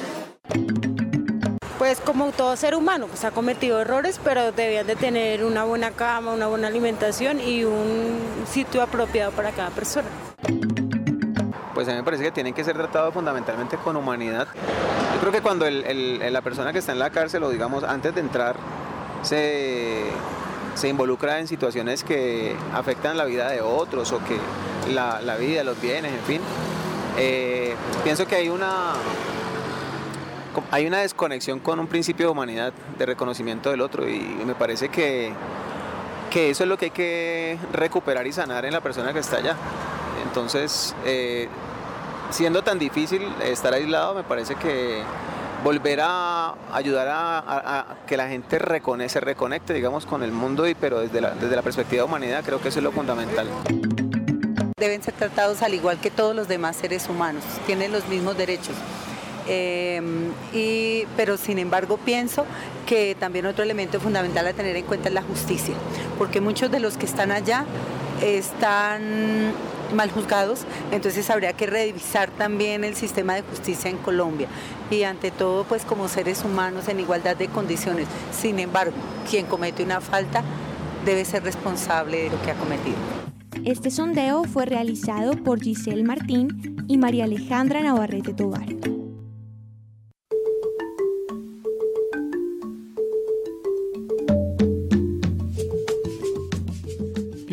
Pues 1.78 2.00
como 2.00 2.32
todo 2.32 2.56
ser 2.56 2.76
humano, 2.76 3.08
pues 3.08 3.24
ha 3.26 3.32
cometido 3.32 3.82
errores, 3.82 4.20
pero 4.24 4.52
debían 4.52 4.86
de 4.86 4.96
tener 4.96 5.44
una 5.44 5.64
buena 5.64 5.92
cama, 5.92 6.32
una 6.32 6.48
buena 6.48 6.68
alimentación 6.68 7.40
y 7.40 7.64
un 7.64 8.20
sitio 8.48 8.84
apropiado 8.84 9.32
para 9.32 9.52
cada 9.52 9.72
persona. 9.72 10.08
Pues 11.74 11.88
a 11.88 11.92
mí 11.92 11.98
me 11.98 12.04
parece 12.04 12.24
que 12.24 12.32
tienen 12.32 12.54
que 12.54 12.64
ser 12.64 12.76
tratados 12.76 13.14
fundamentalmente 13.14 13.78
con 13.78 13.96
humanidad. 13.96 14.48
Yo 15.16 15.20
creo 15.22 15.32
que 15.32 15.42
cuando 15.42 15.66
la 15.68 16.42
persona 16.42 16.72
que 16.72 16.80
está 16.80 16.92
en 16.92 17.00
la 17.00 17.10
cárcel 17.10 17.42
o 17.44 17.50
digamos 17.50 17.84
antes 17.84 18.14
de 18.14 18.22
entrar 18.22 18.56
se, 19.24 20.04
se 20.76 20.88
involucra 20.88 21.40
en 21.40 21.48
situaciones 21.48 22.04
que 22.04 22.56
afectan 22.74 23.18
la 23.18 23.26
vida 23.26 23.50
de 23.50 23.62
otros 23.62 24.12
o 24.12 24.20
que 24.20 24.38
la, 24.94 25.20
la 25.22 25.36
vida, 25.38 25.64
los 25.64 25.82
bienes, 25.82 26.14
en 26.14 26.22
fin, 26.22 26.42
eh, 27.18 27.76
pienso 28.04 28.26
que 28.28 28.36
hay 28.36 28.50
una, 28.50 28.94
hay 30.72 30.88
una 30.88 31.00
desconexión 31.00 31.60
con 31.60 31.80
un 31.80 31.88
principio 31.88 32.28
de 32.28 32.32
humanidad, 32.32 32.74
de 32.98 33.06
reconocimiento 33.06 33.72
del 33.72 33.82
otro 33.82 34.08
y 34.08 34.20
me 34.46 34.56
parece 34.56 34.90
que, 34.90 35.34
que 36.30 36.50
eso 36.50 36.64
es 36.64 36.70
lo 36.70 36.78
que 36.78 36.86
hay 36.86 36.92
que 36.92 37.58
recuperar 37.74 38.26
y 38.26 38.34
sanar 38.34 38.66
en 38.66 38.74
la 38.74 38.82
persona 38.82 39.14
que 39.14 39.20
está 39.20 39.38
allá. 39.38 39.56
Entonces, 40.24 40.96
eh, 41.06 41.48
siendo 42.32 42.64
tan 42.64 42.80
difícil 42.80 43.22
estar 43.44 43.74
aislado, 43.74 44.16
me 44.16 44.24
parece 44.24 44.56
que 44.56 45.04
volver 45.64 46.00
a 46.02 46.56
ayudar 46.72 47.08
a, 47.12 47.98
que 48.08 48.18
la 48.18 48.28
gente 48.30 48.58
se 49.08 49.20
reconecte, 49.20 49.74
digamos, 49.74 50.06
con 50.06 50.24
el 50.24 50.32
mundo, 50.32 50.68
y, 50.68 50.74
pero 50.74 51.00
desde 51.00 51.22
la, 51.22 51.32
desde 51.32 51.56
la 51.56 51.62
perspectiva 51.62 52.04
de 52.04 52.08
humanidad 52.08 52.44
creo 52.44 52.60
que 52.60 52.70
eso 52.70 52.80
es 52.80 52.84
lo 52.84 52.92
fundamental 52.92 53.48
deben 54.82 55.02
ser 55.02 55.14
tratados 55.14 55.62
al 55.62 55.74
igual 55.74 56.00
que 56.00 56.12
todos 56.12 56.36
los 56.36 56.48
demás 56.48 56.76
seres 56.76 57.08
humanos, 57.08 57.44
tienen 57.66 57.92
los 57.92 58.08
mismos 58.08 58.36
derechos. 58.38 58.76
Em, 59.48 60.32
pero 61.16 61.38
sin 61.38 61.58
embargo 61.60 61.98
pienso 61.98 62.46
que 62.86 63.16
también 63.20 63.46
otro 63.46 63.64
elemento 63.64 64.00
fundamental 64.00 64.46
a 64.48 64.54
tener 64.54 64.76
en 64.76 64.86
cuenta 64.86 65.10
es 65.10 65.16
la 65.16 65.22
justicia, 65.22 65.74
porque 66.18 66.42
muchos 66.42 66.70
de 66.72 66.80
los 66.80 66.98
que 66.98 67.06
están 67.06 67.32
allá 67.32 67.66
están 68.22 69.54
mal 69.94 70.12
juzgados, 70.12 70.62
entonces 70.92 71.30
habría 71.30 71.54
que 71.54 71.68
revisar 71.68 72.30
también 72.32 72.84
el 72.84 72.96
sistema 72.96 73.36
de 73.36 73.42
justicia 73.42 73.90
en 73.90 73.98
Colombia 73.98 74.48
y 74.90 75.04
ante 75.04 75.32
todo 75.32 75.64
pues 75.64 75.86
como 75.86 76.08
seres 76.08 76.44
humanos 76.44 76.88
en 76.88 77.00
igualdad 77.00 77.36
de 77.36 77.48
condiciones. 77.48 78.08
Sin 78.32 78.60
embargo, 78.60 78.94
quien 79.30 79.46
comete 79.46 79.84
una 79.84 80.02
falta 80.02 80.44
debe 81.06 81.26
ser 81.26 81.44
responsable 81.44 82.24
de 82.24 82.30
lo 82.30 82.42
que 82.42 82.52
ha 82.52 82.56
cometido. 82.56 83.21
Este 83.66 83.92
sondeo 83.92 84.44
fue 84.46 84.66
realizado 84.66 85.34
por 85.44 85.62
Giselle 85.62 86.04
Martín 86.04 86.86
y 86.88 86.98
María 86.98 87.26
Alejandra 87.26 87.82
Navarrete 87.82 88.34
Tobar. 88.34 88.68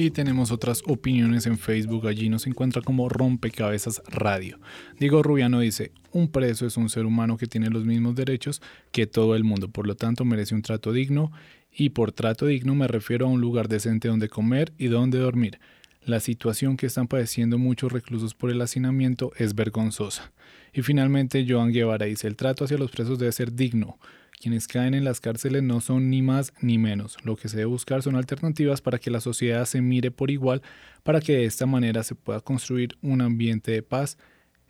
Y 0.00 0.10
tenemos 0.12 0.52
otras 0.52 0.82
opiniones 0.86 1.46
en 1.46 1.58
Facebook. 1.58 2.06
Allí 2.06 2.28
nos 2.28 2.46
encuentra 2.46 2.80
como 2.82 3.08
Rompecabezas 3.08 4.00
Radio. 4.06 4.60
Diego 4.98 5.24
Rubiano 5.24 5.58
dice, 5.58 5.90
un 6.12 6.28
preso 6.28 6.66
es 6.66 6.76
un 6.76 6.88
ser 6.88 7.04
humano 7.04 7.36
que 7.36 7.48
tiene 7.48 7.68
los 7.68 7.84
mismos 7.84 8.14
derechos 8.14 8.62
que 8.92 9.06
todo 9.06 9.34
el 9.34 9.42
mundo, 9.42 9.68
por 9.68 9.86
lo 9.88 9.96
tanto 9.96 10.24
merece 10.24 10.54
un 10.54 10.62
trato 10.62 10.92
digno 10.92 11.32
y 11.70 11.90
por 11.90 12.12
trato 12.12 12.46
digno 12.46 12.74
me 12.74 12.86
refiero 12.88 13.26
a 13.26 13.28
un 13.28 13.40
lugar 13.40 13.68
decente 13.68 14.08
donde 14.08 14.28
comer 14.28 14.72
y 14.78 14.86
donde 14.86 15.18
dormir. 15.18 15.58
La 16.04 16.20
situación 16.20 16.76
que 16.76 16.86
están 16.86 17.06
padeciendo 17.06 17.58
muchos 17.58 17.92
reclusos 17.92 18.34
por 18.34 18.50
el 18.50 18.62
hacinamiento 18.62 19.32
es 19.36 19.54
vergonzosa. 19.54 20.32
Y 20.72 20.82
finalmente, 20.82 21.44
Joan 21.48 21.72
Guevara 21.72 22.06
dice, 22.06 22.26
el 22.26 22.36
trato 22.36 22.64
hacia 22.64 22.78
los 22.78 22.90
presos 22.90 23.18
debe 23.18 23.32
ser 23.32 23.52
digno. 23.52 23.98
Quienes 24.40 24.68
caen 24.68 24.94
en 24.94 25.04
las 25.04 25.20
cárceles 25.20 25.64
no 25.64 25.80
son 25.80 26.10
ni 26.10 26.22
más 26.22 26.52
ni 26.60 26.78
menos. 26.78 27.16
Lo 27.24 27.36
que 27.36 27.48
se 27.48 27.56
debe 27.56 27.66
buscar 27.66 28.02
son 28.02 28.14
alternativas 28.14 28.80
para 28.80 28.98
que 28.98 29.10
la 29.10 29.20
sociedad 29.20 29.64
se 29.64 29.80
mire 29.80 30.10
por 30.10 30.30
igual, 30.30 30.62
para 31.02 31.20
que 31.20 31.32
de 31.32 31.44
esta 31.44 31.66
manera 31.66 32.04
se 32.04 32.14
pueda 32.14 32.40
construir 32.40 32.96
un 33.02 33.20
ambiente 33.20 33.72
de 33.72 33.82
paz 33.82 34.16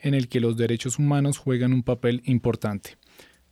en 0.00 0.14
el 0.14 0.28
que 0.28 0.40
los 0.40 0.56
derechos 0.56 0.98
humanos 0.98 1.36
juegan 1.36 1.72
un 1.72 1.82
papel 1.82 2.22
importante. 2.24 2.96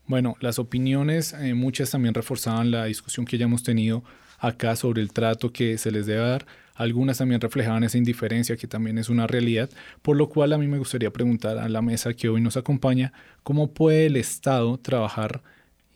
Bueno, 0.07 0.37
las 0.41 0.59
opiniones, 0.59 1.35
eh, 1.35 1.55
muchas 1.55 1.91
también 1.91 2.15
reforzaban 2.15 2.71
la 2.71 2.87
discusión 2.87 3.27
que 3.27 3.39
ya 3.39 3.45
hemos 3.45 3.63
tenido 3.63 4.05
acá 4.39 4.77
sobre 4.77 5.03
el 5.03 5.13
trato 5.13 5.53
que 5.53 5.79
se 5.79 5.91
les 5.91 6.07
debe 6.07 6.21
dar 6.21 6.47
algunas 6.77 7.19
también 7.19 7.41
reflejaban 7.41 7.85
esa 7.85 7.99
indiferencia 7.99 8.57
que 8.57 8.67
también 8.67 8.99
es 8.99 9.09
una 9.09 9.27
realidad, 9.27 9.71
por 10.03 10.17
lo 10.17 10.29
cual 10.29 10.53
a 10.53 10.59
mí 10.59 10.67
me 10.67 10.79
gustaría 10.79 11.11
preguntar 11.11 11.59
a 11.59 11.69
la 11.69 11.83
mesa 11.83 12.15
que 12.15 12.29
hoy 12.29 12.41
nos 12.41 12.57
acompaña, 12.57 13.13
¿cómo 13.43 13.73
puede 13.73 14.07
el 14.07 14.17
Estado 14.17 14.79
trabajar 14.79 15.43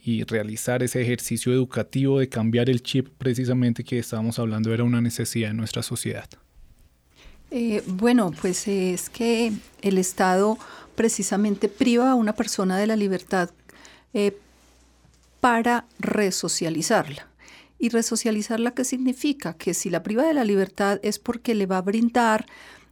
y 0.03 0.25
realizar 0.25 0.83
ese 0.83 1.03
ejercicio 1.03 1.53
educativo 1.53 2.19
de 2.19 2.29
cambiar 2.29 2.71
el 2.71 2.83
chip 2.83 3.09
precisamente 3.19 3.85
que 3.85 3.99
estábamos 3.99 4.38
hablando 4.38 4.73
era 4.73 4.85
una 4.85 5.01
necesidad 5.01 5.51
en 5.51 5.59
nuestra 5.59 5.83
sociedad? 5.83 6.29
Eh, 7.51 7.83
bueno, 7.87 8.33
pues 8.40 8.66
es 8.69 9.11
que 9.11 9.53
el 9.83 9.99
Estado 9.99 10.59
precisamente 10.95 11.69
priva 11.69 12.11
a 12.11 12.14
una 12.14 12.35
persona 12.35 12.79
de 12.79 12.87
la 12.87 12.97
libertad 12.97 13.51
eh, 14.14 14.37
para 15.40 15.85
resocializarla. 15.99 17.30
¿Y 17.81 17.88
resocializarla 17.88 18.73
qué 18.73 18.85
significa? 18.85 19.55
Que 19.55 19.73
si 19.73 19.88
la 19.88 20.03
priva 20.03 20.23
de 20.23 20.35
la 20.35 20.45
libertad 20.45 21.01
es 21.03 21.19
porque 21.19 21.55
le 21.55 21.64
va 21.64 21.79
a 21.79 21.83
brindar 21.83 22.47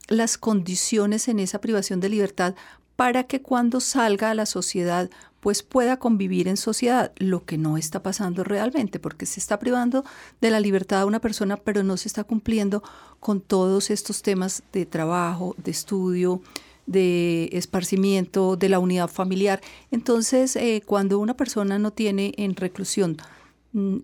las 0.08 0.38
condiciones 0.38 1.28
en 1.28 1.38
esa 1.38 1.60
privación 1.60 2.00
de 2.00 2.08
libertad 2.08 2.54
para 2.96 3.24
que 3.24 3.42
cuando 3.42 3.80
salga 3.80 4.30
a 4.30 4.34
la 4.34 4.46
sociedad 4.46 5.10
pues 5.40 5.62
pueda 5.62 5.98
convivir 5.98 6.48
en 6.48 6.56
sociedad, 6.56 7.12
lo 7.16 7.44
que 7.44 7.58
no 7.58 7.76
está 7.76 8.02
pasando 8.02 8.42
realmente, 8.42 8.98
porque 8.98 9.26
se 9.26 9.38
está 9.38 9.58
privando 9.58 10.04
de 10.40 10.50
la 10.50 10.58
libertad 10.58 11.02
a 11.02 11.06
una 11.06 11.20
persona, 11.20 11.56
pero 11.58 11.84
no 11.84 11.96
se 11.96 12.08
está 12.08 12.24
cumpliendo 12.24 12.82
con 13.20 13.40
todos 13.40 13.90
estos 13.90 14.22
temas 14.22 14.62
de 14.72 14.84
trabajo, 14.84 15.54
de 15.58 15.70
estudio, 15.70 16.42
de 16.86 17.50
esparcimiento, 17.52 18.56
de 18.56 18.68
la 18.68 18.80
unidad 18.80 19.08
familiar. 19.08 19.60
Entonces, 19.92 20.56
eh, 20.56 20.82
cuando 20.84 21.18
una 21.20 21.36
persona 21.36 21.78
no 21.78 21.92
tiene 21.92 22.32
en 22.36 22.56
reclusión 22.56 23.16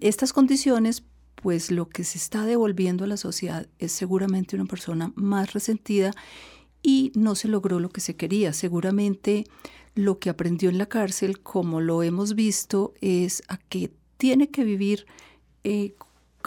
estas 0.01 0.33
condiciones, 0.33 1.05
pues 1.37 1.71
lo 1.71 1.89
que 1.89 2.05
se 2.05 2.19
está 2.19 2.47
devolviendo 2.47 3.05
a 3.05 3.07
la 3.09 3.17
sociedad 3.17 3.67
es 3.79 3.93
seguramente 3.93 4.57
una 4.57 4.65
persona 4.65 5.13
más 5.15 5.53
resentida 5.53 6.13
y 6.83 7.13
no 7.15 7.35
se 7.35 7.49
logró 7.49 7.81
lo 7.81 7.91
que 7.91 8.01
se 8.01 8.17
quería. 8.17 8.53
Seguramente 8.53 9.45
lo 9.95 10.19
que 10.19 10.31
aprendió 10.31 10.71
en 10.71 10.79
la 10.79 10.87
cárcel, 10.87 11.41
como 11.41 11.81
lo 11.81 12.03
hemos 12.03 12.35
visto, 12.35 12.95
es 13.01 13.43
a 13.49 13.59
que 13.59 13.93
tiene 14.17 14.51
que 14.51 14.65
vivir, 14.65 15.07
eh, 15.65 15.95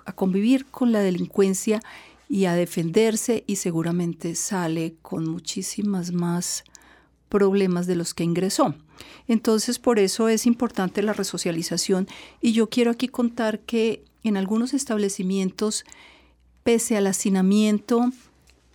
a 0.06 0.14
convivir 0.14 0.66
con 0.66 0.92
la 0.92 1.00
delincuencia 1.00 1.82
y 2.30 2.46
a 2.46 2.56
defenderse 2.56 3.44
y 3.48 3.58
seguramente 3.58 4.36
sale 4.36 4.96
con 5.02 5.30
muchísimas 5.30 6.12
más 6.12 6.64
problemas 7.30 7.88
de 7.88 7.96
los 7.96 8.14
que 8.14 8.24
ingresó. 8.24 8.76
Entonces, 9.28 9.80
por 9.80 10.00
eso 10.00 10.30
es 10.30 10.46
importante 10.46 11.02
la 11.02 11.14
resocialización 11.14 12.08
y 12.42 12.54
yo 12.54 12.70
quiero 12.70 12.92
aquí 12.92 13.08
contar 13.08 13.60
que 13.60 14.04
en 14.24 14.38
algunos 14.38 14.74
establecimientos, 14.74 15.86
pese 16.64 16.98
al 16.98 17.08
hacinamiento 17.08 18.12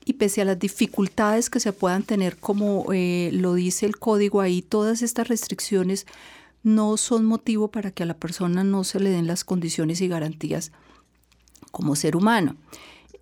y 0.05 0.15
pese 0.15 0.43
a 0.43 0.45
las 0.45 0.59
dificultades 0.59 1.51
que 1.51 1.61
se 1.61 1.73
puedan 1.73 2.03
tener, 2.03 2.37
como 2.37 2.87
eh, 2.93 3.31
lo 3.33 3.55
dice 3.55 3.87
el 3.87 3.99
código 3.99 4.41
ahí, 4.41 4.63
todas 4.63 5.03
estas 5.03 5.29
restricciones 5.29 6.07
no 6.63 6.97
son 6.97 7.25
motivo 7.25 7.69
para 7.69 7.91
que 7.91 8.03
a 8.03 8.07
la 8.07 8.15
persona 8.15 8.65
no 8.65 8.85
se 8.85 9.01
le 9.01 9.11
den 9.11 9.27
las 9.27 9.45
condiciones 9.45 10.01
y 10.01 10.09
garantías 10.09 10.73
como 11.71 11.97
ser 11.97 12.17
humano. 12.17 12.57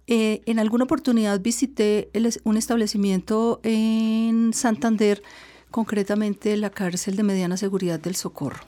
Eh, 0.06 0.42
en 0.46 0.58
alguna 0.58 0.84
oportunidad 0.84 1.40
visité 1.40 2.10
un 2.44 2.56
establecimiento 2.56 3.60
en 3.62 4.52
Santander, 4.52 5.22
concretamente 5.70 6.56
la 6.56 6.70
cárcel 6.70 7.16
de 7.16 7.22
mediana 7.22 7.56
seguridad 7.56 8.00
del 8.00 8.16
Socorro. 8.16 8.60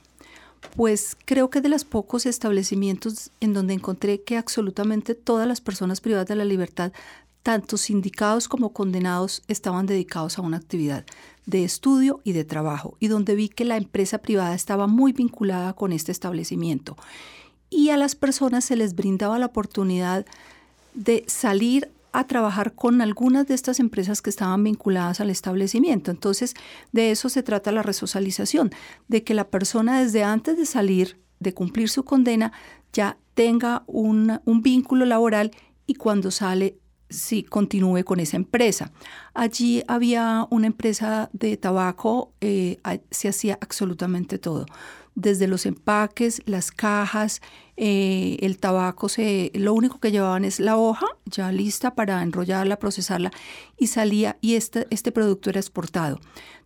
Pues 0.76 1.16
creo 1.24 1.50
que 1.50 1.61
de 1.61 1.68
los 1.68 1.84
pocos 1.84 2.24
establecimientos 2.24 3.30
en 3.40 3.53
donde 3.53 3.74
encontré 3.74 4.22
que 4.22 4.36
absolutamente 4.36 5.14
todas 5.14 5.46
las 5.46 5.61
personas 5.61 6.00
privadas 6.00 6.28
de 6.28 6.36
la 6.36 6.44
libertad, 6.44 6.92
tanto 7.42 7.76
sindicados 7.76 8.48
como 8.48 8.72
condenados, 8.72 9.42
estaban 9.48 9.86
dedicados 9.86 10.38
a 10.38 10.42
una 10.42 10.59
actividad 10.59 11.05
de 11.46 11.64
estudio 11.64 12.20
y 12.22 12.32
de 12.32 12.44
trabajo, 12.44 12.96
y 13.00 13.09
donde 13.09 13.34
vi 13.34 13.48
que 13.48 13.64
la 13.64 13.76
empresa 13.76 14.18
privada 14.18 14.55
estaba 14.55 14.86
muy 14.86 15.12
vinculada 15.12 15.72
con 15.72 15.92
este 15.92 16.12
establecimiento. 16.12 16.96
Y 17.68 17.90
a 17.90 17.96
las 17.96 18.14
personas 18.14 18.64
se 18.64 18.76
les 18.76 18.94
brindaba 18.94 19.38
la 19.38 19.46
oportunidad 19.46 20.24
de 20.94 21.24
salir 21.26 21.90
a 22.12 22.26
trabajar 22.26 22.74
con 22.74 23.00
algunas 23.00 23.46
de 23.46 23.54
estas 23.54 23.80
empresas 23.80 24.22
que 24.22 24.30
estaban 24.30 24.62
vinculadas 24.62 25.20
al 25.20 25.30
establecimiento. 25.30 26.10
Entonces, 26.10 26.54
de 26.92 27.10
eso 27.10 27.28
se 27.28 27.42
trata 27.42 27.72
la 27.72 27.82
resocialización, 27.82 28.70
de 29.08 29.24
que 29.24 29.34
la 29.34 29.48
persona 29.48 30.00
desde 30.02 30.22
antes 30.22 30.56
de 30.56 30.66
salir, 30.66 31.20
de 31.40 31.54
cumplir 31.54 31.88
su 31.88 32.04
condena, 32.04 32.52
ya 32.92 33.16
tenga 33.34 33.82
un, 33.86 34.40
vínculo 34.44 35.06
laboral 35.06 35.50
y 35.86 35.94
cuando 35.94 36.30
sale 36.30 36.78
sí 37.08 37.42
continúe 37.42 38.04
con 38.04 38.20
esa 38.20 38.36
empresa. 38.36 38.92
Allí 39.34 39.82
había 39.86 40.46
una 40.50 40.66
empresa 40.66 41.28
de 41.32 41.56
tabaco, 41.56 42.32
eh, 42.40 42.78
se 43.10 43.28
hacía 43.28 43.58
absolutamente 43.60 44.38
todo 44.38 44.66
desde 45.14 45.46
los 45.46 45.66
empaques, 45.66 46.42
las 46.46 46.70
cajas, 46.70 47.40
eh, 47.76 48.36
el 48.40 48.58
tabaco, 48.58 49.08
se, 49.08 49.50
lo 49.54 49.74
único 49.74 49.98
que 49.98 50.10
llevaban 50.10 50.44
es 50.44 50.60
la 50.60 50.76
hoja 50.76 51.06
ya 51.26 51.52
lista 51.52 51.94
para 51.94 52.22
enrollarla, 52.22 52.78
procesarla 52.78 53.30
y 53.78 53.88
salía 53.88 54.38
y 54.40 54.54
este, 54.54 54.86
este 54.90 55.12
producto 55.12 55.50
era 55.50 55.60
exportado. 55.60 56.20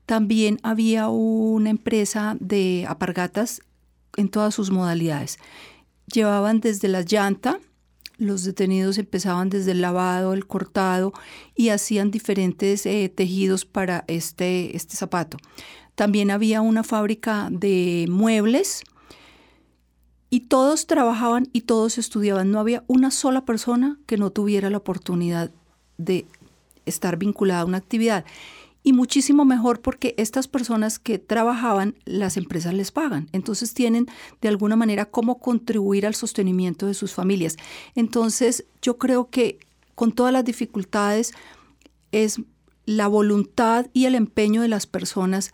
También 0.05 0.59
había 0.63 1.09
una 1.09 1.71
empresa 1.71 2.37
de 2.41 2.87
apargatas 2.89 3.63
en 4.17 4.29
todas 4.29 4.55
sus 4.55 4.71
modalidades. 4.71 5.39
Llevaban 6.13 6.61
desde 6.61 6.89
la 6.89 7.03
llanta, 7.03 7.59
los 8.19 8.45
detenidos 8.45 8.99
empezaban 8.99 9.51
desde 9.51 9.73
el 9.73 9.83
lavado, 9.83 10.33
el 10.33 10.47
cortado 10.47 11.13
y 11.55 11.69
hacían 11.69 12.11
diferentes 12.11 12.87
eh, 12.87 13.13
tejidos 13.15 13.65
para 13.65 14.05
este, 14.07 14.77
este 14.77 14.97
zapato. 14.97 15.37
También 15.97 16.31
había 16.31 16.61
una 16.61 16.85
fábrica 16.85 17.49
de 17.51 18.07
muebles 18.09 18.85
y 20.31 20.41
todos 20.41 20.87
trabajaban 20.87 21.49
y 21.53 21.63
todos 21.63 21.99
estudiaban. 21.99 22.51
No 22.51 22.61
había 22.61 22.85
una 22.87 23.11
sola 23.11 23.45
persona 23.45 23.99
que 24.07 24.19
no 24.19 24.31
tuviera 24.31 24.71
la 24.71 24.77
oportunidad 24.77 25.51
de 25.97 26.27
estar 26.85 27.17
vinculada 27.17 27.63
a 27.63 27.65
una 27.65 27.79
actividad. 27.79 28.27
Y 28.83 28.93
muchísimo 28.93 29.45
mejor 29.45 29.81
porque 29.81 30.15
estas 30.19 30.47
personas 30.47 30.99
que 30.99 31.19
trabajaban, 31.19 31.97
las 32.05 32.37
empresas 32.37 32.75
les 32.75 32.93
pagan. 32.93 33.29
Entonces 33.33 33.73
tienen 33.75 34.07
de 34.43 34.49
alguna 34.49 34.77
manera 34.77 35.07
cómo 35.07 35.39
contribuir 35.39 36.07
al 36.07 36.15
sostenimiento 36.15 36.87
de 36.87 36.95
sus 36.95 37.15
familias. 37.15 37.57
Entonces 37.95 38.67
yo 38.83 38.99
creo 38.99 39.31
que 39.31 39.59
con 39.95 40.13
todas 40.13 40.33
las 40.33 40.45
dificultades 40.45 41.33
es 42.13 42.41
la 42.85 43.09
voluntad 43.09 43.87
y 43.93 44.05
el 44.05 44.15
empeño 44.15 44.63
de 44.63 44.69
las 44.69 44.87
personas 44.87 45.53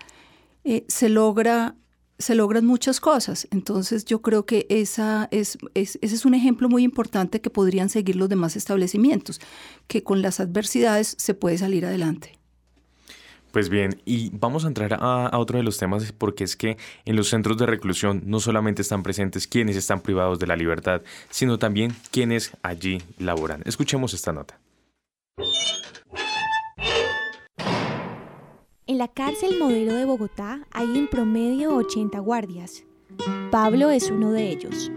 eh, 0.64 0.84
se 0.88 1.08
logra 1.08 1.76
se 2.22 2.34
logran 2.34 2.64
muchas 2.64 3.00
cosas. 3.00 3.48
Entonces 3.50 4.04
yo 4.04 4.22
creo 4.22 4.46
que 4.46 4.66
esa 4.70 5.28
es, 5.30 5.58
ese 5.74 5.98
es 6.00 6.24
un 6.24 6.34
ejemplo 6.34 6.68
muy 6.68 6.84
importante 6.84 7.40
que 7.40 7.50
podrían 7.50 7.88
seguir 7.88 8.16
los 8.16 8.28
demás 8.28 8.56
establecimientos, 8.56 9.40
que 9.88 10.02
con 10.02 10.22
las 10.22 10.40
adversidades 10.40 11.14
se 11.18 11.34
puede 11.34 11.58
salir 11.58 11.84
adelante. 11.84 12.38
Pues 13.50 13.68
bien, 13.68 14.00
y 14.06 14.30
vamos 14.30 14.64
a 14.64 14.68
entrar 14.68 14.94
a, 14.94 15.26
a, 15.26 15.38
otro 15.38 15.58
de 15.58 15.64
los 15.64 15.76
temas 15.76 16.10
porque 16.12 16.44
es 16.44 16.56
que 16.56 16.78
en 17.04 17.16
los 17.16 17.28
centros 17.28 17.58
de 17.58 17.66
reclusión 17.66 18.22
no 18.24 18.40
solamente 18.40 18.80
están 18.80 19.02
presentes 19.02 19.46
quienes 19.46 19.76
están 19.76 20.00
privados 20.00 20.38
de 20.38 20.46
la 20.46 20.56
libertad, 20.56 21.02
sino 21.28 21.58
también 21.58 21.94
quienes 22.10 22.52
allí 22.62 23.02
laboran. 23.18 23.62
Escuchemos 23.66 24.14
esta 24.14 24.32
nota. 24.32 24.58
En 28.92 28.98
la 28.98 29.08
cárcel 29.08 29.58
modelo 29.58 29.94
de 29.94 30.04
Bogotá 30.04 30.66
hay 30.70 30.98
en 30.98 31.08
promedio 31.08 31.74
80 31.76 32.18
guardias. 32.18 32.84
Pablo 33.50 33.88
es 33.88 34.10
uno 34.10 34.32
de 34.32 34.50
ellos. 34.50 34.92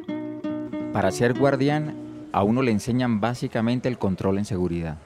Para 0.92 1.12
ser 1.12 1.34
guardián, 1.34 1.96
a 2.34 2.44
uno 2.44 2.62
le 2.62 2.72
enseñan 2.72 3.22
básicamente 3.22 3.88
el 3.88 3.98
control 3.98 4.38
en 4.38 4.44
seguridad, 4.44 4.98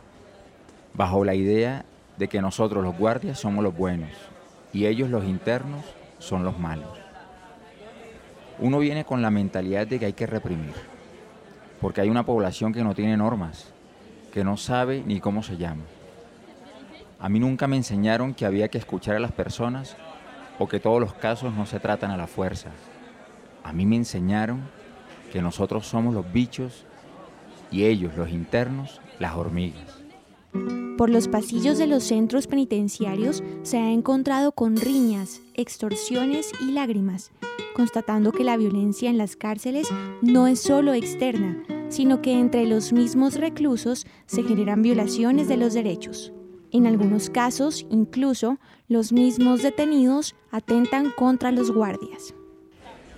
bajo 0.95 1.23
la 1.23 1.35
idea 1.35 1.85
de 2.17 2.29
que 2.29 2.41
nosotros 2.41 2.83
los 2.83 2.97
guardias 2.97 3.37
somos 3.39 3.63
los 3.63 3.77
buenos 3.77 4.09
y 4.73 4.87
ellos 4.87 5.11
los 5.11 5.23
internos 5.23 5.85
son 6.17 6.43
los 6.43 6.57
malos. 6.57 6.97
Uno 8.57 8.79
viene 8.79 9.05
con 9.05 9.21
la 9.21 9.29
mentalidad 9.29 9.85
de 9.85 9.99
que 9.99 10.07
hay 10.07 10.13
que 10.13 10.25
reprimir, 10.25 10.73
porque 11.79 12.01
hay 12.01 12.09
una 12.09 12.25
población 12.25 12.73
que 12.73 12.83
no 12.83 12.95
tiene 12.95 13.15
normas, 13.17 13.71
que 14.33 14.43
no 14.43 14.57
sabe 14.57 15.03
ni 15.05 15.19
cómo 15.19 15.43
se 15.43 15.57
llama 15.57 15.83
a 17.20 17.28
mí 17.28 17.39
nunca 17.39 17.67
me 17.67 17.76
enseñaron 17.76 18.34
que 18.34 18.45
había 18.45 18.70
que 18.70 18.78
escuchar 18.78 19.17
a 19.17 19.20
las 19.20 19.34
personas 19.34 19.97
o 20.57 20.67
que 20.67 20.80
todos 20.80 21.01
los 21.01 21.13
casos 21.13 21.53
no 21.53 21.65
se 21.65 21.80
tratan 21.80 22.11
a 22.11 22.17
la 22.17 22.28
fuerza. 22.28 22.70
A 23.63 23.74
mí 23.74 23.86
me 23.86 23.97
enseñaron 23.97 24.61
que 25.32 25.41
nosotros 25.41 25.86
somos 25.86 26.13
los 26.13 26.32
bichos 26.32 26.86
y 27.72 27.84
ellos, 27.84 28.15
los 28.15 28.30
internos, 28.30 29.01
las 29.20 29.36
hormigas. 29.36 29.99
Por 30.97 31.09
los 31.09 31.28
pasillos 31.28 31.78
de 31.78 31.88
los 31.88 32.03
centros 32.03 32.47
penitenciarios 32.47 33.43
se 33.63 33.78
ha 33.78 33.91
encontrado 33.91 34.53
con 34.53 34.78
riñas, 34.78 35.41
extorsiones 35.55 36.51
y 36.61 36.72
lágrimas, 36.72 37.32
constatando 37.74 38.32
que 38.32 38.43
la 38.43 38.57
violencia 38.57 39.09
en 39.09 39.17
las 39.17 39.36
cárceles 39.36 39.89
no 40.22 40.47
es 40.47 40.61
solo 40.61 40.93
externa, 40.93 41.63
sino 41.89 42.22
que 42.22 42.39
entre 42.39 42.65
los 42.65 42.91
mismos 42.93 43.36
reclusos 43.36 44.07
se 44.26 44.43
generan 44.43 44.82
violaciones 44.82 45.47
de 45.47 45.57
los 45.57 45.74
derechos. 45.74 46.34
En 46.72 46.86
algunos 46.86 47.32
casos, 47.32 47.88
incluso, 47.89 48.59
los 48.88 49.11
mismos 49.11 49.63
detenidos 49.63 50.36
atentan 50.51 51.09
contra 51.09 51.51
los 51.51 51.72
guardias. 51.72 52.36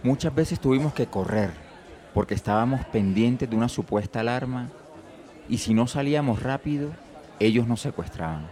Muchas 0.03 0.33
veces 0.33 0.57
tuvimos 0.57 0.93
que 0.93 1.07
correr 1.07 1.51
porque 2.13 2.33
estábamos 2.33 2.85
pendientes 2.85 3.49
de 3.49 3.55
una 3.57 3.67
supuesta 3.67 4.21
alarma 4.21 4.69
y 5.49 5.57
si 5.57 5.73
no 5.73 5.85
salíamos 5.85 6.41
rápido, 6.41 6.91
ellos 7.41 7.67
nos 7.67 7.81
secuestraban. 7.81 8.47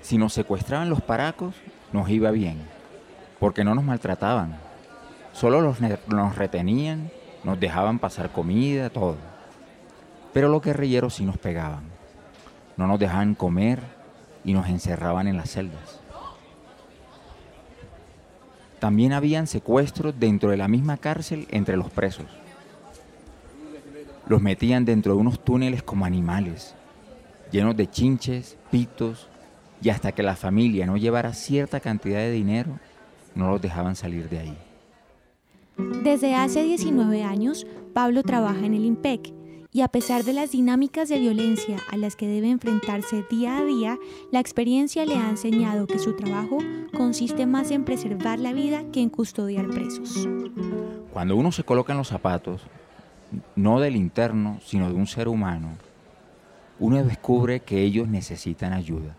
Si 0.00 0.16
nos 0.16 0.32
secuestraban 0.32 0.88
los 0.88 1.02
paracos, 1.02 1.54
nos 1.92 2.08
iba 2.08 2.30
bien, 2.30 2.62
porque 3.38 3.62
no 3.62 3.74
nos 3.74 3.84
maltrataban. 3.84 4.56
Solo 5.34 5.60
los, 5.60 5.82
nos 5.82 6.36
retenían, 6.36 7.10
nos 7.44 7.60
dejaban 7.60 7.98
pasar 7.98 8.32
comida, 8.32 8.88
todo. 8.88 9.16
Pero 10.32 10.48
los 10.48 10.62
guerrilleros 10.62 11.14
sí 11.14 11.26
nos 11.26 11.36
pegaban 11.36 11.91
no 12.82 12.88
nos 12.88 12.98
dejaban 12.98 13.34
comer 13.34 13.80
y 14.44 14.52
nos 14.52 14.68
encerraban 14.68 15.28
en 15.28 15.36
las 15.36 15.50
celdas. 15.50 16.00
También 18.80 19.12
habían 19.12 19.46
secuestros 19.46 20.18
dentro 20.18 20.50
de 20.50 20.56
la 20.56 20.66
misma 20.66 20.96
cárcel 20.96 21.46
entre 21.50 21.76
los 21.76 21.90
presos. 21.90 22.26
Los 24.26 24.42
metían 24.42 24.84
dentro 24.84 25.14
de 25.14 25.20
unos 25.20 25.44
túneles 25.44 25.84
como 25.84 26.04
animales, 26.04 26.74
llenos 27.52 27.76
de 27.76 27.88
chinches, 27.88 28.56
pitos, 28.72 29.28
y 29.80 29.90
hasta 29.90 30.10
que 30.10 30.24
la 30.24 30.34
familia 30.34 30.84
no 30.86 30.96
llevara 30.96 31.32
cierta 31.32 31.78
cantidad 31.78 32.18
de 32.18 32.32
dinero, 32.32 32.80
no 33.36 33.48
los 33.48 33.62
dejaban 33.62 33.94
salir 33.94 34.28
de 34.28 34.38
ahí. 34.40 34.58
Desde 36.02 36.34
hace 36.34 36.64
19 36.64 37.22
años, 37.22 37.66
Pablo 37.94 38.22
trabaja 38.22 38.66
en 38.66 38.74
el 38.74 38.84
IMPEC 38.84 39.32
y 39.74 39.80
a 39.80 39.88
pesar 39.88 40.22
de 40.24 40.34
las 40.34 40.52
dinámicas 40.52 41.08
de 41.08 41.18
violencia 41.18 41.78
a 41.90 41.96
las 41.96 42.14
que 42.14 42.28
debe 42.28 42.50
enfrentarse 42.50 43.24
día 43.30 43.56
a 43.56 43.64
día, 43.64 43.98
la 44.30 44.38
experiencia 44.38 45.06
le 45.06 45.16
ha 45.16 45.30
enseñado 45.30 45.86
que 45.86 45.98
su 45.98 46.14
trabajo 46.14 46.58
consiste 46.94 47.46
más 47.46 47.70
en 47.70 47.84
preservar 47.84 48.38
la 48.38 48.52
vida 48.52 48.84
que 48.92 49.00
en 49.00 49.08
custodiar 49.08 49.66
presos. 49.68 50.28
Cuando 51.12 51.36
uno 51.36 51.52
se 51.52 51.64
coloca 51.64 51.92
en 51.92 51.98
los 51.98 52.08
zapatos, 52.08 52.62
no 53.56 53.80
del 53.80 53.96
interno, 53.96 54.58
sino 54.62 54.88
de 54.88 54.94
un 54.94 55.06
ser 55.06 55.26
humano, 55.26 55.70
uno 56.78 57.02
descubre 57.02 57.60
que 57.60 57.82
ellos 57.82 58.08
necesitan 58.08 58.74
ayuda. 58.74 59.16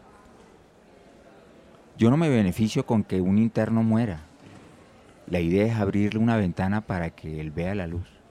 Yo 1.97 2.11
no 2.11 2.17
me 2.17 2.29
beneficio 2.29 2.85
con 2.85 3.03
que 3.03 3.21
un 3.21 3.39
interno 3.39 3.81
muera. 3.81 4.21
La 5.27 5.39
idea 5.39 5.65
es 5.65 5.75
abrirle 5.75 6.19
una 6.19 6.37
ventana 6.37 6.81
para 6.81 7.09
que 7.09 7.39
él 7.39 7.49
vea 7.49 7.73
la 7.73 7.87
luz. 7.87 8.22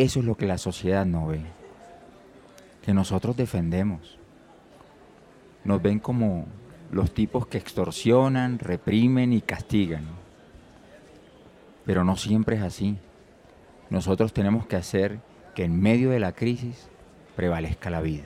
Eso 0.00 0.20
es 0.20 0.24
lo 0.24 0.34
que 0.34 0.46
la 0.46 0.56
sociedad 0.56 1.04
no 1.04 1.26
ve, 1.26 1.42
que 2.80 2.94
nosotros 2.94 3.36
defendemos. 3.36 4.16
Nos 5.62 5.82
ven 5.82 5.98
como 5.98 6.46
los 6.90 7.12
tipos 7.12 7.46
que 7.46 7.58
extorsionan, 7.58 8.58
reprimen 8.58 9.34
y 9.34 9.42
castigan. 9.42 10.06
Pero 11.84 12.02
no 12.02 12.16
siempre 12.16 12.56
es 12.56 12.62
así. 12.62 12.96
Nosotros 13.90 14.32
tenemos 14.32 14.66
que 14.66 14.76
hacer 14.76 15.20
que 15.54 15.64
en 15.64 15.78
medio 15.78 16.08
de 16.08 16.20
la 16.20 16.32
crisis 16.32 16.88
prevalezca 17.36 17.90
la 17.90 18.00
vida. 18.00 18.24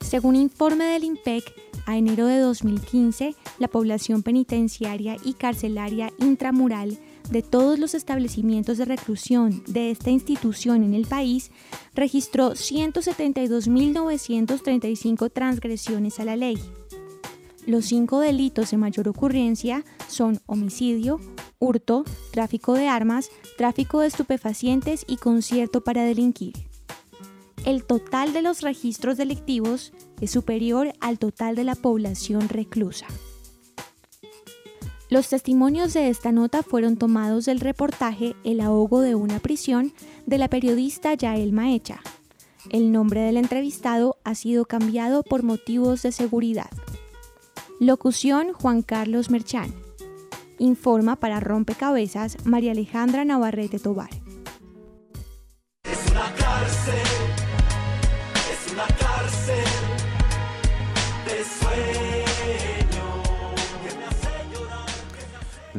Según 0.00 0.34
informe 0.34 0.86
del 0.86 1.04
IMPEC, 1.04 1.44
a 1.86 1.96
enero 1.96 2.26
de 2.26 2.40
2015, 2.40 3.36
la 3.60 3.68
población 3.68 4.24
penitenciaria 4.24 5.16
y 5.24 5.34
carcelaria 5.34 6.10
intramural 6.18 6.98
de 7.30 7.42
todos 7.42 7.78
los 7.78 7.94
establecimientos 7.94 8.78
de 8.78 8.84
reclusión 8.84 9.62
de 9.66 9.90
esta 9.90 10.10
institución 10.10 10.84
en 10.84 10.94
el 10.94 11.06
país 11.06 11.50
registró 11.94 12.52
172.935 12.52 15.32
transgresiones 15.32 16.20
a 16.20 16.24
la 16.24 16.36
ley. 16.36 16.58
Los 17.66 17.86
cinco 17.86 18.20
delitos 18.20 18.70
de 18.72 18.76
mayor 18.76 19.08
ocurrencia 19.08 19.84
son 20.08 20.40
homicidio, 20.46 21.20
hurto, 21.58 22.04
tráfico 22.32 22.74
de 22.74 22.88
armas, 22.88 23.30
tráfico 23.56 24.00
de 24.00 24.08
estupefacientes 24.08 25.04
y 25.06 25.16
concierto 25.16 25.84
para 25.84 26.02
delinquir. 26.02 26.54
El 27.64 27.84
total 27.84 28.32
de 28.32 28.42
los 28.42 28.62
registros 28.62 29.16
delictivos 29.16 29.92
es 30.20 30.32
superior 30.32 30.92
al 31.00 31.20
total 31.20 31.54
de 31.54 31.62
la 31.62 31.76
población 31.76 32.48
reclusa. 32.48 33.06
Los 35.12 35.28
testimonios 35.28 35.92
de 35.92 36.08
esta 36.08 36.32
nota 36.32 36.62
fueron 36.62 36.96
tomados 36.96 37.44
del 37.44 37.60
reportaje 37.60 38.34
El 38.44 38.62
ahogo 38.62 39.02
de 39.02 39.14
una 39.14 39.40
prisión 39.40 39.92
de 40.24 40.38
la 40.38 40.48
periodista 40.48 41.12
Yael 41.12 41.52
Maecha. 41.52 42.00
El 42.70 42.92
nombre 42.92 43.20
del 43.20 43.36
entrevistado 43.36 44.16
ha 44.24 44.34
sido 44.34 44.64
cambiado 44.64 45.22
por 45.22 45.42
motivos 45.42 46.00
de 46.00 46.12
seguridad. 46.12 46.70
Locución 47.78 48.54
Juan 48.54 48.80
Carlos 48.80 49.28
Merchán. 49.28 49.74
Informa 50.58 51.16
para 51.16 51.40
Rompecabezas 51.40 52.46
María 52.46 52.72
Alejandra 52.72 53.26
Navarrete 53.26 53.78
Tobar. 53.78 54.08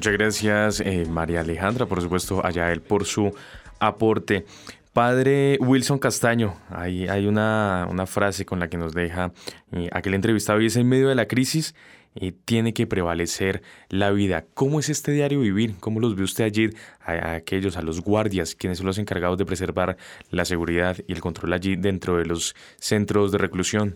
Muchas 0.04 0.18
gracias, 0.18 0.80
eh, 0.82 1.06
María 1.10 1.40
Alejandra, 1.40 1.86
por 1.86 2.02
supuesto, 2.02 2.46
allá 2.46 2.74
él 2.74 2.82
por 2.82 3.06
su 3.06 3.34
aporte. 3.80 4.44
Padre 4.92 5.58
Wilson 5.62 5.98
Castaño, 5.98 6.56
hay, 6.70 7.08
hay 7.08 7.26
una, 7.26 7.88
frase 8.06 8.46
con 8.46 8.60
la 8.60 8.68
que 8.68 8.76
nos 8.76 8.94
deja 8.94 9.32
eh, 9.72 9.88
aquel 9.94 10.16
entrevistado 10.16 10.60
y 10.60 10.66
es 10.66 10.76
en 10.76 10.90
medio 10.90 11.08
de 11.08 11.16
la 11.16 11.30
crisis 11.30 11.74
eh, 12.16 12.34
tiene 12.44 12.74
que 12.74 12.86
prevalecer 12.86 13.62
la 13.88 14.12
vida. 14.12 14.44
¿Cómo 14.54 14.82
es 14.82 14.90
este 14.90 15.14
diario 15.14 15.40
vivir? 15.40 15.76
¿Cómo 15.80 16.02
los 16.02 16.18
ve 16.18 16.24
usted 16.24 16.44
allí, 16.44 16.72
a, 17.00 17.36
aquellos, 17.36 17.78
a 17.78 17.82
los 17.82 18.02
guardias, 18.02 18.56
quienes 18.56 18.80
son 18.80 18.88
los 18.88 18.98
encargados 18.98 19.38
de 19.38 19.46
preservar 19.46 19.96
la 20.32 20.44
seguridad 20.44 20.98
y 21.08 21.14
el 21.14 21.22
control 21.22 21.54
allí 21.54 21.78
dentro 21.78 22.18
de 22.18 22.26
los 22.26 22.58
centros 22.76 23.32
de 23.32 23.38
reclusión? 23.38 23.96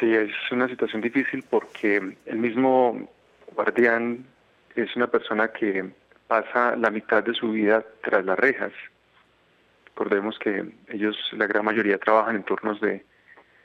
Sí, 0.00 0.12
es 0.12 0.32
una 0.50 0.66
situación 0.66 1.00
difícil 1.00 1.44
porque 1.48 2.16
el 2.26 2.38
mismo 2.38 3.08
guardián 3.54 4.26
es 4.74 4.96
una 4.96 5.08
persona 5.08 5.48
que 5.48 5.90
pasa 6.26 6.76
la 6.76 6.90
mitad 6.90 7.24
de 7.24 7.34
su 7.34 7.50
vida 7.52 7.84
tras 8.02 8.24
las 8.24 8.38
rejas. 8.38 8.72
Recordemos 9.86 10.38
que 10.38 10.64
ellos, 10.88 11.16
la 11.32 11.46
gran 11.46 11.64
mayoría, 11.64 11.98
trabajan 11.98 12.36
en 12.36 12.44
turnos 12.44 12.80
de 12.80 13.04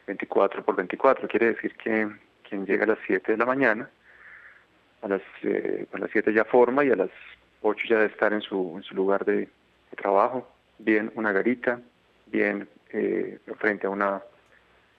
24 0.08 0.64
por 0.64 0.76
24. 0.76 1.28
Quiere 1.28 1.54
decir 1.54 1.76
que 1.76 2.10
quien 2.48 2.66
llega 2.66 2.84
a 2.84 2.88
las 2.88 3.00
7 3.06 3.32
de 3.32 3.38
la 3.38 3.46
mañana, 3.46 3.90
a 5.02 5.08
las, 5.08 5.22
eh, 5.44 5.86
a 5.94 5.98
las 5.98 6.12
7 6.12 6.34
ya 6.34 6.46
forma 6.46 6.84
y 6.84 6.92
a 6.92 6.96
las 6.96 7.12
8 7.62 7.86
ya 7.88 7.98
debe 7.98 8.12
estar 8.12 8.34
en 8.34 8.42
su, 8.42 8.74
en 8.78 8.84
su 8.84 8.96
lugar 8.96 9.26
de, 9.26 9.50
trabajo, 9.96 10.46
bien 10.78 11.10
una 11.16 11.32
garita, 11.32 11.80
bien 12.26 12.68
eh, 12.90 13.40
frente 13.60 13.88
a 13.88 13.90
una 13.90 14.22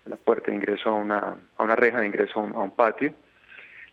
la 0.07 0.17
puerta 0.17 0.51
de 0.51 0.57
ingreso 0.57 0.89
a 0.89 0.95
una, 0.95 1.37
a 1.57 1.63
una 1.63 1.77
reja 1.77 2.01
de 2.01 2.07
ingreso 2.07 2.41
a 2.41 2.63
un 2.63 2.71
patio 2.71 3.13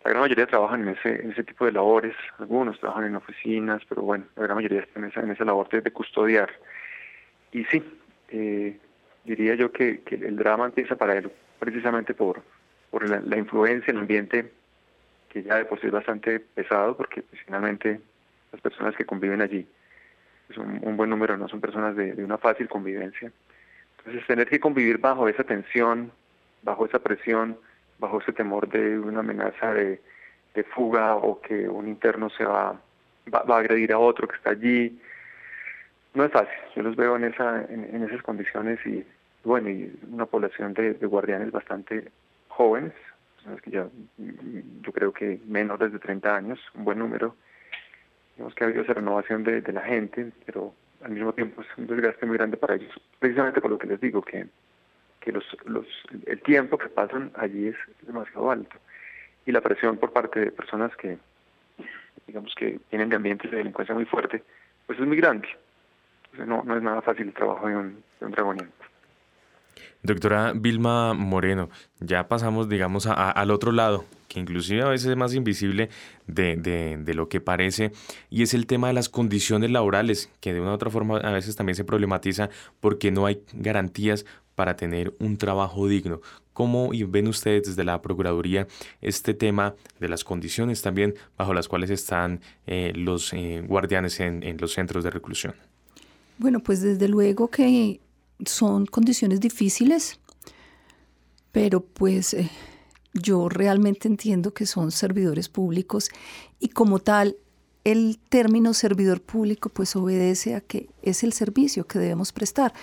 la 0.04 0.10
gran 0.10 0.22
mayoría 0.22 0.47
trabajan 0.47 0.82
en 0.82 0.89
ese, 0.89 1.22
en 1.22 1.32
ese 1.32 1.43
tipo 1.43 1.66
de 1.66 1.72
labores, 1.72 2.16
algunos 2.38 2.78
trabajan 2.80 3.06
en 3.06 3.16
oficinas, 3.16 3.82
pero 3.88 4.01
bueno, 4.01 4.26
la 4.36 4.43
gran 4.43 4.58
mayoría 4.58 4.82
están 4.82 5.04
en 5.04 5.12
esa, 5.12 5.22
en 5.22 5.32
esa 5.32 5.45
labor 5.45 5.70
de, 5.70 5.91
custodiar. 5.91 6.49
Y 7.54 7.64
sí, 7.66 7.82
eh, 8.30 8.78
diría 9.24 9.56
yo 9.56 9.72
que, 9.72 10.04
el 10.10 10.36
drama 10.36 10.66
empieza 10.66 10.97
para 10.97 11.16
él 11.16 11.32
precisamente 11.58 12.14
por, 12.14 12.41
por 12.91 13.08
la, 13.08 13.38
influencia, 13.38 13.91
el 13.91 13.99
ambiente 13.99 14.51
que 15.30 15.41
ya 15.41 15.56
de 15.56 15.66
por 15.66 15.80
sí 15.80 15.88
es 15.88 15.93
bastante 15.93 16.39
pesado, 16.41 16.97
porque 16.97 17.22
pues, 17.22 17.41
finalmente 17.45 18.01
las 18.51 18.62
personas 18.62 18.95
que 18.95 19.06
conviven 19.06 19.41
allí 19.41 19.66
son 20.54 20.80
un 20.84 20.97
buen 20.97 21.10
número, 21.10 21.38
no 21.38 21.47
son 21.47 21.62
personas 21.62 21.95
de, 21.95 22.14
de 22.14 22.24
una 22.24 22.38
fácil 22.38 22.68
convivencia. 22.68 23.32
Entonces 23.99 24.28
tener 24.28 24.49
que 24.49 24.60
convivir 24.60 24.97
bajo 24.97 25.30
esa 25.30 25.45
tensión, 25.45 26.12
bajo 26.62 26.86
esa 26.86 26.99
presión, 26.99 27.58
bajo 28.04 28.20
ese 28.20 28.34
temor 28.34 28.68
de 28.68 28.99
una 28.99 29.22
amenaza 29.22 29.74
de, 29.74 30.01
fuga 30.76 31.16
o 31.16 31.41
que 31.41 31.68
un 31.68 31.88
interno 31.88 32.30
se 32.30 32.43
va, 32.43 32.80
va, 33.34 33.56
a 33.56 33.60
agredir 33.60 33.91
a 33.93 33.97
otro 33.97 34.28
que 34.28 34.36
está 34.36 34.51
allí. 34.51 34.99
No 36.14 36.26
es 36.26 36.32
fácil, 36.32 36.60
yo 36.76 36.84
los 36.84 36.95
veo 36.95 37.16
en, 37.16 37.24
esa, 37.24 37.64
en, 37.70 38.04
esas 38.04 38.22
condiciones 38.22 38.78
y 38.86 39.04
bueno, 39.43 39.70
y 39.70 39.91
una 40.12 40.26
población 40.26 40.74
de, 40.74 40.93
guardianes 40.93 41.51
bastante 41.51 42.12
jóvenes, 42.49 42.93
que 43.64 43.72
ya, 43.72 43.88
yo 44.18 44.91
creo 44.91 45.12
que 45.12 45.39
menores 45.47 45.91
de 45.91 45.99
30 45.99 46.36
años, 46.36 46.60
un 46.76 46.84
buen 46.86 46.99
número. 46.99 47.36
Vemos 48.38 48.54
que 48.54 48.64
ha 48.64 48.68
habido 48.68 48.84
esa 48.84 48.93
renovación 48.93 49.43
de, 49.43 49.62
de 49.62 49.74
la 49.74 49.82
gente, 49.82 50.32
pero 50.45 50.74
al 51.04 51.12
mismo 51.12 51.34
tiempo 51.34 51.62
es 51.62 51.68
un 51.78 51.88
desgaste 51.88 52.26
muy 52.26 52.38
grande 52.38 52.58
para 52.58 52.76
ellos, 52.76 52.93
precisamente 53.20 53.62
por 53.62 53.72
lo 53.72 53.78
que 53.78 53.88
les 53.88 53.99
digo, 53.99 54.22
que 54.22 54.47
que 55.24 55.32
los, 55.32 55.46
los, 55.66 55.86
el 56.26 56.42
tiempo 56.42 56.78
que 56.78 56.90
pasan 56.90 57.32
allí 57.36 57.68
es 57.68 57.76
demasiado 58.02 58.52
alto. 58.52 58.76
Y 59.46 59.52
la 59.52 59.62
presión 59.62 59.98
por 59.98 60.12
parte 60.12 60.40
de 60.40 60.52
personas 60.52 60.96
que 60.98 61.18
digamos 62.28 62.54
que 62.56 62.80
tienen 62.90 63.10
de 63.10 63.16
ambientes 63.16 63.52
de 63.52 63.58
delincuencia 63.58 63.94
muy 63.94 64.06
fuerte 64.06 64.44
pues 64.86 65.00
es 65.00 65.08
muy 65.08 65.18
grande. 65.18 65.48
No, 66.46 66.64
no 66.64 66.76
es 66.76 66.84
nada 66.84 67.02
fácil 67.02 67.28
el 67.28 67.34
trabajo 67.34 67.68
de 67.68 67.76
un, 67.76 68.04
de 68.20 68.26
un 68.26 68.72
Doctora 70.02 70.52
Vilma 70.54 71.14
Moreno, 71.14 71.70
ya 72.00 72.28
pasamos, 72.28 72.68
digamos, 72.68 73.08
al 73.08 73.52
otro 73.52 73.72
lado, 73.72 74.04
que 74.28 74.40
inclusive 74.40 74.82
a 74.82 74.90
veces 74.90 75.12
es 75.12 75.16
más 75.16 75.34
invisible 75.34 75.90
de, 76.28 76.58
de, 76.58 77.14
lo 77.14 77.30
que 77.30 77.40
parece, 77.40 77.92
y 78.30 78.44
es 78.44 78.54
el 78.54 78.68
tema 78.68 78.88
de 78.88 78.94
las 78.94 79.08
condiciones 79.08 79.72
laborales, 79.72 80.30
que 80.42 80.54
de 80.54 80.60
una 80.60 80.72
u 80.72 80.74
otra 80.74 80.90
forma 80.90 81.20
a 81.20 81.32
veces 81.32 81.56
también 81.56 81.76
se 81.76 81.86
problematiza 81.86 82.50
porque 82.82 83.12
no 83.12 83.26
hay 83.26 83.44
garantías 83.54 84.26
para 84.56 84.76
tener 84.76 85.14
un 85.20 85.38
trabajo 85.38 85.88
digno. 85.88 86.22
¿Cómo 86.54 86.91
ven 87.08 87.28
ustedes 87.28 87.68
desde 87.68 87.84
la 87.84 88.01
Procuraduría 88.01 88.68
este 89.01 89.34
tema 89.34 89.76
de 89.99 90.08
las 90.08 90.24
condiciones 90.24 90.82
también 90.82 91.16
bajo 91.36 91.54
las 91.54 91.68
cuales 91.68 91.89
están 91.89 92.41
eh, 92.68 92.93
los 92.95 93.34
eh, 93.34 93.64
guardianes 93.68 94.20
en, 94.20 94.58
los 94.60 94.74
centros 94.74 95.04
de 95.04 95.10
reclusión? 95.10 95.56
Bueno, 96.38 96.60
pues 96.60 96.82
desde 96.82 97.08
luego 97.08 97.49
que 97.49 97.99
son 98.45 98.86
condiciones 98.86 99.39
difíciles, 99.39 100.20
pero 101.51 101.82
pues 101.82 102.36
eh, 102.36 102.49
yo 103.14 103.49
realmente 103.49 104.08
entiendo 104.08 104.54
que 104.54 104.68
son 104.68 104.91
servidores 104.91 105.49
públicos 105.49 106.10
y 106.60 106.70
como 106.70 106.99
tal 106.99 107.36
el 107.84 108.20
término 108.30 108.74
servidor 108.74 109.22
público 109.22 109.70
pues 109.70 109.95
obedece 109.95 110.56
a 110.56 110.62
que 110.62 110.89
es 111.01 111.24
el 111.24 111.34
servicio 111.34 111.86
que 111.86 111.99
debemos 111.99 112.32
prestar 112.32 112.74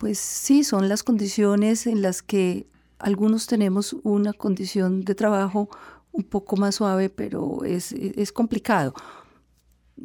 pues 0.00 0.18
sí, 0.18 0.64
son 0.64 0.88
las 0.88 1.02
condiciones 1.02 1.86
en 1.86 2.00
las 2.00 2.22
que 2.22 2.66
algunos 2.98 3.46
tenemos 3.46 3.94
una 4.02 4.32
condición 4.32 5.02
de 5.02 5.14
trabajo 5.14 5.68
un 6.10 6.24
poco 6.24 6.56
más 6.56 6.76
suave, 6.76 7.10
pero 7.10 7.64
es, 7.64 7.92
complicado. 8.32 8.94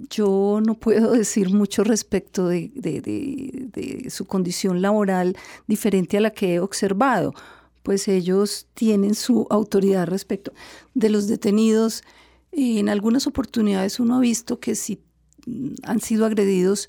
yo 0.10 0.60
no 0.66 0.76
puedo 0.76 1.12
decir 1.24 1.50
mucho 1.50 1.86
respecto 1.86 2.50
de, 2.50 2.72
de, 2.76 4.10
su 4.10 4.26
condición 4.26 4.82
laboral 4.82 5.38
diferente 5.66 6.18
a 6.18 6.22
la 6.22 6.32
que 6.32 6.56
he 6.56 6.60
observado, 6.60 7.34
pues 7.82 8.10
ellos 8.10 8.68
tienen 8.74 9.16
su 9.16 9.48
autoridad 9.50 10.08
respecto 10.08 10.52
de 10.94 11.10
los 11.10 11.28
detenidos. 11.30 12.04
En 12.52 12.90
algunas 12.90 13.28
oportunidades 13.28 14.02
uno 14.02 14.18
ha 14.18 14.20
visto 14.20 14.60
que 14.60 14.76
si 14.76 15.02
han 15.84 16.02
sido 16.02 16.26
agredidos, 16.26 16.88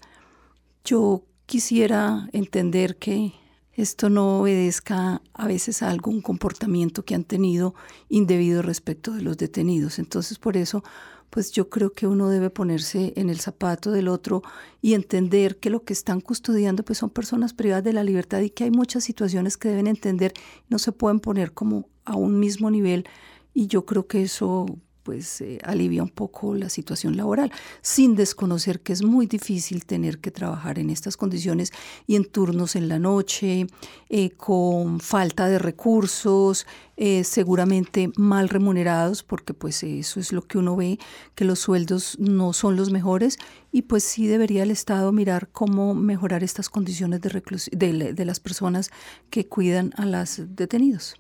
yo 0.85 1.23
quisiera 1.47 2.29
entender 2.33 2.97
que 2.97 3.33
esto 3.73 4.09
no 4.09 4.41
obedezca 4.41 5.21
a 5.35 5.47
veces 5.47 5.83
a 5.83 5.91
algún 5.91 6.23
comportamiento 6.23 7.05
que 7.05 7.15
han 7.15 7.25
tenido 7.25 7.75
indebido 8.09 8.63
respecto 8.63 9.13
de 9.13 9.23
los 9.23 9.37
detenidos. 9.37 9.99
Entonces, 9.99 10.39
por 10.39 10.57
eso, 10.57 10.83
pues 11.31 11.53
yo 11.53 11.69
creo 11.69 11.93
que 11.93 12.07
uno 12.07 12.31
debe 12.31 12.49
ponerse 12.49 13.13
en 13.17 13.29
el 13.29 13.39
zapato 13.39 13.93
del 13.93 14.09
otro 14.09 14.43
y 14.81 14.95
entender 14.95 15.59
que 15.59 15.71
lo 15.71 15.85
que 15.85 15.93
están 15.93 16.21
custodiando 16.21 16.85
pues 16.85 16.99
son 16.99 17.11
personas 17.11 17.53
privadas 17.53 17.85
de 17.85 17.93
la 17.93 18.05
libertad 18.05 18.41
y 18.41 18.51
que 18.51 18.65
hay 18.65 18.71
muchas 18.71 19.05
situaciones 19.05 19.57
que 19.57 19.69
deben 19.69 19.87
entender, 19.87 20.33
no 20.69 20.79
se 20.79 20.93
pueden 20.93 21.21
poner 21.21 21.53
como 21.53 21.89
a 22.05 22.17
un 22.17 22.39
mismo 22.39 22.71
nivel 22.71 23.07
y 23.53 23.67
yo 23.67 23.85
creo 23.85 24.07
que 24.07 24.23
eso 24.23 24.67
pues 25.07 25.41
eh, 25.41 25.61
alivia 25.63 26.03
un 26.03 26.09
poco 26.09 26.57
la 26.57 26.69
situación 26.69 27.17
laboral, 27.17 27.53
sin 27.81 28.17
desconocer 28.17 28.81
que 28.81 28.93
es 28.93 29.05
muy 29.05 29.27
difícil 29.27 29.87
tener 29.87 30.19
que 30.19 30.33
trabajar 30.33 30.81
en 30.81 30.91
estas 30.91 31.17
condiciones 31.17 31.73
y 32.09 32.17
en 32.17 32.25
turnos 32.25 32.75
en 32.75 32.89
la 32.89 32.99
noche, 32.99 33.69
eh, 34.09 34.31
con 34.31 34.99
falta 34.99 35.47
de 35.47 35.61
recursos, 35.61 36.67
eh, 36.97 37.23
seguramente 37.23 38.11
mal 38.17 38.49
remunerados, 38.49 39.23
porque 39.23 39.55
pues 39.55 39.85
eso 39.85 40.19
es 40.19 40.33
lo 40.33 40.43
que 40.43 40.59
uno 40.59 40.75
ve, 40.75 40.99
que 41.37 41.45
los 41.45 41.61
sueldos 41.61 42.17
no 42.19 42.53
son 42.53 42.75
los 42.75 42.91
mejores 42.91 43.39
y 43.71 43.83
pues 43.83 44.03
sí 44.03 44.27
debería 44.27 44.65
el 44.65 44.73
Estado 44.73 45.13
mirar 45.13 45.51
cómo 45.53 45.95
mejorar 45.95 46.43
estas 46.43 46.69
condiciones 46.69 47.21
de, 47.21 47.43
de, 47.71 48.13
de 48.13 48.25
las 48.25 48.41
personas 48.41 48.91
que 49.31 49.47
cuidan 49.47 49.93
a 49.97 50.05
los 50.05 50.43
detenidos. 50.57 51.15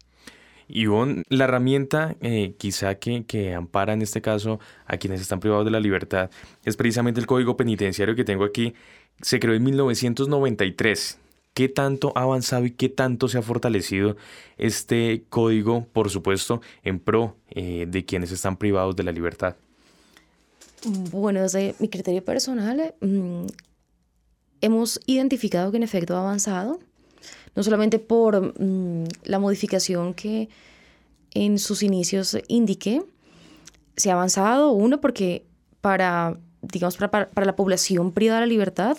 Ivonne, 0.68 1.22
la 1.28 1.44
herramienta 1.44 2.16
eh, 2.20 2.54
quizá 2.58 2.96
que, 2.96 3.24
que, 3.24 3.54
ampara 3.54 3.92
en 3.92 4.02
este 4.02 4.20
caso 4.20 4.58
a 4.86 4.96
quienes 4.96 5.20
están 5.20 5.40
privados 5.40 5.64
de 5.64 5.70
la 5.70 5.80
libertad 5.80 6.30
es 6.64 6.76
precisamente 6.76 7.20
el 7.20 7.26
código 7.26 7.56
penitenciario 7.56 8.16
que 8.16 8.24
tengo 8.24 8.44
aquí. 8.44 8.74
Se 9.20 9.38
creó 9.40 9.54
en 9.54 9.64
1993. 9.64 11.18
¿Qué 11.54 11.70
tanto 11.70 12.12
ha 12.16 12.22
avanzado 12.22 12.66
y 12.66 12.70
qué 12.72 12.90
tanto 12.90 13.28
se 13.28 13.38
ha 13.38 13.42
fortalecido 13.42 14.16
este 14.58 15.24
código, 15.30 15.86
por 15.90 16.10
supuesto, 16.10 16.60
en 16.82 16.98
pro 16.98 17.34
eh, 17.48 17.86
de 17.88 18.04
quienes 18.04 18.30
están 18.30 18.58
privados 18.58 18.94
de 18.94 19.04
la 19.04 19.12
libertad? 19.12 19.56
Bueno, 20.84 21.40
desde 21.40 21.74
mi 21.78 21.88
criterio 21.88 22.22
personal, 22.22 22.94
mm, 23.00 23.46
hemos 24.60 25.00
identificado 25.06 25.70
que 25.70 25.78
en 25.78 25.82
efecto 25.82 26.14
ha 26.14 26.20
avanzado 26.20 26.78
no 27.56 27.62
solamente 27.62 27.98
por 27.98 28.54
mm, 28.60 29.04
la 29.24 29.38
modificación 29.38 30.14
que 30.14 30.48
en 31.34 31.58
sus 31.58 31.82
inicios 31.82 32.36
indiqué, 32.48 33.02
se 33.96 34.10
ha 34.10 34.14
avanzado, 34.14 34.72
uno, 34.72 35.00
porque 35.00 35.44
para, 35.80 36.38
digamos, 36.62 36.96
para, 36.96 37.28
para, 37.28 37.46
la 37.46 37.56
población 37.56 38.12
privada 38.12 38.40
de 38.40 38.46
la 38.46 38.52
libertad, 38.52 38.98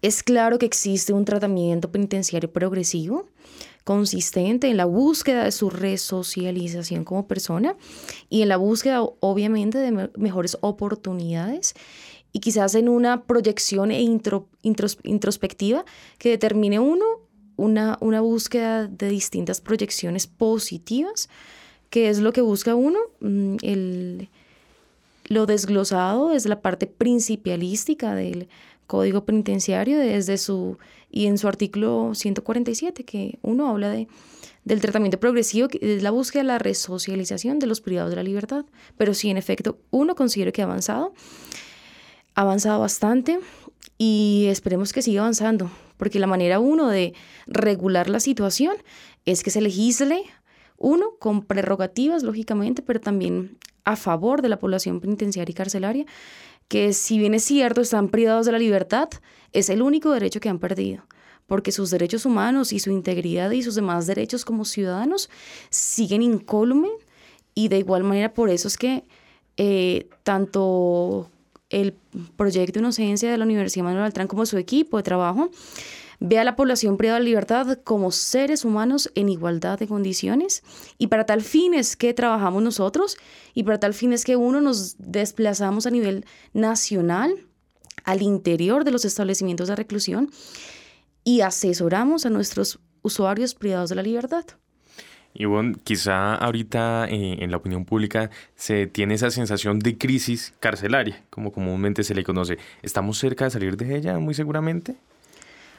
es 0.00 0.22
claro 0.22 0.58
que 0.58 0.66
existe 0.66 1.12
un 1.12 1.24
tratamiento 1.24 1.90
penitenciario 1.90 2.52
progresivo, 2.52 3.26
consistente 3.84 4.68
en 4.68 4.76
la 4.76 4.84
búsqueda 4.84 5.44
de 5.44 5.52
su 5.52 5.70
resocialización 5.70 7.04
como 7.04 7.26
persona 7.26 7.74
y 8.28 8.42
en 8.42 8.50
la 8.50 8.58
búsqueda, 8.58 9.02
obviamente, 9.02 9.78
de 9.78 10.10
mejores 10.16 10.58
oportunidades 10.60 11.74
y 12.32 12.40
quizás 12.40 12.74
en 12.74 12.88
una 12.88 13.22
proyección 13.24 13.90
e 13.90 14.02
introspectiva 14.02 15.84
que 16.18 16.28
determine 16.28 16.78
uno 16.78 17.06
una, 17.58 17.98
una 18.00 18.22
búsqueda 18.22 18.86
de 18.86 19.10
distintas 19.10 19.60
proyecciones 19.60 20.26
positivas, 20.26 21.28
que 21.90 22.08
es 22.08 22.20
lo 22.20 22.32
que 22.32 22.40
busca 22.40 22.74
uno, 22.74 22.98
mm, 23.20 23.56
el, 23.62 24.28
lo 25.26 25.44
desglosado 25.44 26.32
es 26.32 26.46
la 26.46 26.62
parte 26.62 26.86
principialística 26.86 28.14
del 28.14 28.48
Código 28.86 29.24
Penitenciario 29.24 29.98
desde 29.98 30.38
su 30.38 30.78
y 31.10 31.26
en 31.26 31.36
su 31.36 31.48
artículo 31.48 32.12
147 32.14 33.04
que 33.04 33.38
uno 33.42 33.68
habla 33.68 33.90
de 33.90 34.08
del 34.64 34.80
tratamiento 34.80 35.18
progresivo 35.18 35.68
que 35.68 35.78
es 35.80 36.02
la 36.02 36.10
búsqueda 36.10 36.42
de 36.42 36.48
la 36.48 36.58
resocialización 36.58 37.58
de 37.58 37.66
los 37.66 37.80
privados 37.80 38.10
de 38.10 38.16
la 38.16 38.22
libertad, 38.22 38.66
pero 38.98 39.14
sí 39.14 39.30
en 39.30 39.38
efecto 39.38 39.78
uno 39.90 40.14
considero 40.14 40.52
que 40.52 40.62
ha 40.62 40.66
avanzado 40.66 41.14
ha 42.34 42.42
avanzado 42.42 42.80
bastante 42.80 43.40
y 43.96 44.46
esperemos 44.48 44.92
que 44.92 45.02
siga 45.02 45.22
avanzando 45.22 45.70
porque 45.98 46.18
la 46.18 46.26
manera 46.26 46.58
uno 46.58 46.88
de 46.88 47.12
regular 47.46 48.08
la 48.08 48.20
situación 48.20 48.76
es 49.26 49.42
que 49.42 49.50
se 49.50 49.60
legisle, 49.60 50.22
uno, 50.78 51.16
con 51.18 51.42
prerrogativas, 51.42 52.22
lógicamente, 52.22 52.80
pero 52.80 53.00
también 53.00 53.58
a 53.84 53.96
favor 53.96 54.40
de 54.40 54.48
la 54.48 54.58
población 54.58 55.00
penitenciaria 55.00 55.52
y 55.52 55.54
carcelaria, 55.54 56.06
que 56.68 56.94
si 56.94 57.18
bien 57.18 57.34
es 57.34 57.44
cierto, 57.44 57.82
están 57.82 58.08
privados 58.08 58.46
de 58.46 58.52
la 58.52 58.58
libertad, 58.58 59.08
es 59.52 59.68
el 59.68 59.82
único 59.82 60.12
derecho 60.12 60.40
que 60.40 60.48
han 60.48 60.58
perdido 60.58 61.04
porque 61.48 61.72
sus 61.72 61.90
derechos 61.90 62.26
humanos 62.26 62.72
y 62.74 62.78
su 62.78 62.90
integridad 62.90 63.50
y 63.50 63.62
sus 63.62 63.74
demás 63.74 64.06
derechos 64.06 64.44
como 64.44 64.66
ciudadanos 64.66 65.30
siguen 65.70 66.20
incólume 66.20 66.90
y 67.54 67.68
de 67.68 67.78
igual 67.78 68.04
manera 68.04 68.34
por 68.34 68.50
eso 68.50 68.68
es 68.68 68.76
que 68.76 69.04
eh, 69.56 70.08
tanto 70.22 71.30
el 71.70 71.94
proyecto 72.36 72.74
de 72.74 72.80
inocencia 72.80 73.30
de 73.30 73.38
la 73.38 73.44
Universidad 73.44 73.84
Manuel 73.84 74.04
Beltrán 74.04 74.28
como 74.28 74.46
su 74.46 74.56
equipo 74.58 74.96
de 74.96 75.02
trabajo 75.02 75.50
ve 76.20 76.38
a 76.38 76.44
la 76.44 76.56
población 76.56 76.96
privada 76.96 77.18
de 77.18 77.24
libertad 77.24 77.78
como 77.84 78.10
seres 78.10 78.64
humanos 78.64 79.10
en 79.14 79.28
igualdad 79.28 79.78
de 79.78 79.86
condiciones 79.86 80.62
y 80.98 81.08
para 81.08 81.26
tal 81.26 81.42
fin 81.42 81.74
es 81.74 81.96
que 81.96 82.14
trabajamos 82.14 82.62
nosotros 82.62 83.16
y 83.54 83.62
para 83.62 83.78
tal 83.78 83.94
fin 83.94 84.12
es 84.12 84.24
que 84.24 84.36
uno 84.36 84.60
nos 84.60 84.96
desplazamos 84.98 85.86
a 85.86 85.90
nivel 85.90 86.24
nacional 86.52 87.46
al 88.04 88.22
interior 88.22 88.84
de 88.84 88.90
los 88.90 89.04
establecimientos 89.04 89.68
de 89.68 89.76
reclusión 89.76 90.30
y 91.24 91.42
asesoramos 91.42 92.26
a 92.26 92.30
nuestros 92.30 92.80
usuarios 93.02 93.54
privados 93.54 93.90
de 93.90 93.96
la 93.96 94.02
libertad. 94.02 94.44
Y 95.34 95.44
bueno, 95.44 95.76
quizá 95.84 96.34
ahorita 96.34 97.06
eh, 97.08 97.38
en 97.40 97.50
la 97.50 97.58
opinión 97.58 97.84
pública 97.84 98.30
se 98.56 98.86
tiene 98.86 99.14
esa 99.14 99.30
sensación 99.30 99.78
de 99.78 99.96
crisis 99.96 100.52
carcelaria, 100.58 101.22
como 101.30 101.52
comúnmente 101.52 102.02
se 102.02 102.14
le 102.14 102.24
conoce. 102.24 102.58
¿Estamos 102.82 103.18
cerca 103.18 103.44
de 103.44 103.50
salir 103.50 103.76
de 103.76 103.96
ella, 103.96 104.18
muy 104.18 104.34
seguramente? 104.34 104.96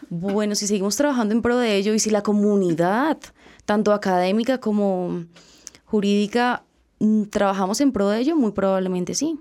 Bueno, 0.09 0.55
si 0.55 0.65
seguimos 0.65 0.95
trabajando 0.95 1.33
en 1.33 1.41
pro 1.41 1.57
de 1.57 1.75
ello 1.75 1.93
y 1.93 1.99
si 1.99 2.09
la 2.09 2.23
comunidad, 2.23 3.17
tanto 3.65 3.93
académica 3.93 4.59
como 4.59 5.25
jurídica, 5.85 6.63
mm, 6.99 7.23
trabajamos 7.23 7.81
en 7.81 7.91
pro 7.91 8.09
de 8.09 8.19
ello, 8.19 8.35
muy 8.35 8.51
probablemente 8.51 9.13
sí. 9.13 9.39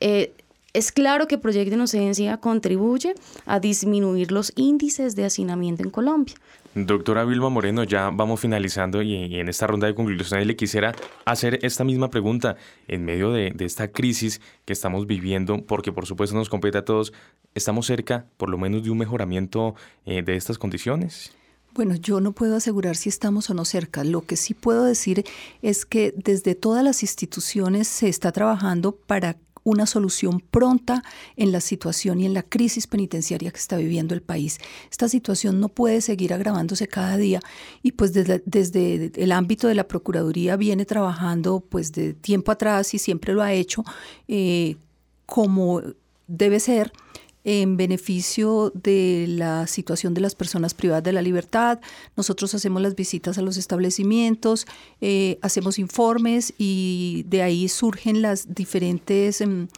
Eh, 0.00 0.32
es 0.72 0.92
claro 0.92 1.26
que 1.26 1.36
Proyecto 1.36 1.70
de 1.70 1.76
Inocencia 1.76 2.36
contribuye 2.36 3.14
a 3.44 3.58
disminuir 3.58 4.30
los 4.30 4.52
índices 4.54 5.16
de 5.16 5.24
hacinamiento 5.24 5.82
en 5.82 5.90
Colombia. 5.90 6.34
Doctora 6.74 7.24
Vilma 7.24 7.48
Moreno, 7.48 7.82
ya 7.82 8.10
vamos 8.10 8.38
finalizando 8.38 9.02
y, 9.02 9.40
en 9.40 9.48
esta 9.48 9.66
ronda 9.66 9.88
de 9.88 9.94
conclusiones 9.94 10.46
le 10.46 10.54
quisiera 10.54 10.94
hacer 11.24 11.58
esta 11.62 11.82
misma 11.82 12.10
pregunta 12.10 12.56
en 12.86 13.04
medio 13.04 13.32
de, 13.32 13.52
esta 13.58 13.88
crisis 13.88 14.40
que 14.64 14.72
estamos 14.72 15.08
viviendo, 15.08 15.64
porque 15.66 15.90
por 15.90 16.06
supuesto 16.06 16.36
nos 16.36 16.48
compete 16.48 16.78
a 16.78 16.84
todos. 16.84 17.12
¿Estamos 17.56 17.86
cerca, 17.86 18.26
por 18.36 18.50
lo 18.50 18.56
menos, 18.56 18.84
de 18.84 18.90
un 18.90 18.98
mejoramiento 18.98 19.74
eh, 20.06 20.22
de 20.22 20.36
estas 20.36 20.58
condiciones? 20.58 21.32
Bueno, 21.74 21.96
yo 21.96 22.20
no 22.20 22.32
puedo 22.32 22.56
asegurar 22.56 22.94
si 22.96 23.08
estamos 23.08 23.50
o 23.50 23.54
no 23.54 23.64
cerca. 23.64 24.04
Lo 24.04 24.22
que 24.22 24.36
sí 24.36 24.54
puedo 24.54 24.84
decir 24.84 25.24
es 25.62 25.84
que 25.84 26.14
desde 26.16 26.54
todas 26.54 26.84
las 26.84 27.02
instituciones 27.02 27.88
se 27.88 28.08
está 28.08 28.30
trabajando 28.30 28.92
para 28.92 29.36
una 29.64 29.86
solución 29.86 30.40
pronta 30.40 31.02
en 31.36 31.52
la 31.52 31.60
situación 31.60 32.20
y 32.20 32.26
en 32.26 32.34
la 32.34 32.42
crisis 32.42 32.86
penitenciaria 32.86 33.50
que 33.50 33.58
está 33.58 33.76
viviendo 33.76 34.14
el 34.14 34.22
país. 34.22 34.58
Esta 34.90 35.08
situación 35.08 35.60
no 35.60 35.68
puede 35.68 36.00
seguir 36.00 36.32
agravándose 36.32 36.88
cada 36.88 37.16
día 37.16 37.40
y 37.82 37.92
pues 37.92 38.12
desde, 38.12 38.42
desde 38.46 39.12
el 39.16 39.32
ámbito 39.32 39.68
de 39.68 39.74
la 39.74 39.88
Procuraduría 39.88 40.56
viene 40.56 40.84
trabajando 40.84 41.60
pues 41.60 41.92
de 41.92 42.14
tiempo 42.14 42.52
atrás 42.52 42.94
y 42.94 42.98
siempre 42.98 43.32
lo 43.32 43.42
ha 43.42 43.52
hecho 43.52 43.84
eh, 44.28 44.76
como 45.26 45.82
debe 46.26 46.60
ser 46.60 46.92
en 47.44 47.76
beneficio 47.76 48.70
de 48.74 49.26
la 49.28 49.66
situación 49.66 50.14
de 50.14 50.20
las 50.20 50.34
personas 50.34 50.74
privadas 50.74 51.04
de 51.04 51.12
la 51.12 51.22
libertad. 51.22 51.80
Nosotros 52.16 52.54
hacemos 52.54 52.82
las 52.82 52.94
visitas 52.94 53.38
a 53.38 53.42
los 53.42 53.56
establecimientos, 53.56 54.66
eh, 55.00 55.38
hacemos 55.42 55.78
informes 55.78 56.52
y 56.58 57.24
de 57.28 57.42
ahí 57.42 57.68
surgen 57.68 58.22
las 58.22 58.54
diferentes 58.54 59.40
em, 59.40 59.68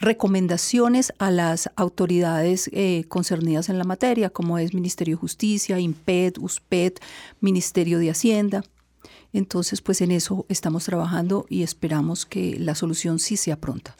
recomendaciones 0.00 1.12
a 1.18 1.30
las 1.30 1.70
autoridades 1.76 2.70
eh, 2.72 3.04
concernidas 3.08 3.68
en 3.68 3.78
la 3.78 3.84
materia, 3.84 4.30
como 4.30 4.58
es 4.58 4.72
Ministerio 4.72 5.16
de 5.16 5.20
Justicia, 5.20 5.78
IMPED, 5.78 6.38
USPED, 6.38 6.94
Ministerio 7.40 7.98
de 7.98 8.10
Hacienda. 8.10 8.64
Entonces, 9.32 9.80
pues 9.82 10.00
en 10.00 10.10
eso 10.10 10.46
estamos 10.48 10.84
trabajando 10.84 11.46
y 11.48 11.62
esperamos 11.62 12.26
que 12.26 12.58
la 12.58 12.74
solución 12.74 13.18
sí 13.18 13.36
sea 13.36 13.60
pronta. 13.60 13.94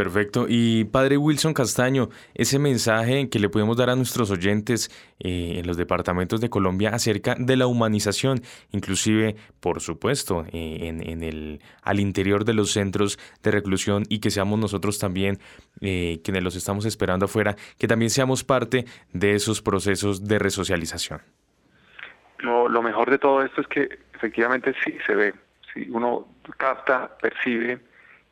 Perfecto. 0.00 0.46
Y 0.48 0.84
padre 0.84 1.18
Wilson 1.18 1.52
Castaño, 1.52 2.08
ese 2.32 2.58
mensaje 2.58 3.28
que 3.28 3.38
le 3.38 3.50
podemos 3.50 3.76
dar 3.76 3.90
a 3.90 3.96
nuestros 3.96 4.30
oyentes 4.30 4.88
eh, 5.18 5.58
en 5.58 5.66
los 5.66 5.76
departamentos 5.76 6.40
de 6.40 6.48
Colombia 6.48 6.88
acerca 6.88 7.34
de 7.38 7.54
la 7.54 7.66
humanización, 7.66 8.40
inclusive, 8.72 9.36
por 9.60 9.82
supuesto, 9.82 10.46
eh, 10.52 10.88
en, 10.88 11.22
el, 11.22 11.60
al 11.82 12.00
interior 12.00 12.46
de 12.46 12.54
los 12.54 12.70
centros 12.70 13.18
de 13.42 13.50
reclusión 13.50 14.04
y 14.08 14.20
que 14.20 14.30
seamos 14.30 14.58
nosotros 14.58 14.98
también 14.98 15.38
eh, 15.82 16.22
quienes 16.24 16.44
los 16.44 16.56
estamos 16.56 16.86
esperando 16.86 17.26
afuera, 17.26 17.54
que 17.76 17.86
también 17.86 18.08
seamos 18.08 18.42
parte 18.42 18.86
de 19.12 19.34
esos 19.34 19.60
procesos 19.60 20.24
de 20.24 20.38
resocialización. 20.38 21.20
Lo, 22.38 22.70
lo 22.70 22.80
mejor 22.80 23.10
de 23.10 23.18
todo 23.18 23.42
esto 23.42 23.60
es 23.60 23.66
que 23.66 23.98
efectivamente 24.14 24.72
sí 24.82 24.96
se 25.06 25.14
ve, 25.14 25.34
si 25.74 25.90
uno 25.90 26.26
capta, 26.56 27.18
percibe 27.20 27.80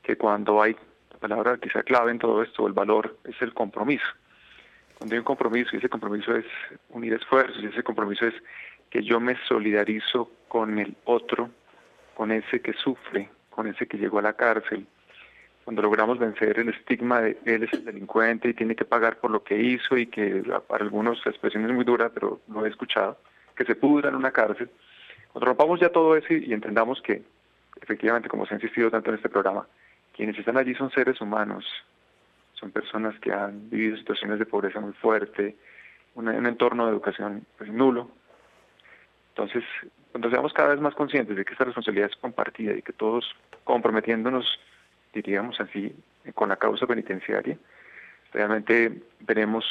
que 0.02 0.16
cuando 0.16 0.62
hay 0.62 0.74
palabra 1.18 1.58
quizá 1.58 1.82
clave 1.82 2.10
en 2.10 2.18
todo 2.18 2.42
esto, 2.42 2.66
el 2.66 2.72
valor, 2.72 3.18
es 3.24 3.40
el 3.42 3.52
compromiso. 3.54 4.06
Cuando 4.96 5.14
hay 5.14 5.18
un 5.18 5.24
compromiso, 5.24 5.70
y 5.72 5.78
ese 5.78 5.88
compromiso 5.88 6.34
es 6.34 6.46
unir 6.90 7.14
esfuerzos, 7.14 7.62
y 7.62 7.66
ese 7.66 7.82
compromiso 7.82 8.26
es 8.26 8.34
que 8.90 9.02
yo 9.02 9.20
me 9.20 9.36
solidarizo 9.46 10.30
con 10.48 10.78
el 10.78 10.96
otro, 11.04 11.50
con 12.14 12.32
ese 12.32 12.60
que 12.60 12.72
sufre, 12.72 13.30
con 13.50 13.66
ese 13.68 13.86
que 13.86 13.98
llegó 13.98 14.18
a 14.18 14.22
la 14.22 14.32
cárcel. 14.32 14.86
Cuando 15.64 15.82
logramos 15.82 16.18
vencer 16.18 16.58
el 16.58 16.70
estigma 16.70 17.20
de 17.20 17.38
él 17.44 17.64
es 17.64 17.72
el 17.74 17.84
delincuente 17.84 18.48
y 18.48 18.54
tiene 18.54 18.74
que 18.74 18.86
pagar 18.86 19.18
por 19.18 19.30
lo 19.30 19.44
que 19.44 19.60
hizo 19.60 19.98
y 19.98 20.06
que 20.06 20.42
para 20.66 20.82
algunos 20.82 21.24
la 21.24 21.30
expresión 21.30 21.64
es 21.66 21.72
muy 21.72 21.84
dura, 21.84 22.08
pero 22.08 22.40
lo 22.48 22.64
he 22.64 22.70
escuchado, 22.70 23.18
que 23.54 23.64
se 23.64 23.76
pudra 23.76 24.08
en 24.08 24.16
una 24.16 24.32
cárcel. 24.32 24.70
Cuando 25.32 25.46
rompamos 25.46 25.78
ya 25.78 25.90
todo 25.90 26.16
eso 26.16 26.32
y 26.32 26.52
entendamos 26.52 27.02
que, 27.02 27.22
efectivamente, 27.82 28.28
como 28.28 28.46
se 28.46 28.54
ha 28.54 28.56
insistido 28.56 28.90
tanto 28.90 29.10
en 29.10 29.16
este 29.16 29.28
programa, 29.28 29.66
quienes 30.18 30.36
están 30.36 30.56
allí 30.56 30.74
son 30.74 30.90
seres 30.90 31.20
humanos, 31.20 31.64
son 32.54 32.72
personas 32.72 33.16
que 33.20 33.32
han 33.32 33.70
vivido 33.70 33.96
situaciones 33.96 34.40
de 34.40 34.46
pobreza 34.46 34.80
muy 34.80 34.92
fuerte, 34.94 35.54
un, 36.16 36.28
entorno 36.28 36.86
de 36.86 36.90
educación 36.90 37.46
pues, 37.56 37.70
nulo. 37.70 38.10
Entonces, 39.28 39.62
cuando 40.10 40.28
seamos 40.28 40.52
cada 40.52 40.70
vez 40.70 40.80
más 40.80 40.96
conscientes 40.96 41.36
de 41.36 41.44
que 41.44 41.52
esta 41.52 41.62
responsabilidad 41.62 42.10
es 42.10 42.16
compartida 42.16 42.72
y 42.74 42.82
que 42.82 42.92
todos 42.92 43.32
comprometiéndonos, 43.62 44.58
diríamos 45.12 45.60
así, 45.60 45.94
con 46.34 46.48
la 46.48 46.56
causa 46.56 46.84
penitenciaria, 46.88 47.56
realmente 48.32 49.00
veremos 49.20 49.64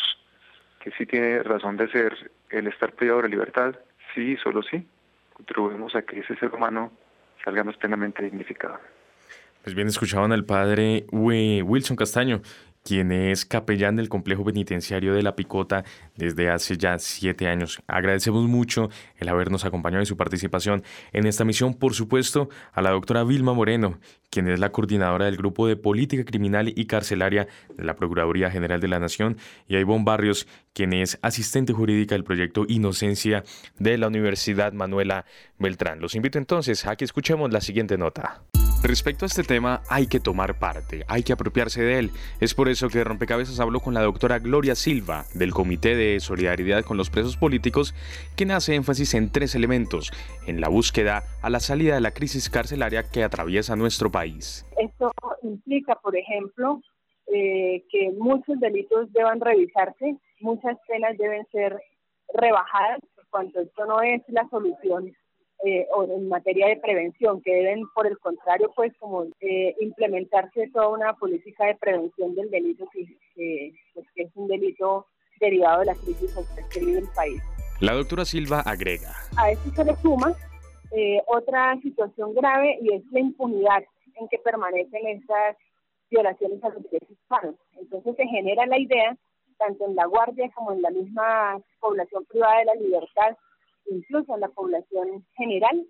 que 0.79 0.91
sí 0.91 1.05
tiene 1.05 1.43
razón 1.43 1.75
de 1.75 1.89
ser 1.89 2.31
el 2.51 2.67
estar 2.67 2.93
privado 2.93 3.17
de 3.17 3.27
la 3.27 3.35
libertad, 3.35 3.75
sí, 4.15 4.37
solo 4.37 4.63
sí, 4.63 4.87
contribuimos 5.33 5.93
a 5.93 6.03
que 6.03 6.21
ese 6.21 6.37
ser 6.37 6.55
humano 6.55 6.93
salga 7.43 7.65
más 7.65 7.75
plenamente 7.75 8.23
dignificado. 8.23 8.79
Pues 9.67 9.75
bien, 9.75 9.89
escuchaban 9.89 10.31
al 10.31 10.45
padre 10.45 11.07
Wilson 11.11 11.97
Castaño, 11.97 12.41
quien 12.85 13.11
es 13.11 13.43
capellán 13.45 13.97
del 13.97 14.07
complejo 14.07 14.45
penitenciario 14.45 15.13
de 15.13 15.21
La 15.21 15.35
Picota 15.35 15.83
desde 16.15 16.49
hace 16.49 16.77
ya 16.77 16.97
siete 16.99 17.49
años. 17.49 17.81
Agradecemos 17.85 18.47
mucho 18.47 18.89
el 19.17 19.27
habernos 19.27 19.65
acompañado 19.65 20.01
y 20.01 20.05
su 20.05 20.15
participación 20.15 20.83
en 21.11 21.27
esta 21.27 21.43
misión, 21.43 21.73
por 21.73 21.95
supuesto, 21.95 22.47
a 22.71 22.81
la 22.81 22.91
doctora 22.91 23.25
Vilma 23.25 23.53
Moreno, 23.53 23.99
quien 24.29 24.47
es 24.47 24.57
la 24.57 24.71
coordinadora 24.71 25.25
del 25.25 25.35
Grupo 25.35 25.67
de 25.67 25.75
Política 25.75 26.23
Criminal 26.23 26.71
y 26.73 26.85
Carcelaria 26.85 27.49
de 27.75 27.83
la 27.83 27.97
Procuraduría 27.97 28.49
General 28.49 28.79
de 28.79 28.87
la 28.87 28.99
Nación, 28.99 29.35
y 29.67 29.75
a 29.75 29.81
Ivonne 29.81 30.05
Barrios, 30.05 30.47
quien 30.71 30.93
es 30.93 31.19
asistente 31.21 31.73
jurídica 31.73 32.15
del 32.15 32.23
proyecto 32.23 32.63
Inocencia 32.69 33.43
de 33.79 33.97
la 33.97 34.07
Universidad 34.07 34.71
Manuela 34.71 35.25
Beltrán. 35.59 35.99
Los 35.99 36.15
invito 36.15 36.37
entonces 36.37 36.85
a 36.85 36.95
que 36.95 37.03
escuchemos 37.03 37.51
la 37.51 37.59
siguiente 37.59 37.97
nota. 37.97 38.43
Respecto 38.83 39.25
a 39.25 39.27
este 39.27 39.43
tema, 39.43 39.81
hay 39.89 40.07
que 40.07 40.19
tomar 40.19 40.59
parte, 40.59 41.03
hay 41.07 41.23
que 41.23 41.33
apropiarse 41.33 41.81
de 41.81 41.99
él. 41.99 42.11
Es 42.39 42.53
por 42.53 42.69
eso 42.69 42.89
que 42.89 43.03
Rompecabezas 43.03 43.59
habló 43.59 43.79
con 43.79 43.93
la 43.93 44.01
doctora 44.01 44.39
Gloria 44.39 44.75
Silva, 44.75 45.25
del 45.33 45.51
Comité 45.51 45.95
de 45.95 46.19
Solidaridad 46.19 46.85
con 46.85 46.95
los 46.95 47.09
Presos 47.09 47.37
Políticos, 47.37 47.95
quien 48.35 48.51
hace 48.51 48.75
énfasis 48.75 49.15
en 49.15 49.31
tres 49.31 49.55
elementos, 49.55 50.11
en 50.45 50.61
la 50.61 50.69
búsqueda 50.69 51.23
a 51.41 51.49
la 51.49 51.59
salida 51.59 51.95
de 51.95 52.01
la 52.01 52.11
crisis 52.11 52.49
carcelaria 52.49 53.09
que 53.09 53.23
atraviesa 53.23 53.75
nuestro 53.75 54.11
país. 54.11 54.65
Esto 54.77 55.11
implica, 55.41 55.95
por 55.95 56.15
ejemplo, 56.15 56.81
eh, 57.33 57.83
que 57.89 58.11
muchos 58.17 58.59
delitos 58.59 59.11
deban 59.11 59.41
revisarse, 59.41 60.17
muchas 60.39 60.77
penas 60.87 61.17
deben 61.17 61.45
ser 61.51 61.81
rebajadas, 62.33 62.99
cuando 63.31 63.59
esto 63.59 63.85
no 63.85 64.01
es 64.01 64.21
la 64.27 64.47
solución 64.49 65.13
eh, 65.65 65.87
o 65.95 66.03
en 66.03 66.29
materia 66.29 66.67
de 66.67 66.77
prevención, 66.77 67.41
que 67.41 67.53
deben, 67.53 67.87
por 67.95 68.05
el 68.05 68.17
contrario, 68.19 68.71
pues 68.75 68.93
como 68.99 69.25
eh, 69.39 69.75
implementarse 69.79 70.69
toda 70.71 70.89
una 70.89 71.13
política 71.13 71.65
de 71.65 71.75
prevención 71.75 72.35
del 72.35 72.49
delito, 72.51 72.87
que, 72.93 73.73
pues, 73.93 74.05
que 74.13 74.23
es 74.23 74.31
un 74.35 74.47
delito 74.47 75.07
derivado 75.39 75.79
de 75.79 75.85
la 75.87 75.95
crisis 75.95 76.35
que 76.71 76.79
vive 76.79 76.99
el 76.99 77.09
país. 77.15 77.41
La 77.79 77.93
doctora 77.93 78.25
Silva 78.25 78.61
agrega. 78.61 79.13
A 79.37 79.51
esto 79.51 79.69
se 79.71 79.85
le 79.85 79.95
suma 79.97 80.35
eh, 80.91 81.21
otra 81.27 81.79
situación 81.81 82.33
grave 82.33 82.77
y 82.81 82.93
es 82.93 83.03
la 83.11 83.19
impunidad 83.19 83.83
en 84.15 84.27
que 84.29 84.37
permanecen 84.39 85.07
estas 85.07 85.57
violaciones 86.09 86.63
a 86.63 86.69
los 86.69 86.83
derechos 86.83 87.17
humanos. 87.29 87.55
Entonces 87.79 88.15
se 88.15 88.25
genera 88.25 88.65
la 88.65 88.79
idea, 88.79 89.15
tanto 89.57 89.85
en 89.85 89.95
la 89.95 90.05
Guardia 90.05 90.49
como 90.55 90.71
en 90.71 90.81
la 90.81 90.89
misma 90.89 91.59
población 91.79 92.25
privada 92.25 92.59
de 92.59 92.65
la 92.65 92.75
libertad, 92.75 93.37
incluso 93.89 94.35
en 94.35 94.41
la 94.41 94.49
población 94.49 95.25
general, 95.35 95.85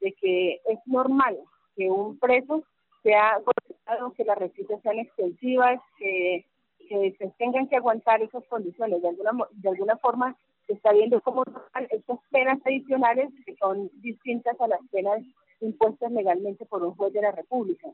de 0.00 0.12
que 0.14 0.60
es 0.66 0.78
normal 0.86 1.38
que 1.76 1.90
un 1.90 2.18
preso 2.18 2.62
sea 3.02 3.38
golpeado, 3.38 4.12
que 4.12 4.24
las 4.24 4.38
recetas 4.38 4.80
sean 4.82 4.98
extensivas, 4.98 5.80
que, 5.98 6.46
se 6.88 7.32
tengan 7.38 7.68
que 7.68 7.76
aguantar 7.76 8.20
esas 8.20 8.44
condiciones. 8.48 9.00
De 9.00 9.08
alguna, 9.08 9.30
de 9.52 9.68
alguna 9.70 9.96
forma 9.96 10.36
se 10.66 10.74
está 10.74 10.92
viendo 10.92 11.22
como 11.22 11.42
estas 11.88 12.18
penas 12.30 12.58
adicionales 12.66 13.30
son 13.58 13.90
distintas 13.94 14.60
a 14.60 14.68
las 14.68 14.80
penas 14.90 15.22
impuestas 15.60 16.12
legalmente 16.12 16.66
por 16.66 16.82
un 16.82 16.94
juez 16.94 17.12
de 17.14 17.22
la 17.22 17.32
República. 17.32 17.88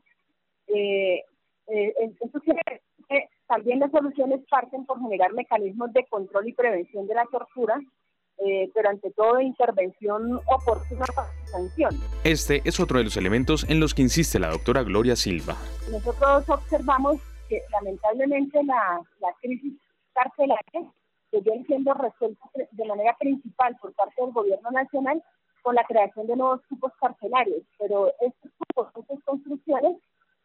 Eh, 0.67 1.23
eh, 1.69 1.95
eso 2.21 2.41
quiere 2.41 2.61
decir 2.67 3.07
que 3.09 3.29
también 3.47 3.79
las 3.79 3.91
soluciones 3.91 4.41
parten 4.51 4.85
por 4.85 5.01
generar 5.01 5.33
mecanismos 5.33 5.93
de 5.93 6.05
control 6.07 6.49
y 6.49 6.53
prevención 6.53 7.07
de 7.07 7.15
la 7.15 7.27
tortura 7.27 7.81
eh, 8.47 8.71
pero 8.73 8.91
ante 8.91 9.11
todo 9.11 9.41
intervención 9.41 10.41
oportuna 10.47 11.05
para 11.15 11.29
sanción. 11.47 11.91
Este 12.23 12.63
es 12.65 12.79
otro 12.79 12.99
de 12.99 13.05
los 13.05 13.17
elementos 13.17 13.65
en 13.69 13.81
los 13.81 13.95
que 13.95 14.03
insiste 14.03 14.39
la 14.39 14.51
doctora 14.51 14.85
Gloria 14.85 15.17
Silva. 15.17 15.57
Nosotros 15.91 16.49
observamos 16.49 17.17
que 17.49 17.63
lamentablemente 17.73 18.63
la, 18.63 19.01
la 19.21 19.29
crisis 19.41 19.75
carcelaria 20.13 20.93
que 21.33 21.41
viene 21.41 21.65
siendo 21.65 21.93
resuelta 21.95 22.49
de 22.71 22.85
manera 22.85 23.17
principal 23.19 23.77
por 23.81 23.93
parte 23.95 24.23
del 24.23 24.33
gobierno 24.33 24.71
nacional 24.71 25.23
con 25.63 25.75
la 25.75 25.85
creación 25.85 26.27
de 26.29 26.37
nuevos 26.37 26.61
cupos 26.69 26.93
carcelarios, 27.01 27.63
pero 27.77 28.09
estos 28.21 28.53
cupos, 28.57 28.89
estas 28.97 29.23
construcciones, 29.25 29.97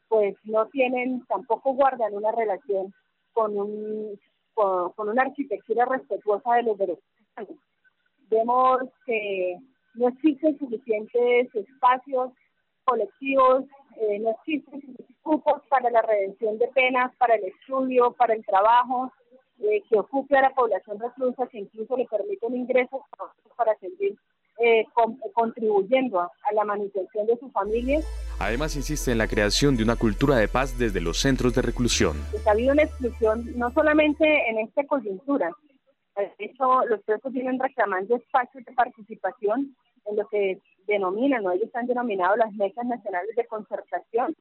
pues 0.08 0.36
no 0.46 0.66
tienen, 0.68 1.24
tampoco 1.28 1.74
guardan 1.74 2.16
una 2.16 2.32
relación 2.32 2.92
con, 3.34 3.58
un, 3.58 4.20
con, 4.56 4.92
con 4.94 5.10
una 5.10 5.22
arquitectura 5.22 5.86
respetuosa 5.86 6.56
de 6.56 6.64
los 6.64 6.78
derechos 6.78 7.04
humanos 7.38 7.58
vemos 8.34 8.82
que 9.06 9.58
no 9.96 10.08
existen 10.10 10.58
suficientes 10.58 11.54
espacios 11.54 12.32
colectivos, 12.86 13.66
eh, 14.02 14.20
no 14.20 14.32
existen 14.32 14.82
suficientes 14.82 15.16
grupos 15.24 15.62
para 15.70 15.90
la 15.90 16.02
redención 16.02 16.58
de 16.58 16.68
penas, 16.70 17.16
para 17.18 17.36
el 17.36 17.46
estudio, 17.46 18.12
para 18.14 18.34
el 18.34 18.46
trabajo, 18.46 19.12
eh, 19.60 19.82
que 19.90 20.00
ocupe 20.00 20.38
a 20.38 20.42
la 20.42 20.50
población 20.50 21.00
reclusa, 21.00 21.48
que 21.48 21.60
incluso 21.60 21.96
le 21.96 22.06
permite 22.06 22.46
un 22.46 22.58
ingreso 22.58 23.06
para 23.56 23.76
seguir 23.78 24.18
eh, 24.60 24.86
contribuyendo 25.34 26.20
a, 26.20 26.30
la 26.54 26.64
manutención 26.64 27.26
de 27.26 27.38
sus 27.38 27.52
familias. 27.52 28.06
Además, 28.40 28.76
insiste 28.76 29.12
en 29.12 29.18
la 29.18 29.28
creación 29.28 29.76
de 29.76 29.84
una 29.84 29.96
cultura 29.96 30.36
de 30.38 30.48
paz 30.48 30.78
desde 30.78 31.02
los 31.02 31.18
centros 31.18 31.56
de 31.56 31.62
reclusión. 31.62 32.16
Pues 32.32 32.46
ha 32.46 32.52
habido 32.52 32.74
una 32.74 32.84
exclusión 32.84 33.46
no 33.56 33.72
solamente 33.72 34.50
en 34.50 34.60
esta 34.60 34.86
coyuntura, 34.86 35.52
de 36.16 36.46
hecho, 36.46 36.86
los 36.86 37.02
presos 37.04 37.32
vienen 37.34 37.60
reclamando 37.60 38.16
espacios 38.16 38.64
de 38.66 38.74
participación 38.74 39.76
en 40.06 40.16
lo 40.16 40.28
que 40.28 40.60
denominan, 40.88 41.46
o 41.46 41.52
ellos 41.52 41.70
han 41.74 41.88
denominado 41.88 42.36
las 42.36 42.54
mesas 42.54 42.86
nacionales 42.86 43.36
de 43.36 43.48
concertación, 43.48 44.36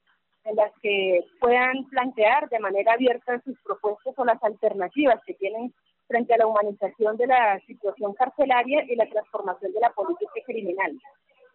en 0.44 0.56
las 0.56 0.72
que 0.82 1.24
puedan 1.40 1.84
plantear 1.88 2.48
de 2.48 2.58
manera 2.58 2.94
abierta 2.94 3.40
sus 3.44 3.58
propuestas 3.62 4.14
o 4.16 4.24
las 4.24 4.42
alternativas 4.42 5.22
que 5.24 5.34
tienen 5.34 5.72
frente 6.08 6.34
a 6.34 6.38
la 6.38 6.46
humanización 6.46 7.16
de 7.16 7.28
la 7.28 7.60
situación 7.60 8.12
carcelaria 8.14 8.84
y 8.88 8.96
la 8.96 9.08
transformación 9.08 9.72
de 9.72 9.80
la 9.80 9.90
política 9.90 10.32
criminal. 10.44 10.98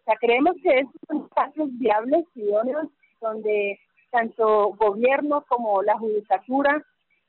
O 0.00 0.04
sea, 0.04 0.16
creemos 0.16 0.56
que 0.62 0.84
son 1.06 1.24
espacios 1.24 1.68
viables, 1.78 2.24
idóneos, 2.34 2.88
donde 3.20 3.78
tanto 4.10 4.70
gobierno 4.70 5.44
como 5.48 5.82
la 5.82 5.98
judicatura, 5.98 6.82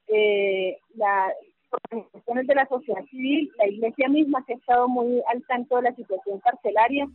eh, 0.07 0.77
la, 0.95 1.31
organizaciones 1.71 2.47
de 2.47 2.55
la 2.55 2.67
sociedad 2.67 3.03
civil, 3.09 3.51
la 3.57 3.67
iglesia 3.67 4.09
misma 4.09 4.43
que 4.45 4.53
ha 4.53 4.57
estado 4.57 4.87
muy 4.87 5.21
al 5.31 5.43
tanto 5.47 5.77
de 5.77 5.83
la 5.83 5.95
situación 5.95 6.39
carcelaria, 6.39 7.07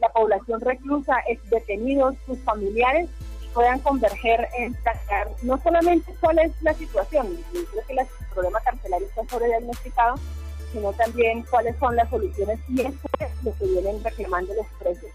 la 0.00 0.08
población 0.10 0.60
reclusa, 0.60 1.16
ex 1.28 1.48
detenidos, 1.50 2.16
sus 2.26 2.38
familiares, 2.40 3.08
puedan 3.54 3.78
converger 3.80 4.48
en 4.58 4.74
tratar 4.82 5.28
no 5.42 5.58
solamente 5.58 6.12
cuál 6.20 6.38
es 6.38 6.52
la 6.62 6.74
situación, 6.74 7.36
yo 7.52 7.64
creo 7.66 7.86
que 7.86 7.92
el 7.92 8.06
problema 8.32 8.60
carcelario 8.60 9.06
está 9.06 9.24
sobrediagnosticado, 9.28 10.16
sino 10.72 10.92
también 10.94 11.44
cuáles 11.50 11.76
son 11.76 11.94
las 11.96 12.08
soluciones 12.08 12.58
y 12.68 12.80
eso 12.80 13.08
es 13.20 13.44
lo 13.44 13.54
que 13.58 13.66
vienen 13.66 14.02
reclamando 14.02 14.54
los 14.54 14.66
presos. 14.78 15.10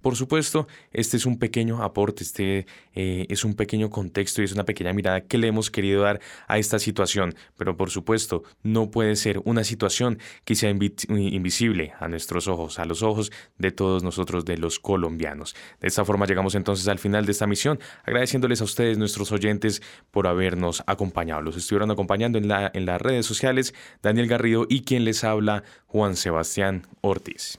Por 0.00 0.16
supuesto, 0.16 0.68
este 0.92 1.16
es 1.16 1.26
un 1.26 1.38
pequeño 1.38 1.82
aporte, 1.82 2.22
este 2.22 2.66
eh, 2.94 3.26
es 3.28 3.44
un 3.44 3.54
pequeño 3.54 3.90
contexto 3.90 4.42
y 4.42 4.44
es 4.44 4.52
una 4.52 4.64
pequeña 4.64 4.92
mirada 4.92 5.22
que 5.22 5.38
le 5.38 5.48
hemos 5.48 5.70
querido 5.70 6.02
dar 6.02 6.20
a 6.46 6.58
esta 6.58 6.78
situación, 6.78 7.34
pero 7.56 7.76
por 7.76 7.90
supuesto 7.90 8.44
no 8.62 8.90
puede 8.90 9.16
ser 9.16 9.40
una 9.44 9.64
situación 9.64 10.18
que 10.44 10.54
sea 10.54 10.70
invisible 10.70 11.92
a 11.98 12.08
nuestros 12.08 12.46
ojos, 12.46 12.78
a 12.78 12.84
los 12.84 13.02
ojos 13.02 13.32
de 13.58 13.72
todos 13.72 14.02
nosotros, 14.02 14.44
de 14.44 14.56
los 14.56 14.78
colombianos. 14.78 15.56
De 15.80 15.88
esta 15.88 16.04
forma 16.04 16.26
llegamos 16.26 16.54
entonces 16.54 16.86
al 16.88 16.98
final 16.98 17.26
de 17.26 17.32
esta 17.32 17.46
misión, 17.46 17.80
agradeciéndoles 18.04 18.60
a 18.60 18.64
ustedes, 18.64 18.98
nuestros 18.98 19.32
oyentes, 19.32 19.82
por 20.10 20.26
habernos 20.26 20.82
acompañado. 20.86 21.42
Los 21.42 21.56
estuvieron 21.56 21.90
acompañando 21.90 22.38
en 22.38 22.48
las 22.48 23.02
redes 23.02 23.26
sociales 23.26 23.74
Daniel 24.02 24.28
Garrido 24.28 24.66
y 24.68 24.82
quien 24.82 25.04
les 25.04 25.24
habla, 25.24 25.64
Juan 25.86 26.16
Sebastián 26.16 26.86
Ortiz. 27.00 27.58